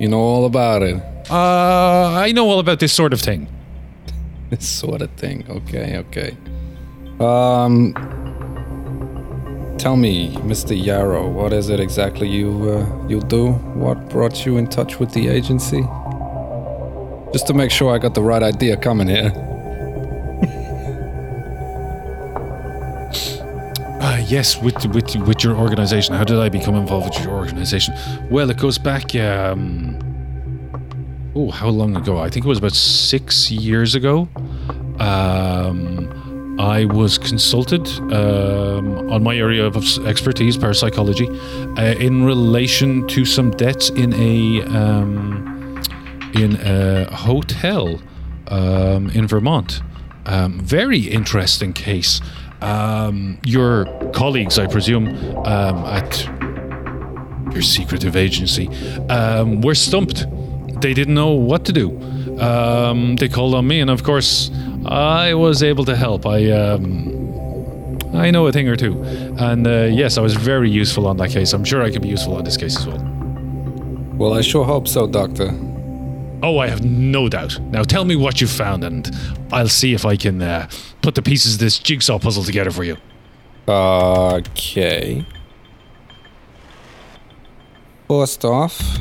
[0.00, 0.96] You know all about it.
[1.30, 3.46] Uh, I know all about this sort of thing.
[4.50, 5.44] This sort of thing.
[5.50, 6.36] Okay, okay.
[7.18, 7.94] Um,
[9.84, 10.72] tell me, Mr.
[10.74, 13.52] Yarrow, what is it exactly you uh, you do?
[13.84, 15.82] What brought you in touch with the agency?
[17.34, 19.30] Just to make sure I got the right idea coming here.
[24.04, 26.14] Uh, yes, with with with your organization.
[26.14, 27.94] How did I become involved with your organization?
[28.30, 29.14] Well, it goes back.
[29.14, 29.98] Um,
[31.34, 32.18] oh, how long ago?
[32.18, 34.28] I think it was about six years ago.
[34.98, 36.23] Um,
[36.58, 39.76] I was consulted um, on my area of
[40.06, 41.28] expertise, parapsychology,
[41.76, 45.82] uh, in relation to some deaths in a um,
[46.34, 48.00] in a hotel
[48.48, 49.80] um, in Vermont.
[50.26, 52.20] Um, very interesting case.
[52.60, 55.08] Um, your colleagues, I presume,
[55.44, 56.24] um, at
[57.52, 58.68] your secretive agency,
[59.62, 60.24] were stumped.
[60.80, 61.90] They didn't know what to do.
[63.18, 64.50] They called on me, and of course,
[64.86, 66.26] I was able to help.
[66.26, 69.02] I um, I know a thing or two,
[69.38, 71.52] and uh, yes, I was very useful on that case.
[71.52, 73.02] I'm sure I can be useful on this case as well.
[74.16, 75.50] Well, I sure hope so, Doctor.
[76.42, 77.58] Oh, I have no doubt.
[77.60, 79.10] Now tell me what you found, and
[79.50, 80.68] I'll see if I can uh,
[81.02, 82.96] put the pieces of this jigsaw puzzle together for you.
[83.66, 85.24] Okay.
[88.08, 88.98] First off,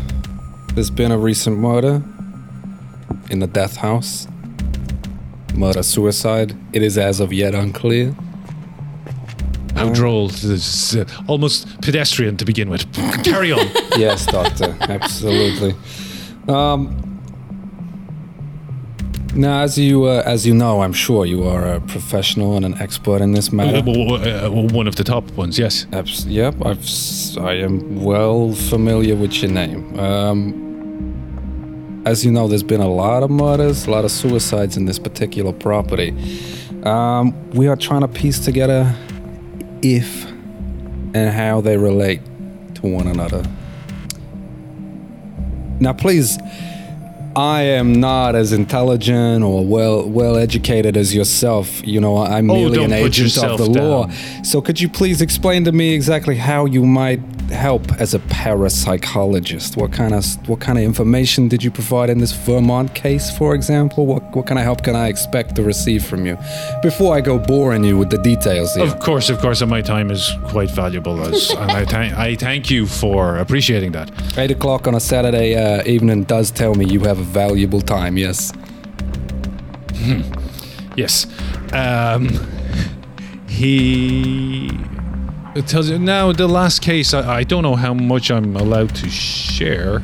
[0.73, 2.01] there's been a recent murder
[3.29, 4.27] in the death house.
[5.53, 6.55] Murder suicide.
[6.73, 8.15] It is as of yet unclear.
[9.75, 10.27] How droll.
[10.27, 12.91] This is, uh, almost pedestrian to begin with.
[13.23, 13.65] Carry on.
[13.97, 14.75] yes, Doctor.
[14.81, 15.75] Absolutely.
[16.47, 16.99] Um,
[19.35, 22.75] now, as you uh, as you know, I'm sure you are a professional and an
[22.79, 23.77] expert in this matter.
[23.77, 25.87] Uh, one of the top ones, yes.
[25.91, 26.87] Abs- yep, I've
[27.39, 29.99] I am well familiar with your name.
[29.99, 30.62] Um,
[32.05, 34.99] as you know, there's been a lot of murders, a lot of suicides in this
[34.99, 36.09] particular property.
[36.83, 38.93] Um, we are trying to piece together
[39.81, 40.25] if
[41.15, 42.21] and how they relate
[42.75, 43.43] to one another.
[45.79, 46.37] Now, please,
[47.35, 51.85] I am not as intelligent or well well educated as yourself.
[51.85, 54.09] You know, I'm Oh, merely don't an agent of the law.
[54.43, 57.19] So, could you please explain to me exactly how you might
[57.53, 59.77] help as a parapsychologist?
[59.77, 63.55] What kind of what kind of information did you provide in this Vermont case, for
[63.55, 64.05] example?
[64.05, 66.37] What what kind of help can I expect to receive from you
[66.81, 68.85] before I go boring you with the details here?
[68.85, 72.35] Of course, of course, and my time is quite valuable, as, and I, thank I
[72.35, 74.11] thank you for appreciating that.
[74.37, 78.17] Eight o'clock on a Saturday uh, evening does tell me you have a valuable time.
[78.17, 78.51] Yes.
[80.95, 81.25] Yes.
[81.71, 82.29] Um,
[83.47, 84.69] he
[85.55, 87.13] it tells you now the last case.
[87.13, 90.03] I, I don't know how much I'm allowed to share,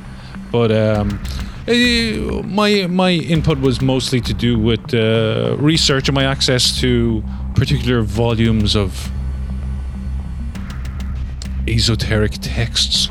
[0.51, 1.19] but um,
[1.67, 7.23] eh, my my input was mostly to do with uh, research and my access to
[7.55, 9.11] particular volumes of
[11.67, 13.09] esoteric texts,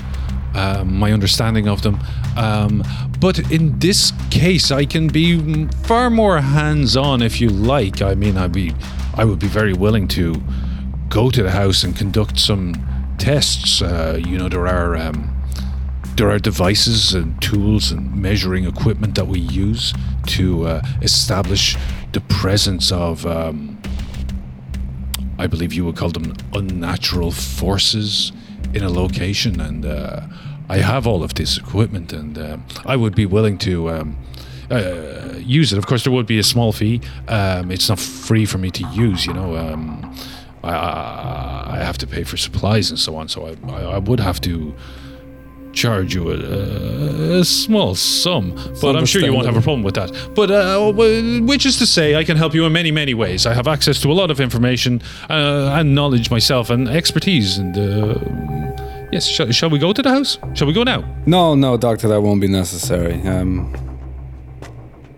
[0.54, 1.98] um, my understanding of them.
[2.36, 2.84] Um,
[3.20, 8.00] but in this case, I can be far more hands-on if you like.
[8.00, 8.72] I mean, I'd be,
[9.14, 10.40] I would be very willing to
[11.08, 12.74] go to the house and conduct some
[13.18, 13.82] tests.
[13.82, 15.34] Uh, you know, there are um,
[16.16, 19.94] there are devices and tools and measuring equipment that we use
[20.26, 21.76] to uh, establish
[22.12, 23.26] the presence of.
[23.26, 23.80] Um,
[25.40, 28.32] I believe you would call them unnatural forces
[28.74, 30.22] in a location, and uh,
[30.68, 34.18] I have all of this equipment, and uh, I would be willing to um,
[34.68, 35.78] uh, use it.
[35.78, 37.00] Of course, there would be a small fee.
[37.28, 39.54] Um, it's not free for me to use, you know.
[40.62, 44.20] I, I, have to pay for supplies and so on, so I, I, I would
[44.20, 44.74] have to
[45.72, 49.94] charge you a, a small sum, but I'm sure you won't have a problem with
[49.94, 50.10] that.
[50.34, 53.46] But uh, which is to say, I can help you in many, many ways.
[53.46, 57.58] I have access to a lot of information uh, and knowledge myself and expertise.
[57.58, 60.38] And uh, yes, shall, shall we go to the house?
[60.54, 61.04] Shall we go now?
[61.26, 63.20] No, no, doctor, that won't be necessary.
[63.22, 63.72] Um,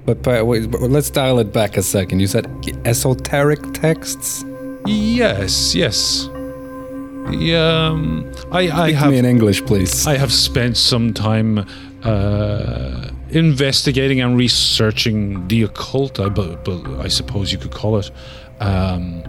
[0.05, 2.21] but, but, wait, but let's dial it back a second.
[2.21, 2.47] You said
[2.85, 4.45] esoteric texts.
[4.87, 6.27] Yes, yes.
[6.27, 9.11] Um, I, I have.
[9.11, 10.07] me in English, please.
[10.07, 11.67] I have spent some time
[12.03, 18.11] uh, investigating and researching the occult, I, bu- bu- I suppose you could call it.
[18.59, 19.23] Um,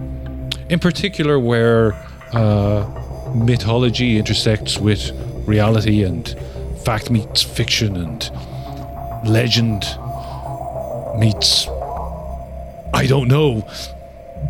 [0.69, 1.93] in particular, where
[2.33, 5.11] uh, mythology intersects with
[5.47, 6.27] reality and
[6.85, 8.31] fact meets fiction and
[9.29, 9.83] legend
[11.19, 11.67] meets,
[12.93, 13.67] I don't know,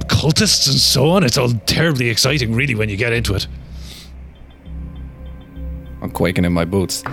[0.06, 1.24] cultists and so on.
[1.24, 3.48] It's all terribly exciting, really, when you get into it.
[6.02, 7.04] I'm quaking in my boots.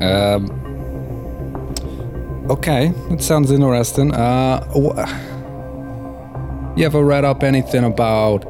[0.00, 0.50] Um,
[2.50, 4.12] okay, it sounds interesting.
[4.12, 5.28] Uh, wh-
[6.78, 8.44] you ever read up anything about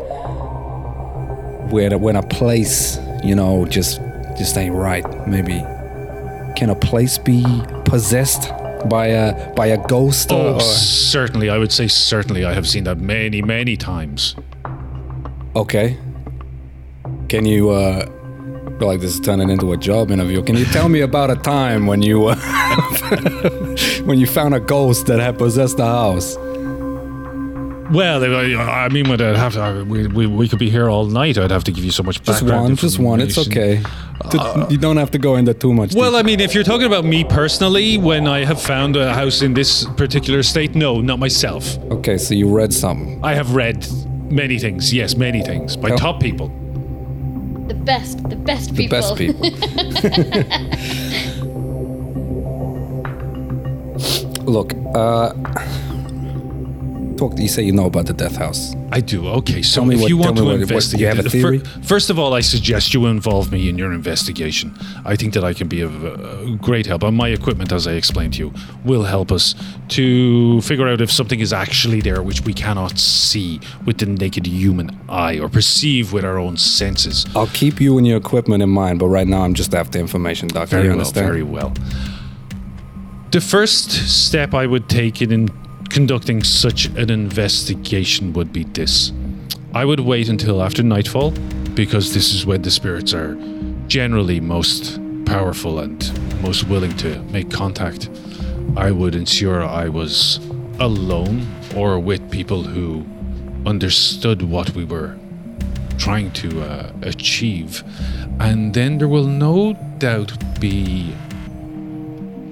[1.71, 4.01] where when a place, you know, just
[4.37, 5.05] just ain't right?
[5.27, 5.63] Maybe
[6.57, 7.45] can a place be
[7.85, 8.51] possessed
[8.89, 10.33] by a by a ghost?
[10.33, 11.51] Oh, or, certainly.
[11.51, 12.45] I would say certainly.
[12.45, 14.37] I have seen that many, many times.
[15.57, 15.99] Okay.
[17.29, 20.43] Can you, uh, I feel like this is turning into a job interview.
[20.43, 22.37] Can you tell me about a time when you, uh,
[24.05, 26.37] when you found a ghost that had possessed the house?
[27.93, 31.07] Well, I I mean, would I'd have to, we, we, we could be here all
[31.07, 31.37] night.
[31.39, 33.21] I'd have to give you so much Just one, just one.
[33.21, 33.85] It's information.
[33.85, 34.67] okay.
[34.69, 35.95] D- you don't have to go into too much.
[35.95, 36.21] Well, detail.
[36.21, 39.55] I mean, if you're talking about me personally, when I have found a house in
[39.55, 41.79] this particular state, no, not myself.
[41.91, 43.19] okay, so you read something.
[43.25, 43.87] I have read
[44.31, 45.97] many things, yes, many things by Oh.
[45.97, 46.49] top people.
[47.67, 48.99] The best, the best people.
[49.01, 49.51] The best people.
[54.47, 55.33] Look, uh,
[57.21, 57.39] talk.
[57.39, 58.75] You say you know about the death house.
[58.93, 59.19] I do.
[59.41, 61.61] Okay, so if what- you want to what- what- investigate, you have a theory?
[61.83, 64.69] first of all, I suggest you involve me in your investigation.
[65.13, 66.11] I think that I can be of uh,
[66.69, 67.03] great help.
[67.03, 68.53] And my equipment, as I explained to you,
[68.85, 69.55] will help us
[69.97, 74.47] to figure out if something is actually there which we cannot see with the naked
[74.47, 77.27] human eye or perceive with our own senses.
[77.37, 80.49] I'll keep you and your equipment in mind, but right now I'm just after information,
[80.49, 80.77] Doctor.
[80.77, 81.27] Very you well, understand?
[81.27, 81.73] very well.
[83.31, 83.91] The first
[84.27, 85.49] step I would take in
[85.91, 89.13] conducting such an investigation would be this.
[89.75, 91.33] I would wait until after nightfall,
[91.75, 93.37] because this is when the spirits are
[93.87, 96.01] generally most powerful and
[96.43, 98.09] most willing to make contact.
[98.77, 100.39] I would ensure I was
[100.79, 101.47] alone
[101.77, 103.05] or with people who
[103.67, 105.17] understood what we were
[105.99, 107.85] trying to uh, achieve.
[108.41, 111.15] And then there will no doubt be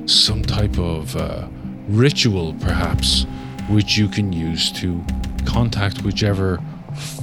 [0.07, 1.49] some type of uh,
[1.89, 3.25] ritual, perhaps,
[3.69, 5.03] which you can use to
[5.45, 6.61] contact whichever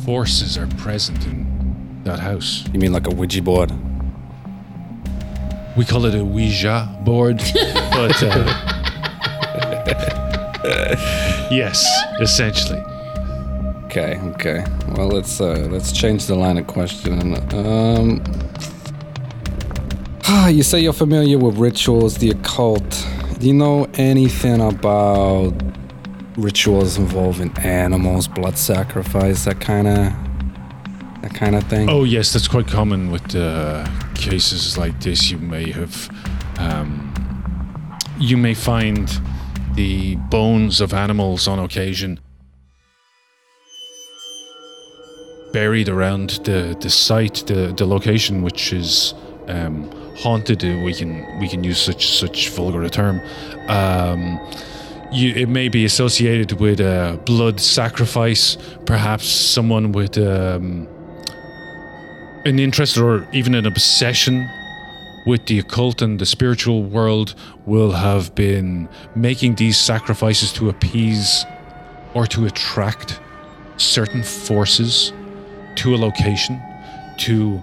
[0.03, 2.65] forces are present in that house.
[2.73, 3.71] You mean like a Ouija board?
[5.75, 7.37] We call it a Ouija board,
[7.91, 8.75] but uh,
[11.51, 11.85] yes,
[12.19, 12.79] essentially.
[13.85, 14.63] Okay, okay.
[14.89, 17.35] Well, let's uh, let's change the line of question.
[17.53, 18.21] Um,
[20.49, 23.07] you say you're familiar with rituals, the occult.
[23.39, 25.53] Do you know anything about
[26.37, 30.13] rituals involving animals, blood sacrifice, that kind of
[31.21, 31.89] that kind of thing?
[31.89, 33.85] Oh yes, that's quite common with uh,
[34.15, 35.29] cases like this.
[35.31, 36.09] You may have,
[36.59, 37.11] um,
[38.17, 39.09] you may find
[39.73, 42.21] the bones of animals on occasion
[45.51, 49.13] buried around the the site, the the location, which is
[49.49, 50.63] um, haunted.
[50.63, 53.21] uh, We can we can use such such vulgar a term.
[53.67, 54.39] Um,
[55.11, 60.87] you, it may be associated with a blood sacrifice, perhaps someone with um,
[62.45, 64.49] an interest or even an obsession
[65.25, 67.33] with the occult and the spiritual world
[67.65, 71.45] will have been making these sacrifices to appease
[72.13, 73.19] or to attract
[73.77, 75.11] certain forces
[75.75, 76.61] to a location
[77.17, 77.61] to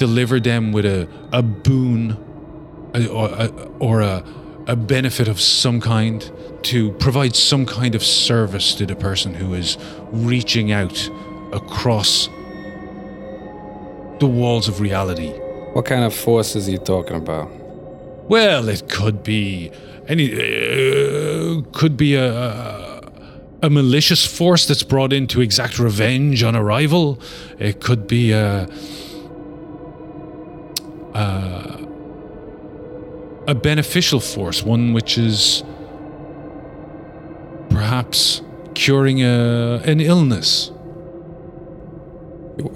[0.00, 2.16] deliver them with a, a boon
[2.94, 3.46] or, a,
[3.78, 4.24] or a,
[4.66, 6.32] a benefit of some kind
[6.62, 9.76] to provide some kind of service to the person who is
[10.10, 10.98] reaching out
[11.52, 12.28] across
[14.20, 15.32] the walls of reality.
[15.74, 17.50] What kind of forces are you talking about?
[18.30, 19.70] Well, it could be
[20.08, 20.32] any.
[20.32, 23.00] Uh, could be a, a
[23.62, 27.20] a malicious force that's brought in to exact revenge on a rival.
[27.58, 28.66] It could be a.
[31.14, 31.78] a
[33.54, 35.64] beneficial force, one which is
[37.70, 38.42] perhaps
[38.74, 40.70] curing a, an illness.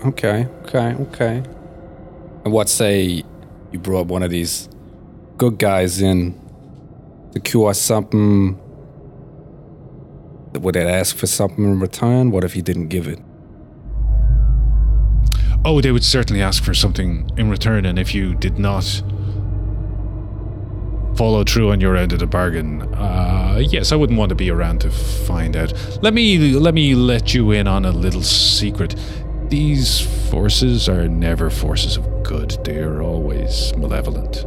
[0.07, 1.43] Okay, okay, okay.
[2.45, 3.23] And what say
[3.73, 4.69] you brought one of these
[5.37, 6.39] good guys in
[7.33, 8.59] to cure something?
[10.55, 12.31] Would they ask for something in return?
[12.31, 13.19] What if you didn't give it?
[15.67, 18.85] Oh, they would certainly ask for something in return, and if you did not
[21.17, 24.51] follow through on your end of the bargain, uh, yes, I wouldn't want to be
[24.51, 25.73] around to find out.
[26.03, 28.95] Let me let me let you in on a little secret.
[29.49, 34.45] These forces are never forces of good; they are always malevolent.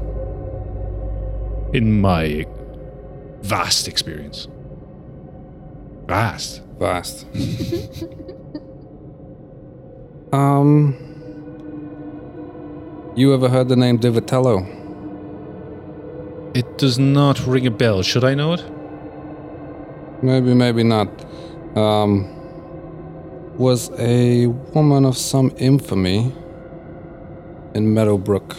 [1.75, 2.45] In my
[3.41, 4.47] vast experience,
[6.05, 6.61] vast.
[6.77, 7.25] Vast.
[10.31, 11.06] um.
[13.17, 14.63] You ever heard the name Divitello?
[16.55, 18.03] It does not ring a bell.
[18.03, 18.63] Should I know it?
[20.21, 21.09] Maybe, maybe not.
[21.75, 22.33] Um.
[23.57, 26.31] Was a woman of some infamy
[27.73, 28.55] in Meadowbrook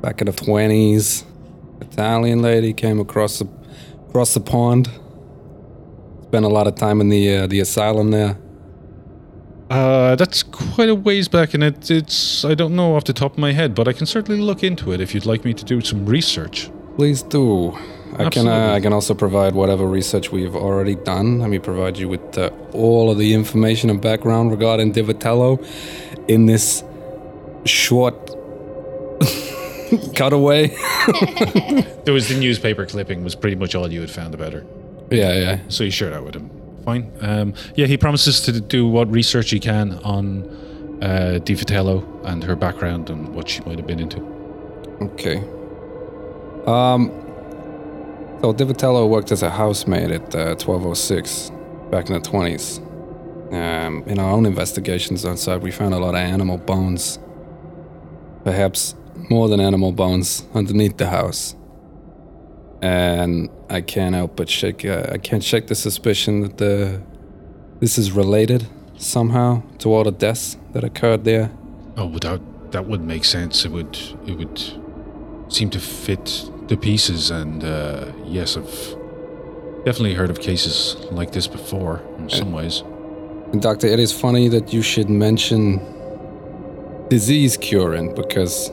[0.00, 1.24] back in the 20s.
[1.80, 3.48] Italian lady came across the,
[4.08, 4.88] across the pond.
[6.22, 8.38] Spent a lot of time in the uh, the asylum there.
[9.70, 13.32] Uh, that's quite a ways back, and it, it's I don't know off the top
[13.32, 15.64] of my head, but I can certainly look into it if you'd like me to
[15.64, 16.70] do some research.
[16.96, 17.76] Please do.
[18.18, 21.40] I can uh, I can also provide whatever research we've already done.
[21.40, 25.58] Let me provide you with uh, all of the information and background regarding Divitello
[26.28, 26.84] in this
[27.64, 28.14] short
[30.14, 30.76] cutaway.
[32.04, 34.62] There was the newspaper clipping was pretty much all you had found about her.
[35.10, 35.58] yeah, yeah.
[35.68, 36.50] So you share that with him.
[36.84, 37.10] Fine.
[37.20, 40.44] Um, yeah, he promises to do what research he can on
[41.02, 44.20] uh, Di Vitello and her background and what she might have been into.
[45.00, 45.38] Okay.
[46.66, 47.20] Um.
[48.40, 51.50] So Divitello worked as a housemaid at uh, 1206
[51.90, 52.78] back in the 20s.
[53.54, 57.18] Um, in our own investigations on site, we found a lot of animal bones.
[58.44, 58.96] Perhaps
[59.30, 61.56] more than animal bones underneath the house.
[62.82, 64.84] And I can't help but shake.
[64.84, 67.00] Uh, I can't shake the suspicion that the
[67.80, 71.50] this is related somehow to all the deaths that occurred there.
[71.96, 72.40] Oh, without
[72.72, 73.64] that would make sense.
[73.64, 74.60] It would it would
[75.48, 77.30] seem to fit the pieces.
[77.30, 78.96] And uh, yes, I've
[79.84, 82.02] definitely heard of cases like this before.
[82.18, 82.82] In some ways,
[83.52, 85.80] And Doctor, it is funny that you should mention
[87.08, 88.70] disease curing because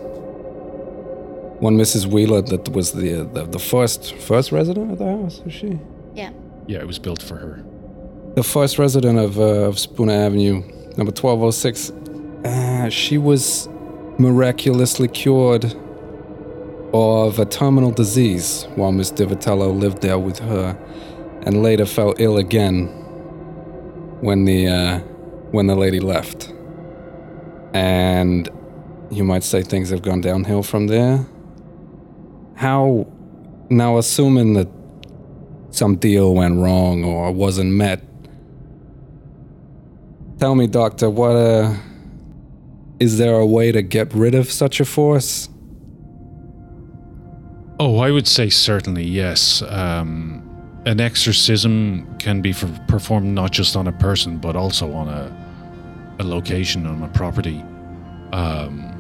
[1.62, 2.08] one Mrs.
[2.08, 5.80] Wheeler that was the the, the first first resident of the house, was she?
[6.16, 6.32] Yeah.
[6.68, 7.64] yeah, it was built for her.
[8.36, 10.64] The first resident of, uh, of Spooner Avenue,
[10.98, 11.92] number twelve oh six.
[12.44, 13.70] Uh, she was
[14.18, 15.66] miraculously cured
[16.94, 20.76] of a terminal disease while Miss Divitello lived there with her,
[21.46, 22.88] and later fell ill again
[24.22, 25.00] when the uh,
[25.52, 26.52] when the lady left.
[27.74, 28.50] And
[29.12, 31.26] you might say things have gone downhill from there.
[32.56, 33.08] How
[33.72, 34.68] now, assuming that
[35.70, 38.04] some deal went wrong or wasn't met,
[40.40, 41.74] tell me, Doctor, what uh,
[43.00, 45.48] is there a way to get rid of such a force?
[47.80, 49.62] Oh, I would say certainly yes.
[49.62, 50.48] Um,
[50.86, 56.16] an exorcism can be for, performed not just on a person, but also on a,
[56.20, 57.64] a location, on a property.
[58.34, 58.94] Um,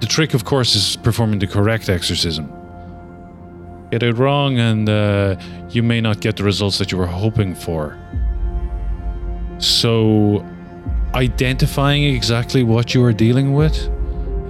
[0.00, 2.50] the trick, of course, is performing the correct exorcism.
[3.94, 5.36] Get it wrong, and uh,
[5.70, 7.96] you may not get the results that you were hoping for.
[9.58, 10.44] So,
[11.14, 13.88] identifying exactly what you are dealing with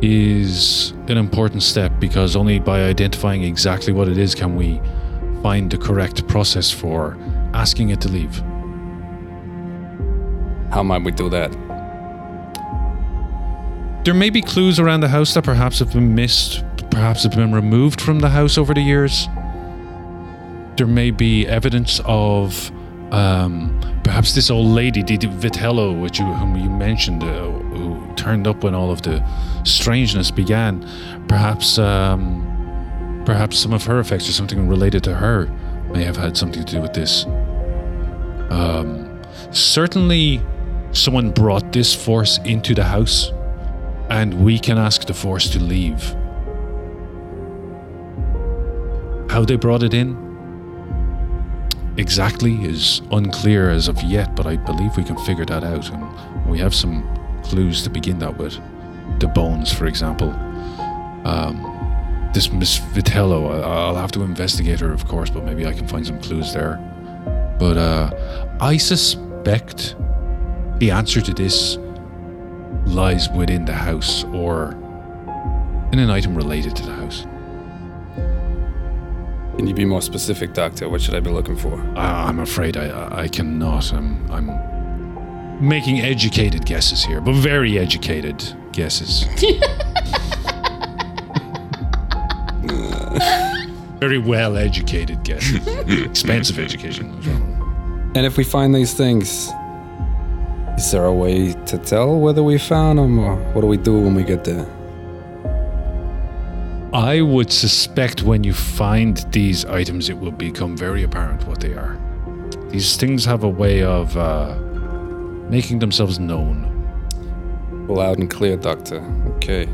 [0.00, 4.80] is an important step because only by identifying exactly what it is can we
[5.42, 7.18] find the correct process for
[7.52, 8.38] asking it to leave.
[10.72, 11.52] How might we do that?
[14.06, 16.64] There may be clues around the house that perhaps have been missed,
[16.94, 19.26] perhaps have been removed from the house over the years.
[20.76, 22.70] There may be evidence of
[23.12, 28.14] um, perhaps this old lady, Di Di Vitello, which you, whom you mentioned, uh, who
[28.14, 29.24] turned up when all of the
[29.64, 30.88] strangeness began.
[31.28, 35.46] Perhaps, um, perhaps some of her effects or something related to her
[35.92, 37.24] may have had something to do with this.
[38.50, 40.40] Um, certainly,
[40.92, 43.32] someone brought this force into the house
[44.10, 46.14] and we can ask the force to leave.
[49.34, 50.16] How they brought it in
[51.96, 56.46] exactly is unclear as of yet, but I believe we can figure that out, and
[56.46, 57.02] we have some
[57.42, 58.60] clues to begin that with.
[59.18, 60.30] The bones, for example.
[61.24, 65.72] Um, this Miss Vitello, I- I'll have to investigate her, of course, but maybe I
[65.72, 66.76] can find some clues there.
[67.58, 69.96] But uh, I suspect
[70.78, 71.76] the answer to this
[72.86, 74.74] lies within the house or
[75.90, 77.26] in an item related to the house.
[79.56, 80.88] Can you be more specific, Doctor?
[80.88, 81.80] What should I be looking for?
[81.96, 83.92] I'm afraid I, I cannot.
[83.92, 84.48] I'm, I'm
[85.66, 89.24] making educated guesses here, but very educated guesses.
[94.00, 95.64] very well educated guesses.
[95.88, 97.42] Expensive education as well.
[98.16, 99.50] And if we find these things,
[100.76, 104.00] is there a way to tell whether we found them, or what do we do
[104.00, 104.66] when we get there?
[106.94, 111.74] I would suspect when you find these items, it will become very apparent what they
[111.74, 111.98] are.
[112.68, 114.54] These things have a way of uh,
[115.50, 116.70] making themselves known.
[117.88, 119.00] Loud and clear, Doctor.
[119.38, 119.66] Okay.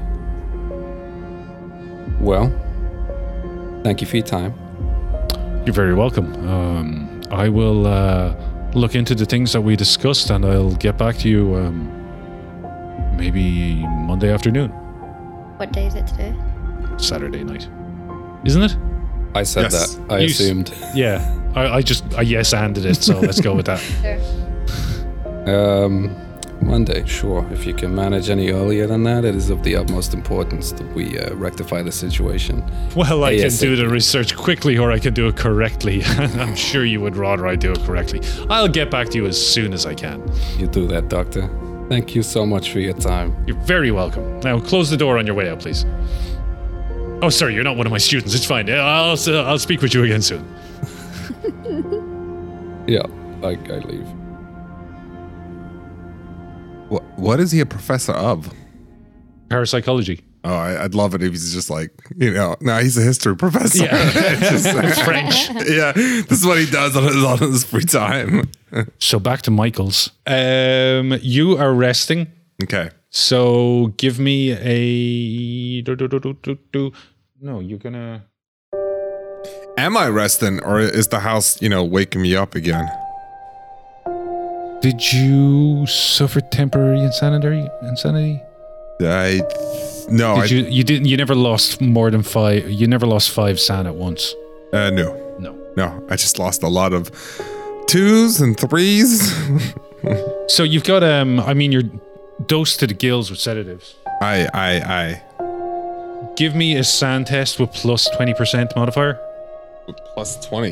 [2.21, 2.49] Well,
[3.85, 4.55] thank you for your time.
[5.67, 6.33] You're very welcome.
[6.49, 8.35] Um, I will uh,
[8.73, 11.87] look into the things that we discussed and I'll get back to you um,
[13.15, 14.71] maybe Monday afternoon,
[15.59, 16.35] What day is it today?
[17.03, 17.69] Saturday night.
[18.45, 18.77] Isn't it?
[19.35, 19.95] I said Yes.
[19.97, 20.13] that.
[20.13, 20.75] I You s- assumed.
[20.95, 21.37] Yeah.
[21.55, 23.81] I, I just, I yes anded it, so let's go with that.
[25.47, 25.85] Sure.
[25.85, 26.15] Um,
[26.63, 27.47] Monday, sure.
[27.51, 30.87] If you can manage any earlier than that, it is of the utmost importance that
[30.95, 32.63] we uh, rectify the situation.
[32.95, 36.05] Well, I can do the research quickly or I can do it correctly.
[36.07, 38.21] I'm sure you would rather I do it correctly.
[38.51, 40.23] I'll get back to you as soon as I can.
[40.59, 41.49] You do that, Doctor.
[41.89, 43.35] Thank you so much for your time.
[43.47, 44.39] You're very welcome.
[44.41, 45.85] Now, close the door on your way out, please.
[47.23, 48.35] Oh, sorry, you're not one of my students.
[48.35, 48.69] It's fine.
[48.71, 50.45] I'll, I'll speak with you again soon.
[52.87, 53.03] Yeah,
[53.45, 54.07] I, I leave.
[56.89, 58.53] What, what is he a professor of?
[59.49, 60.23] Parapsychology.
[60.43, 63.37] Oh, I, I'd love it if he's just like, you know, no, he's a history
[63.37, 63.87] professor.
[63.93, 65.51] It's just- French.
[65.69, 68.51] yeah, this is what he does on his, on his free time.
[68.99, 70.11] So back to Michaels.
[70.27, 72.27] Um, you are resting.
[72.65, 72.91] Okay.
[73.11, 75.83] So give me a.
[75.83, 76.93] do, do, do, do, do, do.
[77.41, 78.25] No, you're gonna.
[79.79, 82.89] Am I resting or is the house, you know, waking me up again?
[84.83, 87.67] Did you suffer temporary insanity?
[87.83, 88.43] Insanity?
[89.03, 89.41] I
[90.11, 90.65] no, Did I you?
[90.71, 91.07] You didn't.
[91.07, 92.69] You never lost more than five.
[92.71, 94.35] You never lost five san at once.
[94.73, 95.57] uh, no, No.
[95.77, 96.07] no.
[96.11, 97.11] I just lost a lot of
[97.87, 99.33] twos and threes.
[100.49, 101.05] So you've got.
[101.05, 101.39] Um.
[101.41, 101.83] I mean, you're
[102.47, 103.97] dosed to the gills with sedatives.
[104.23, 105.23] I I I
[106.41, 109.19] Give me a SAN test with plus plus twenty percent modifier.
[110.15, 110.71] plus twenty.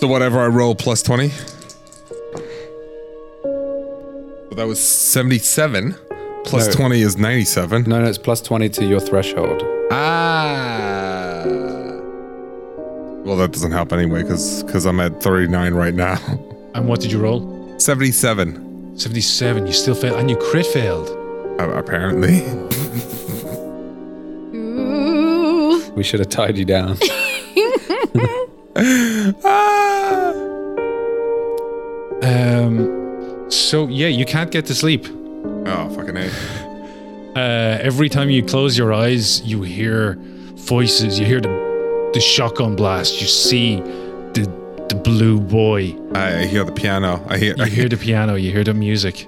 [0.00, 1.28] So whatever I roll plus twenty.
[3.38, 5.94] So that was seventy-seven.
[6.44, 6.72] Plus No.
[6.72, 7.84] twenty is ninety-seven.
[7.84, 9.62] No, no, it's plus 20 to your threshold.
[9.92, 11.44] Ah.
[13.24, 16.18] Well, that doesn't help anyway, because I'm at 39 right now.
[16.74, 17.40] And what did you roll?
[17.78, 19.66] 77, Seventy-seven.
[19.68, 21.08] You still failed, and you crit failed.
[21.60, 22.42] uh, apparently.
[25.98, 26.00] Ooh.
[26.00, 26.96] We should have tied you down.
[29.44, 30.32] ah.
[32.22, 33.46] Um.
[33.50, 35.06] So yeah, you can't get to sleep.
[35.08, 36.26] Oh, fucking A.
[37.36, 40.16] Uh, every time you close your eyes, you hear
[40.56, 41.18] voices.
[41.20, 43.20] You hear the the shotgun blast.
[43.20, 43.76] You see
[44.34, 44.50] the
[44.88, 45.94] the blue boy.
[46.14, 47.24] I hear the piano.
[47.28, 47.54] I hear.
[47.56, 47.88] You I hear hear.
[47.88, 48.34] the piano.
[48.34, 49.26] You hear the music.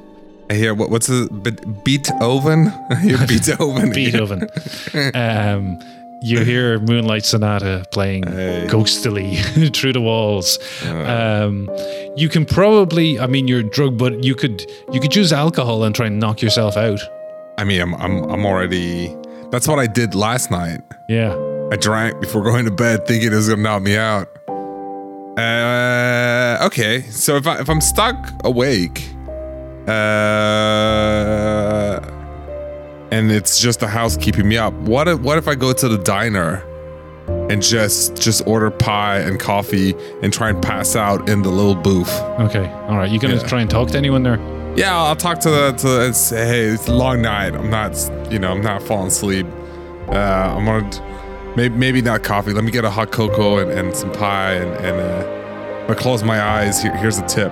[0.51, 2.69] I hear what, what's the Be- Beethoven?
[2.91, 3.93] I hear Beethoven.
[3.93, 4.49] Beethoven.
[5.15, 5.79] um,
[6.23, 8.67] you hear Moonlight Sonata playing Hey.
[8.69, 9.37] ghostily
[9.77, 10.59] through the walls.
[10.87, 11.69] Um,
[12.17, 15.95] you can probably, I mean, you're drugged, but you could you could use alcohol and
[15.95, 17.01] try and knock yourself out.
[17.59, 19.17] I mean, I'm, I'm I'm already.
[19.51, 20.81] That's what I did last night.
[21.09, 21.35] Yeah.
[21.73, 24.29] I drank before going to bed, thinking it was gonna knock me out.
[25.39, 29.09] Uh, okay, so if I if I'm stuck awake,
[29.89, 29.91] uh,
[33.11, 35.89] and it's just the house keeping me up, what if what if I go to
[35.89, 36.65] the diner
[37.51, 41.75] and just just order pie and coffee and try and pass out in the little
[41.75, 42.13] booth?
[42.41, 42.69] Okay.
[42.89, 43.11] All right.
[43.11, 43.43] You gonna Yeah.
[43.47, 44.39] try and talk to anyone there?
[44.77, 47.55] Yeah, I'll talk to the to and say, hey, it's a long night.
[47.55, 47.97] I'm not,
[48.31, 49.47] you know, I'm not falling asleep.
[50.09, 52.53] Uh, I'm gonna maybe maybe not coffee.
[52.53, 56.23] Let me get a hot cocoa and, and some pie and and uh, I close
[56.23, 56.81] my eyes.
[56.83, 57.51] Here, here's a tip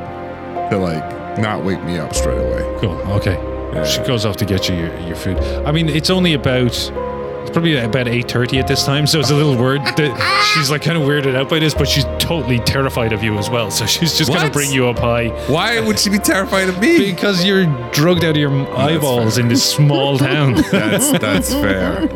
[0.70, 2.62] to like not wake me up straight away.
[2.80, 2.96] Cool.
[3.18, 3.36] Okay.
[3.84, 5.38] She goes off to get you your, your food.
[5.66, 9.30] I mean, it's only about it's probably about eight thirty at this time, so it's
[9.30, 12.58] a little word that she's like kind of weirded out by this, but she's totally
[12.60, 13.70] terrified of you as well.
[13.70, 16.98] So she's just gonna bring you up high Why would she be terrified of me?
[17.12, 20.54] because you're drugged out of your eyeballs in this small town.
[20.70, 22.08] That's that's fair.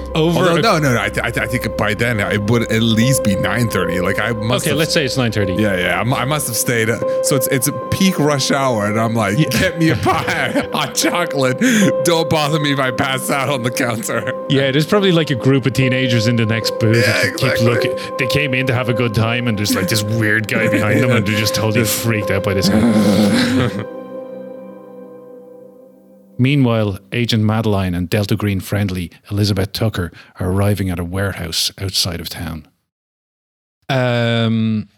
[0.14, 0.38] Over.
[0.38, 1.00] Although a- no, no, no.
[1.00, 4.02] I, th- I, th- I think by then it would at least be 9:30.
[4.02, 4.64] Like I must.
[4.64, 5.54] okay, have, let's say it's nine thirty.
[5.54, 6.00] Yeah, yeah.
[6.00, 6.88] I'm, I must have stayed.
[6.88, 10.68] uh, So it's it's a peak rush hour, and I'm like, get me a pie,
[10.72, 11.58] hot chocolate.
[12.04, 14.32] Don't bother me if I pass out on the counter.
[14.48, 16.96] Yeah, there's probably like a group of teenagers in the next booth.
[17.06, 17.66] Yeah, exactly.
[17.66, 18.16] looking.
[18.18, 21.00] They came in to have a good time, and there's like this weird guy behind
[21.02, 23.84] them, and they're just totally freaked out by this guy.
[26.38, 32.20] Meanwhile, Agent Madeline and Delta Green friendly Elizabeth Tucker are arriving at a warehouse outside
[32.20, 32.66] of town.
[33.88, 34.88] Um,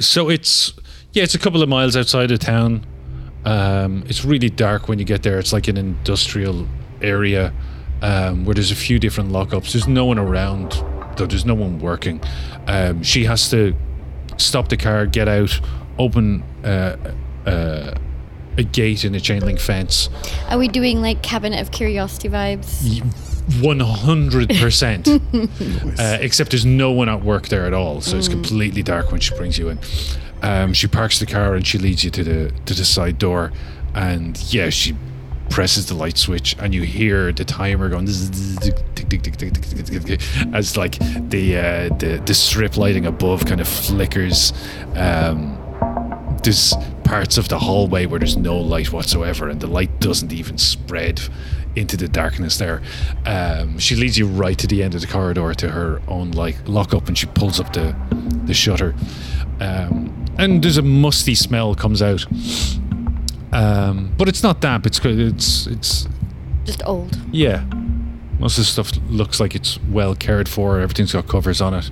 [0.00, 0.72] so it's
[1.12, 2.86] yeah, it's a couple of miles outside of town.
[3.44, 5.38] Um, it's really dark when you get there.
[5.38, 6.66] It's like an industrial
[7.00, 7.52] area
[8.02, 9.72] um, where there's a few different lockups.
[9.72, 10.72] There's no one around,
[11.16, 11.26] though.
[11.26, 12.20] There's no one working.
[12.66, 13.74] Um, she has to
[14.36, 15.60] stop the car, get out,
[15.98, 16.96] open uh,
[17.46, 17.94] uh,
[18.56, 20.08] a gate in a chain link fence.
[20.48, 23.02] Are we doing like Cabinet of Curiosity vibes?
[23.62, 25.08] One hundred percent.
[25.98, 28.18] Uh, except there's no one at work there at all, so mm.
[28.18, 29.78] it's completely dark when she brings you in.
[30.42, 33.52] Um, she parks the car and she leads you to the to the side door,
[33.94, 34.96] and yeah, she
[35.52, 38.30] presses the light switch and you hear the timer going as
[40.78, 40.98] like
[41.28, 44.54] the uh, the the strip lighting above kind of flickers
[44.94, 45.61] um,
[46.42, 46.74] there's
[47.04, 51.20] parts of the hallway where there's no light whatsoever, and the light doesn't even spread
[51.74, 52.82] into the darkness there.
[53.24, 56.56] Um, she leads you right to the end of the corridor to her own like
[56.66, 57.94] lockup, and she pulls up the
[58.44, 58.94] the shutter.
[59.60, 62.24] Um, and there's a musty smell comes out.
[63.52, 64.86] Um, but it's not damp.
[64.86, 64.98] It's.
[65.04, 66.08] It's it's
[66.64, 67.16] Just old.
[67.30, 67.64] yeah.
[68.42, 70.80] Most of the stuff looks like it's well cared for.
[70.80, 71.88] Everything's got covers on it.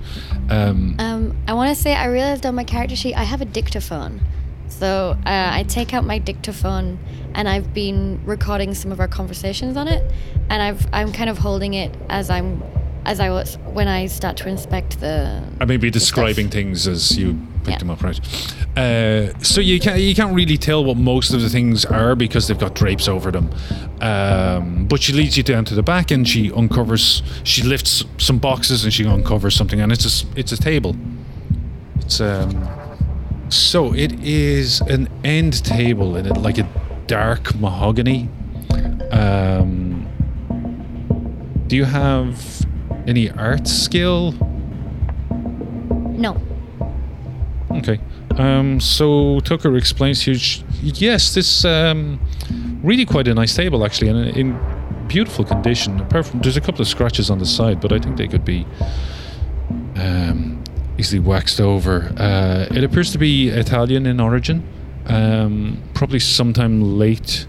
[0.49, 3.45] Um, Um, I want to say I realized on my character sheet I have a
[3.45, 4.19] dictaphone.
[4.67, 6.99] So uh, I take out my dictaphone
[7.33, 10.03] and I've been recording some of our conversations on it,
[10.49, 12.61] and I've I'm kind of holding it as I'm
[13.05, 15.43] as I was when I start to inspect the.
[15.59, 16.01] I may be stuff.
[16.01, 17.33] describing things as you
[17.63, 17.77] picked Yeah.
[17.79, 18.19] them up, right?
[18.77, 22.47] Uh, so you can't you can't really tell what most of the things are because
[22.47, 23.49] they've got drapes over them.
[24.01, 27.21] Um, but she leads you down to the back and she uncovers.
[27.43, 30.95] She lifts some boxes and she uncovers something, and it's a it's a table.
[31.99, 32.67] It's um.
[33.49, 36.67] So it is an end table in it, like a
[37.07, 38.29] dark mahogany.
[39.11, 40.07] Um,
[41.67, 42.60] do you have
[43.07, 44.33] any art skill?
[46.11, 46.39] No.
[47.71, 47.99] Okay.
[48.37, 50.39] Um, so Tucker explains to you,
[50.81, 52.19] yes, this um,
[52.83, 54.59] really quite a nice table actually, and in
[55.07, 55.99] beautiful condition.
[55.99, 58.45] Apart from there's a couple of scratches on the side, but I think they could
[58.45, 58.65] be
[59.95, 60.63] um,
[60.97, 62.13] easily waxed over.
[62.17, 64.63] Uh, it appears to be Italian in origin,
[65.07, 67.45] um, probably sometime late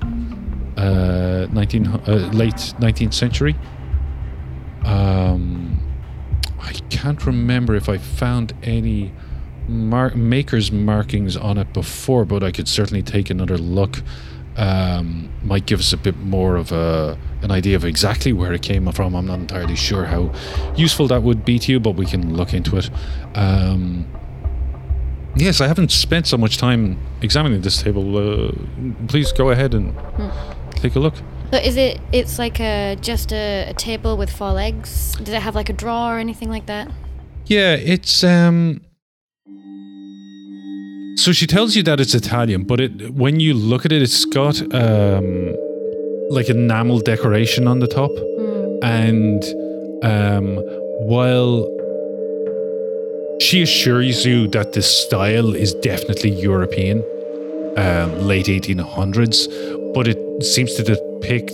[0.77, 3.55] uh, 19 uh, late 19th century.
[4.85, 5.81] Um,
[6.61, 9.13] I can't remember if I found any
[9.69, 14.03] mar- maker's markings on it before, but I could certainly take another look.
[14.57, 18.61] Um, might give us a bit more of a an idea of exactly where it
[18.61, 19.15] came from.
[19.15, 20.31] I'm not entirely sure how
[20.77, 22.91] useful that would be to you, but we can look into it.
[23.35, 24.07] Um,
[25.37, 28.17] yes, I haven't spent so much time examining this table.
[28.49, 28.53] Uh,
[29.09, 29.95] please go ahead and
[30.75, 31.15] take a look.
[31.53, 32.01] So is it?
[32.13, 35.15] It's like a just a, a table with four legs.
[35.17, 36.91] Does it have like a drawer or anything like that?
[37.45, 38.81] Yeah, it's um
[41.17, 44.25] So she tells you that it's Italian, but it when you look at it it's
[44.25, 45.55] got um
[46.31, 48.13] like enamel decoration on the top
[48.83, 49.45] and
[50.03, 50.57] um
[51.07, 51.69] while
[53.43, 57.05] she assures you that the style is definitely European,
[57.77, 59.49] um, late 1800s,
[59.93, 61.53] but it seems to depict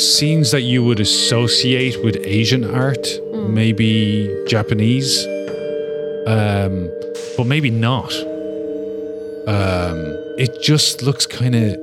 [0.00, 5.26] scenes that you would associate with Asian art, maybe Japanese,
[6.26, 6.90] um,
[7.36, 8.12] but maybe not.
[9.46, 9.98] Um,
[10.38, 11.76] it just looks kind of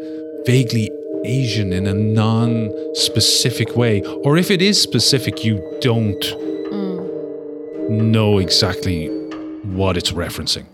[0.46, 0.90] vaguely
[1.24, 4.02] Asian in a non specific way.
[4.24, 6.24] Or if it is specific, you don't
[7.90, 9.08] know exactly
[9.64, 10.66] what it's referencing.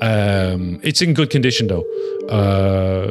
[0.00, 1.84] Um, it's in good condition though.
[2.28, 3.10] Uh,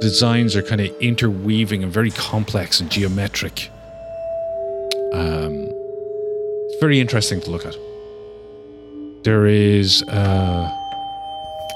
[0.00, 3.70] designs are kind of interweaving and very complex and geometric.
[5.12, 5.68] Um,
[6.68, 7.76] it's very interesting to look at.
[9.24, 10.70] There is, uh,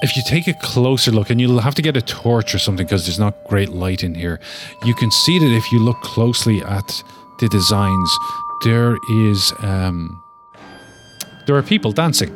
[0.02, 2.86] if you take a closer look, and you'll have to get a torch or something
[2.86, 4.40] because there's not great light in here,
[4.84, 7.02] you can see that if you look closely at
[7.38, 8.18] the designs,
[8.64, 10.22] there is, um,
[11.46, 12.30] there are people dancing.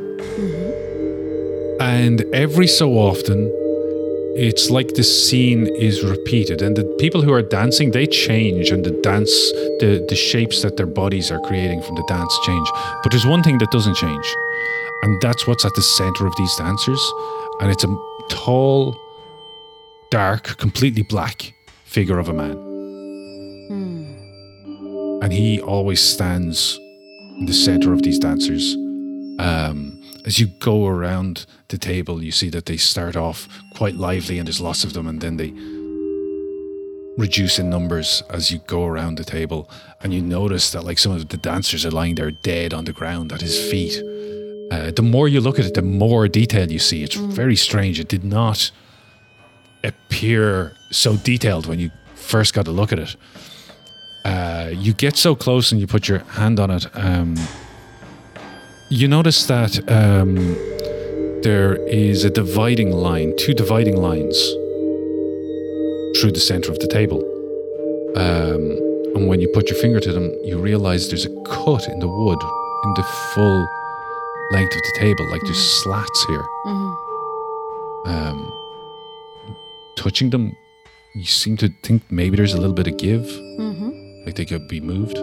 [1.81, 3.51] And every so often,
[4.37, 6.63] it's like the scene is repeated.
[6.63, 9.31] And the people who are dancing they change and the dance
[9.81, 12.69] the the shapes that their bodies are creating from the dance change.
[13.03, 14.35] But there's one thing that doesn't change
[15.03, 17.13] and that's what's at the center of these dancers.
[17.61, 17.97] And it's a
[18.29, 18.97] tall
[20.11, 22.57] dark completely black figure of a man.
[25.23, 26.79] And he always stands
[27.39, 28.75] in the center of these dancers
[29.39, 29.94] um,
[30.25, 34.47] as you go around the table, you see that they start off quite lively and
[34.47, 35.53] there's lots of them, and then they
[37.17, 39.71] reduce in numbers as you go around the table.
[40.01, 42.93] And you notice that, like, some of the dancers are lying there dead on the
[42.93, 44.03] ground at his feet.
[44.73, 47.03] Uh, the more you look at it, the more detail you see.
[47.03, 48.01] It's very strange.
[48.01, 48.71] It did not
[49.85, 53.17] appear so detailed when you first got a look at it.
[54.25, 56.87] Uh, you get so close and you put your hand on it.
[56.95, 57.37] Um,
[58.95, 60.37] you notice that um,
[61.43, 64.37] there is a dividing line, two dividing lines
[66.17, 67.19] through the center of the table.
[68.17, 68.79] Um,
[69.17, 72.07] and when you put your finger to them, you realize there's a cut in the
[72.07, 72.39] wood
[72.85, 73.03] in the
[73.35, 73.67] full
[74.53, 76.45] length of the table, like there's slats here.
[78.07, 78.53] Um,
[79.97, 80.57] touching them,
[81.17, 83.27] you seem to think maybe there's a little bit of give,
[84.25, 85.19] like they could be moved.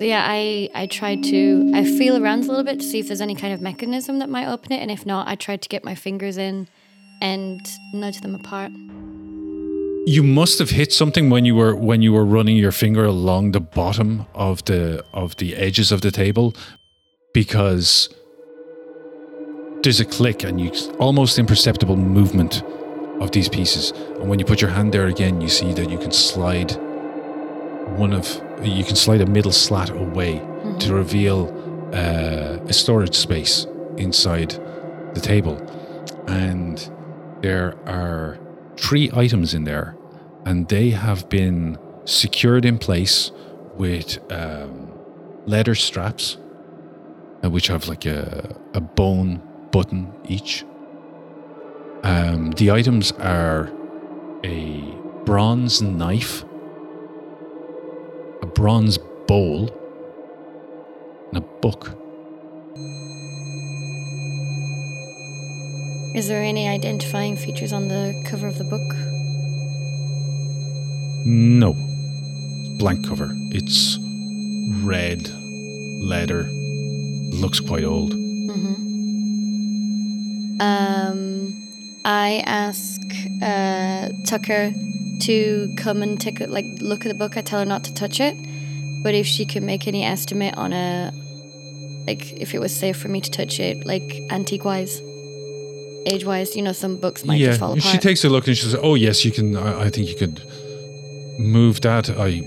[0.00, 3.20] Yeah, I I tried to I feel around a little bit to see if there's
[3.20, 5.84] any kind of mechanism that might open it, and if not, I tried to get
[5.84, 6.68] my fingers in
[7.20, 7.60] and
[7.92, 8.70] nudge them apart.
[10.06, 13.52] You must have hit something when you were when you were running your finger along
[13.52, 16.54] the bottom of the of the edges of the table
[17.34, 18.08] because
[19.82, 22.62] there's a click and you almost imperceptible movement
[23.20, 23.92] of these pieces.
[24.20, 26.76] And when you put your hand there again, you see that you can slide
[27.96, 28.26] one of
[28.62, 30.38] you can slide a middle slat away
[30.80, 31.48] to reveal
[31.94, 33.66] uh, a storage space
[33.96, 34.50] inside
[35.14, 35.56] the table,
[36.26, 36.90] and
[37.42, 38.38] there are
[38.76, 39.96] three items in there,
[40.44, 43.30] and they have been secured in place
[43.76, 44.92] with um,
[45.46, 46.36] leather straps,
[47.44, 50.64] uh, which have like a, a bone button each.
[52.02, 53.70] Um, the items are
[54.44, 54.80] a
[55.24, 56.44] bronze knife,
[58.42, 59.68] a bronze bowl,
[61.32, 61.90] and a book.
[66.14, 68.94] Is there any identifying features on the cover of the book?
[71.24, 71.74] No.
[72.78, 73.36] Blank cover.
[73.50, 73.98] It's
[74.82, 75.28] red
[76.00, 76.44] leather.
[77.30, 78.14] Looks quite old.
[80.60, 81.54] Um,
[82.04, 83.00] I ask
[83.42, 84.72] uh, Tucker
[85.20, 87.36] to come and take a like look at the book.
[87.36, 88.36] I tell her not to touch it,
[89.02, 91.12] but if she can make any estimate on a
[92.06, 95.00] like if it was safe for me to touch it, like antique wise,
[96.06, 97.84] age wise, you know, some books might just fall apart.
[97.84, 99.56] she takes a look and she says, "Oh yes, you can.
[99.56, 100.42] I, I think you could
[101.38, 102.10] move that.
[102.10, 102.42] I,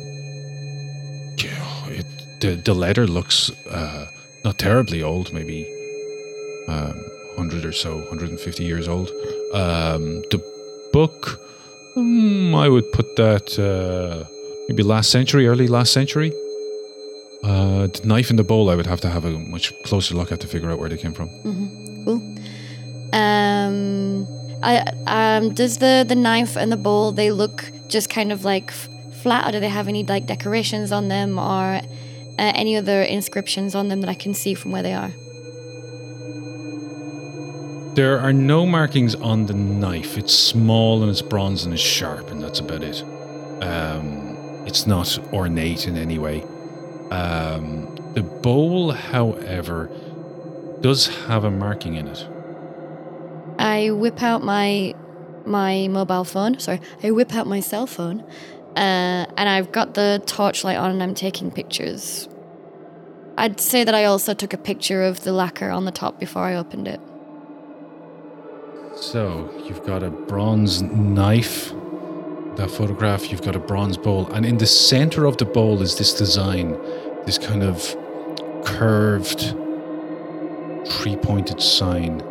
[1.91, 2.05] it,
[2.41, 4.07] the the letter looks uh,
[4.43, 5.67] not terribly old, maybe
[6.67, 7.05] um,
[7.37, 9.09] hundred or so, hundred and fifty years old.
[9.53, 10.41] Um, the
[10.91, 11.39] book,
[11.93, 14.27] hmm, I would put that uh,
[14.67, 16.31] maybe last century, early last century.
[17.43, 20.31] Uh, the knife and the bowl, I would have to have a much closer look
[20.31, 21.29] at to figure out where they came from.
[22.05, 22.21] Cool.
[23.13, 24.27] Um,
[24.63, 28.71] I um, does the the knife and the bowl they look just kind of like
[28.71, 31.81] flat, or do they have any like decorations on them, or uh,
[32.37, 35.11] any other inscriptions on them that I can see from where they are?
[37.93, 40.17] There are no markings on the knife.
[40.17, 43.03] It's small and it's bronze and it's sharp, and that's about it.
[43.61, 46.43] Um, it's not ornate in any way.
[47.11, 49.89] Um, the bowl, however,
[50.79, 52.25] does have a marking in it.
[53.59, 54.95] I whip out my
[55.45, 56.59] my mobile phone.
[56.59, 58.21] Sorry, I whip out my cell phone,
[58.77, 62.29] uh, and I've got the torchlight on, and I'm taking pictures.
[63.37, 66.43] I'd say that I also took a picture of the lacquer on the top before
[66.43, 67.01] I opened it.
[69.01, 71.73] So you've got a bronze knife.
[72.57, 75.97] That photograph, you've got a bronze bowl, and in the center of the bowl is
[75.97, 76.77] this design,
[77.25, 77.95] this kind of
[78.63, 79.55] curved,
[80.85, 82.21] three-pointed sign.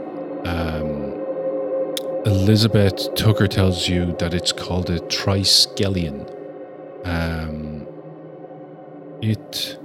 [0.44, 1.16] Um,
[2.24, 6.28] Elizabeth Tucker tells you that it's called a triskelion.
[7.04, 7.88] Um,
[9.20, 9.76] it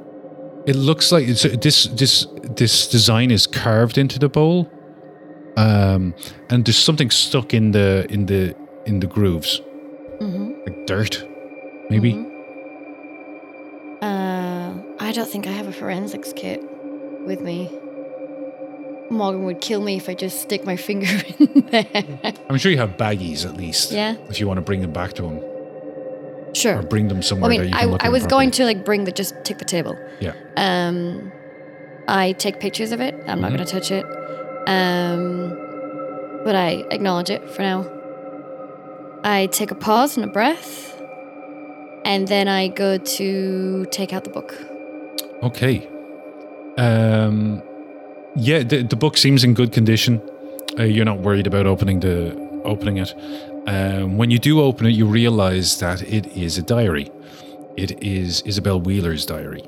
[0.68, 4.70] it looks like this this this design is carved into the bowl,
[5.58, 6.14] um,
[6.50, 8.56] and there's something stuck in the in the
[8.86, 9.62] in the grooves,
[10.20, 11.24] like dirt,
[11.90, 12.14] maybe.
[14.02, 16.62] Uh, I don't think I have a forensics kit
[17.26, 17.70] with me.
[19.10, 21.08] Morgan would kill me if I just stick my finger
[21.40, 22.34] in there.
[22.50, 23.92] I'm sure you have baggies at least.
[23.92, 24.16] Yeah.
[24.30, 25.40] If you want to bring them back to him
[26.54, 26.80] sure.
[26.80, 28.84] or bring them I somewhere that mean, you I, look I was going to like
[28.84, 29.96] bring the just take the table.
[30.20, 30.34] Yeah.
[30.58, 31.32] Um,
[32.08, 33.14] I take pictures of it.
[33.28, 33.56] I'm not Mhm.
[33.58, 34.06] going to touch it.
[34.68, 35.50] Um,
[36.44, 37.86] but I acknowledge it for now.
[39.24, 41.02] I take a pause and a breath,
[42.06, 44.56] and then I go to take out the book.
[45.44, 45.88] Okay.
[46.78, 47.62] Um,
[48.36, 50.22] yeah, the, the book seems in good condition.
[50.78, 52.36] Uh, you're not worried about opening the
[52.66, 53.14] opening it.
[53.68, 57.12] Um, when you do open it, you realize that it is a diary.
[57.78, 59.64] It is Isabel Wheeler's diary.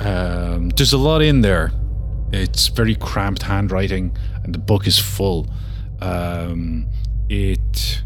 [0.00, 1.72] Um, there's a lot in there.
[2.32, 5.48] It's very cramped handwriting, and the book is full.
[6.00, 6.88] Um,
[7.28, 8.02] it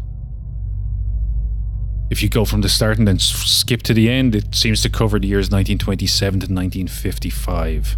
[2.09, 4.89] if you go from the start and then skip to the end, it seems to
[4.89, 7.97] cover the years 1927 to 1955.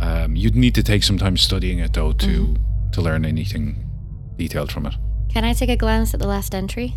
[0.00, 2.56] Um, you'd need to take some time studying it though to
[2.92, 3.88] to learn anything
[4.36, 4.94] detailed from it.
[5.30, 6.94] Can I take a glance at the last entry?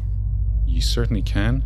[0.65, 1.63] You certainly can.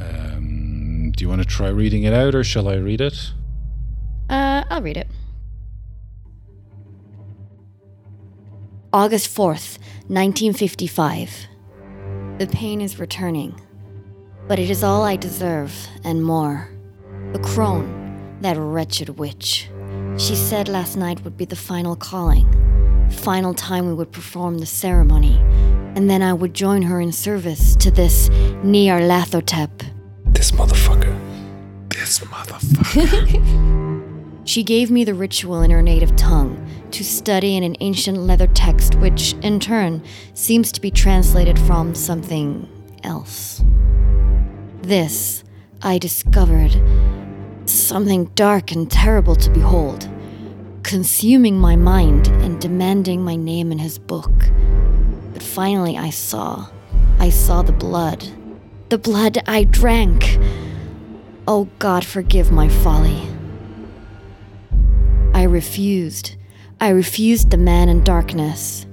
[0.00, 3.32] Um, do you want to try reading it out, or shall I read it?
[4.32, 5.08] Uh, I'll read it.
[8.90, 9.78] August 4th,
[10.08, 11.48] 1955.
[12.38, 13.60] The pain is returning,
[14.48, 16.70] but it is all I deserve and more.
[17.34, 19.68] The crone, that wretched witch.
[20.16, 22.50] She said last night would be the final calling,
[23.10, 25.36] the final time we would perform the ceremony,
[25.94, 28.30] and then I would join her in service to this
[28.64, 29.70] Nyarlathotep.
[30.24, 31.18] This motherfucker.
[31.90, 33.88] This motherfucker.
[34.44, 38.48] She gave me the ritual in her native tongue to study in an ancient leather
[38.48, 40.02] text, which in turn
[40.34, 42.68] seems to be translated from something
[43.04, 43.62] else.
[44.82, 45.44] This,
[45.80, 46.72] I discovered,
[47.66, 50.08] something dark and terrible to behold,
[50.82, 54.32] consuming my mind and demanding my name in his book.
[55.32, 56.68] But finally, I saw.
[57.20, 58.26] I saw the blood.
[58.88, 60.38] The blood I drank.
[61.46, 63.31] Oh God, forgive my folly.
[65.42, 66.36] I refused.
[66.80, 68.86] I refused the man in darkness.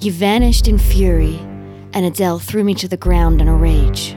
[0.00, 1.36] He vanished in fury,
[1.92, 4.16] and Adele threw me to the ground in a rage.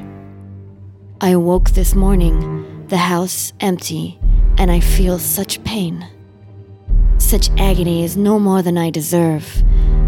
[1.19, 4.17] I awoke this morning, the house empty,
[4.57, 6.07] and I feel such pain.
[7.17, 9.61] Such agony is no more than I deserve,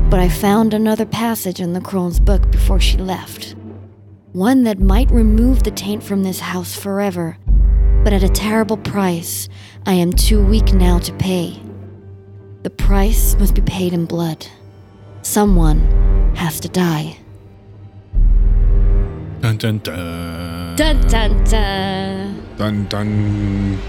[0.10, 3.57] but I found another passage in the crone's book before she left.
[4.32, 7.38] One that might remove the taint from this house forever,
[8.03, 9.48] but at a terrible price
[9.86, 11.60] I am too weak now to pay.
[12.64, 14.45] The price must be paid in blood.
[15.23, 15.80] Someone
[16.36, 17.18] has to die.
[19.41, 20.76] Dun, dun, dun.
[20.76, 22.45] Dun dun dun.
[22.57, 23.80] dun dun.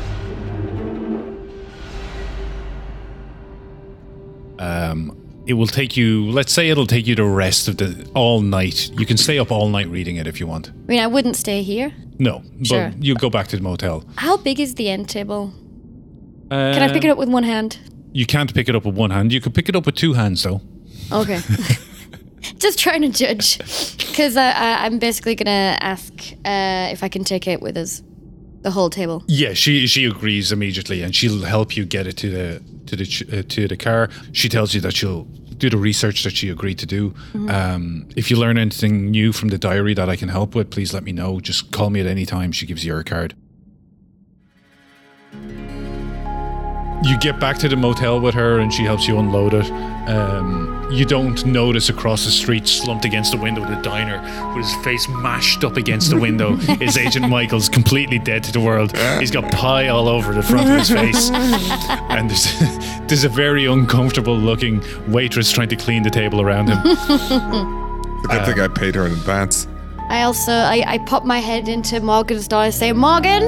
[4.59, 5.16] Um,
[5.47, 6.30] it will take you.
[6.30, 8.90] Let's say it'll take you the rest of the all night.
[8.98, 10.70] You can stay up all night reading it if you want.
[10.70, 11.93] I mean, I wouldn't stay here.
[12.23, 12.40] No,
[12.70, 14.05] but you go back to the motel.
[14.15, 15.53] How big is the end table?
[16.53, 17.78] Uh, Can I pick it up with one hand?
[18.12, 19.32] You can't pick it up with one hand.
[19.32, 20.61] You can pick it up with two hands, though.
[21.11, 21.40] Okay.
[22.59, 23.59] Just trying to judge,
[24.07, 26.12] because I, I'm basically gonna ask
[26.44, 28.03] uh, if I can take it with us,
[28.62, 29.24] the whole table.
[29.27, 33.39] Yeah, she she agrees immediately, and she'll help you get it to the to the
[33.39, 34.11] uh, to the car.
[34.32, 35.27] She tells you that she'll
[35.62, 37.14] do the research that she agreed to do.
[37.48, 40.93] Um, if you learn anything new from the diary that I can help with, please
[40.93, 41.39] let me know.
[41.39, 42.51] Just call me at any time.
[42.51, 43.36] She gives you her card.
[47.05, 49.70] You get back to the motel with her, and she helps you unload it.
[50.09, 54.20] Um, you don't notice across the street, slumped against the window of the diner,
[54.55, 58.60] with his face mashed up against the window, is Agent Michaels, completely dead to the
[58.60, 58.97] world.
[59.19, 61.31] He's got pie all over the front of his face,
[62.10, 62.59] and there's,
[63.09, 66.78] there's a very uncomfortable looking waitress trying to clean the table around him.
[66.85, 69.66] It's a good thing I uh, paid her in advance.
[70.09, 73.44] I also I, I pop my head into Morgan's door and say, Morgan,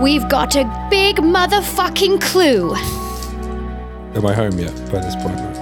[0.00, 2.74] we've got a big motherfucking clue.
[4.14, 5.55] Am I home yet by this point?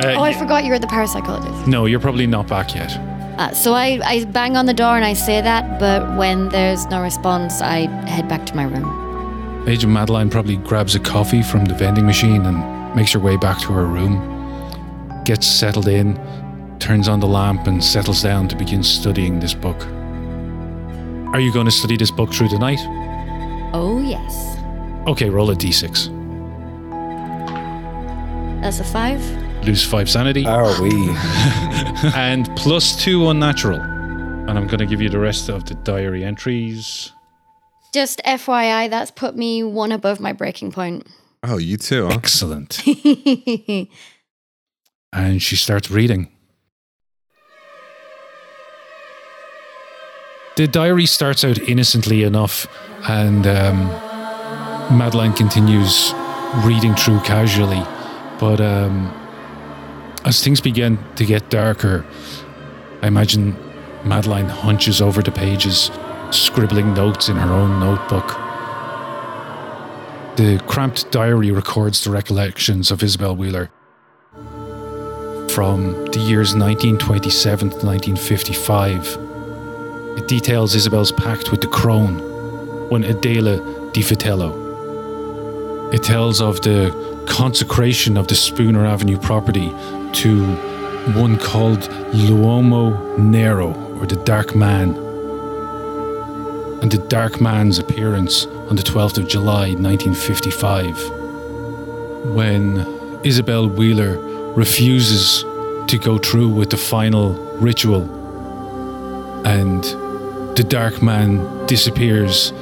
[0.00, 1.66] Uh, Oh, I forgot you're the parapsychologist.
[1.66, 2.90] no, you're probably not back yet.
[3.38, 6.86] Uh, so I, I bang on the door and I say that, but when there's
[6.86, 9.64] no response, I head back to my room.
[9.68, 13.58] Agent Madeline probably grabs a coffee from the vending machine and makes her way back
[13.60, 14.20] to her room.
[15.24, 16.18] Gets settled in,
[16.78, 19.80] turns on the lamp, and settles down to begin studying this book.
[21.32, 22.80] Are you going to study this book through the night?
[23.72, 24.56] Oh, yes.
[25.06, 26.10] Okay, roll a d6.
[28.60, 29.20] That's a five.
[29.64, 30.90] Lose five sanity Are we?
[32.16, 33.80] and plus two unnatural.
[33.80, 37.12] And I'm going to give you the rest of the diary entries.
[37.94, 41.06] Just FYI, that's put me one above my breaking point.
[41.44, 42.14] Oh, you too, huh?
[42.14, 42.82] Excellent.
[45.12, 46.28] and she starts reading.
[50.56, 52.66] The diary starts out innocently enough,
[53.08, 53.86] and um,
[54.96, 56.12] Madeline continues
[56.64, 57.82] reading through casually.
[58.38, 59.21] But um,
[60.24, 62.04] as things begin to get darker,
[63.02, 63.56] I imagine
[64.04, 65.90] Madeline hunches over the pages,
[66.30, 68.26] scribbling notes in her own notebook.
[70.36, 73.70] The cramped diary records the recollections of Isabel Wheeler
[75.50, 79.18] from the years 1927 to 1955.
[80.18, 82.18] It details Isabel's pact with the crone,
[82.88, 83.58] one Adela
[83.92, 84.62] Di Vitello.
[85.92, 86.90] It tells of the
[87.28, 89.70] consecration of the Spooner Avenue property
[90.14, 90.44] to
[91.14, 94.96] one called L'Uomo Nero, or the Dark Man,
[96.80, 101.10] and the Dark Man's appearance on the 12th of July 1955,
[102.34, 102.86] when
[103.24, 104.18] Isabel Wheeler
[104.54, 105.44] refuses
[105.88, 108.22] to go through with the final ritual
[109.44, 109.84] and
[110.56, 112.52] the Dark Man disappears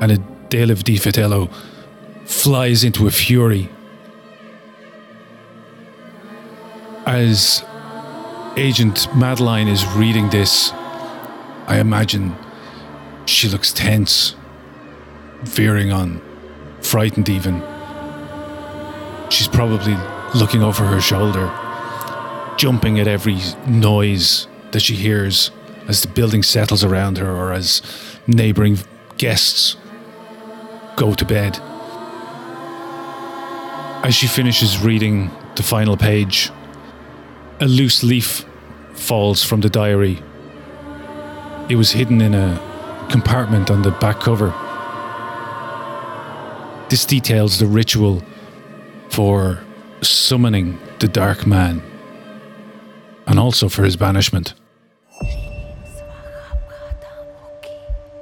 [0.00, 1.48] and Adele of Di Fratello
[2.24, 3.68] flies into a fury.
[7.06, 7.64] As
[8.56, 10.72] Agent Madeline is reading this,
[11.68, 12.34] I imagine
[13.26, 14.34] She looks tense,
[15.42, 16.20] veering on,
[16.80, 17.62] frightened even.
[19.30, 19.96] She's probably
[20.34, 21.48] looking over her shoulder,
[22.56, 23.38] jumping at every
[23.68, 25.52] noise that she hears
[25.86, 27.82] as the building settles around her or as
[28.26, 28.78] neighboring
[29.16, 29.76] guests
[30.96, 31.56] go to bed.
[34.04, 36.50] As she finishes reading the final page,
[37.60, 38.44] a loose leaf
[38.92, 40.18] falls from the diary.
[41.68, 42.60] It was hidden in a
[43.10, 44.52] compartment on the back cover.
[46.88, 48.22] This details the ritual
[49.10, 49.64] for
[50.02, 51.82] summoning the Dark Man
[53.26, 54.54] and also for his banishment.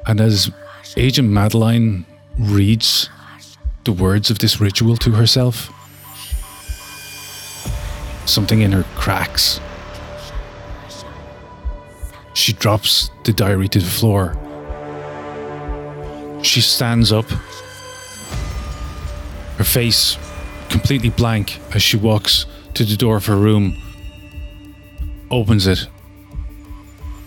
[0.06, 0.50] And as
[0.96, 2.06] Agent Madeline
[2.38, 3.08] reads
[3.84, 5.70] the words of this ritual to herself,
[8.26, 9.60] something in her cracks.
[12.34, 14.36] She drops the diary to the floor.
[16.42, 17.26] She stands up,
[19.56, 20.18] her face
[20.68, 23.80] completely blank as she walks to the door of her room,
[25.30, 25.86] opens it,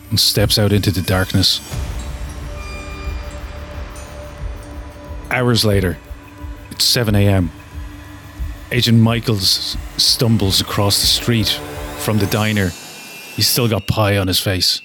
[0.10, 1.61] and steps out into the darkness.
[5.32, 5.98] Hours later,
[6.72, 7.52] it's 7 a.m.
[8.69, 11.48] Agent Michaels stumbles across the street
[11.99, 12.69] from the diner.
[13.35, 14.81] He's still got pie on his face.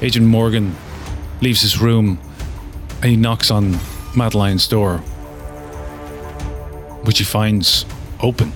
[0.00, 0.74] Agent Morgan
[1.40, 2.18] leaves his room
[3.02, 3.78] and he knocks on
[4.16, 4.98] Madeline's door,
[7.04, 7.86] which he finds
[8.20, 8.52] open.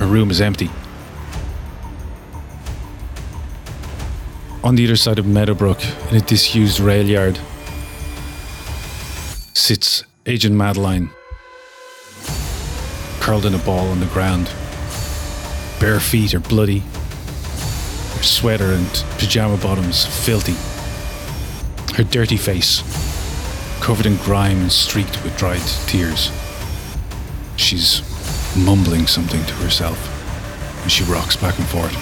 [0.00, 0.68] Her room is empty.
[4.64, 5.80] On the other side of Meadowbrook,
[6.10, 7.38] in a disused rail yard,
[9.54, 11.10] sits Agent Madeline,
[13.22, 14.46] curled in a ball on the ground.
[15.78, 20.56] Bare feet are bloody, her sweater and pajama bottoms filthy.
[21.96, 22.82] Her dirty face
[23.80, 26.32] covered in grime and streaked with dried tears.
[27.54, 28.02] She's
[28.56, 30.00] mumbling something to herself
[30.82, 31.94] and she rocks back and forth.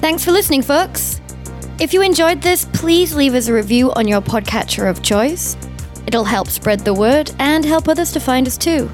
[0.00, 1.20] Thanks for listening, folks.
[1.80, 5.56] If you enjoyed this, please leave us a review on your podcatcher of choice.
[6.06, 8.90] It'll help spread the word and help others to find us too.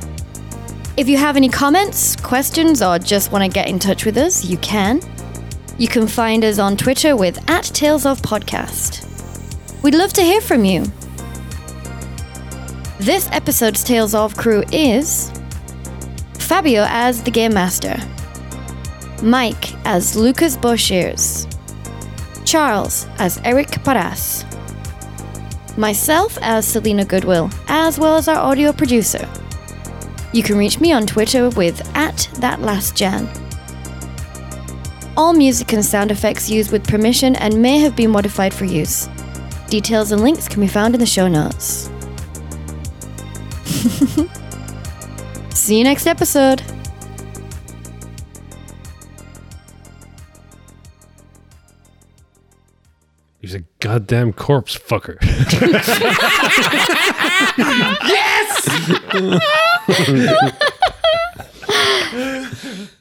[0.96, 4.44] If you have any comments, questions, or just want to get in touch with us,
[4.44, 5.00] you can.
[5.78, 9.02] You can find us on Twitter with at Tales of Podcast.
[9.82, 10.84] We'd love to hear from you.
[13.00, 15.32] This episode's Tales of crew is
[16.34, 17.96] Fabio as the Game Master.
[19.24, 21.52] Mike as Lucas Boshears,
[22.46, 24.44] Charles as Eric Paras,
[25.76, 29.28] myself as Selena Goodwill, as well as our audio producer.
[30.32, 33.26] You can reach me on Twitter with at thatlastjan.
[35.16, 39.08] All music and sound effects used with permission and may have been modified for use.
[39.68, 41.90] Details and links can be found in the show notes.
[45.52, 46.62] See you next episode.
[53.46, 55.18] He's a goddamn corpse fucker.
[62.58, 62.90] yes!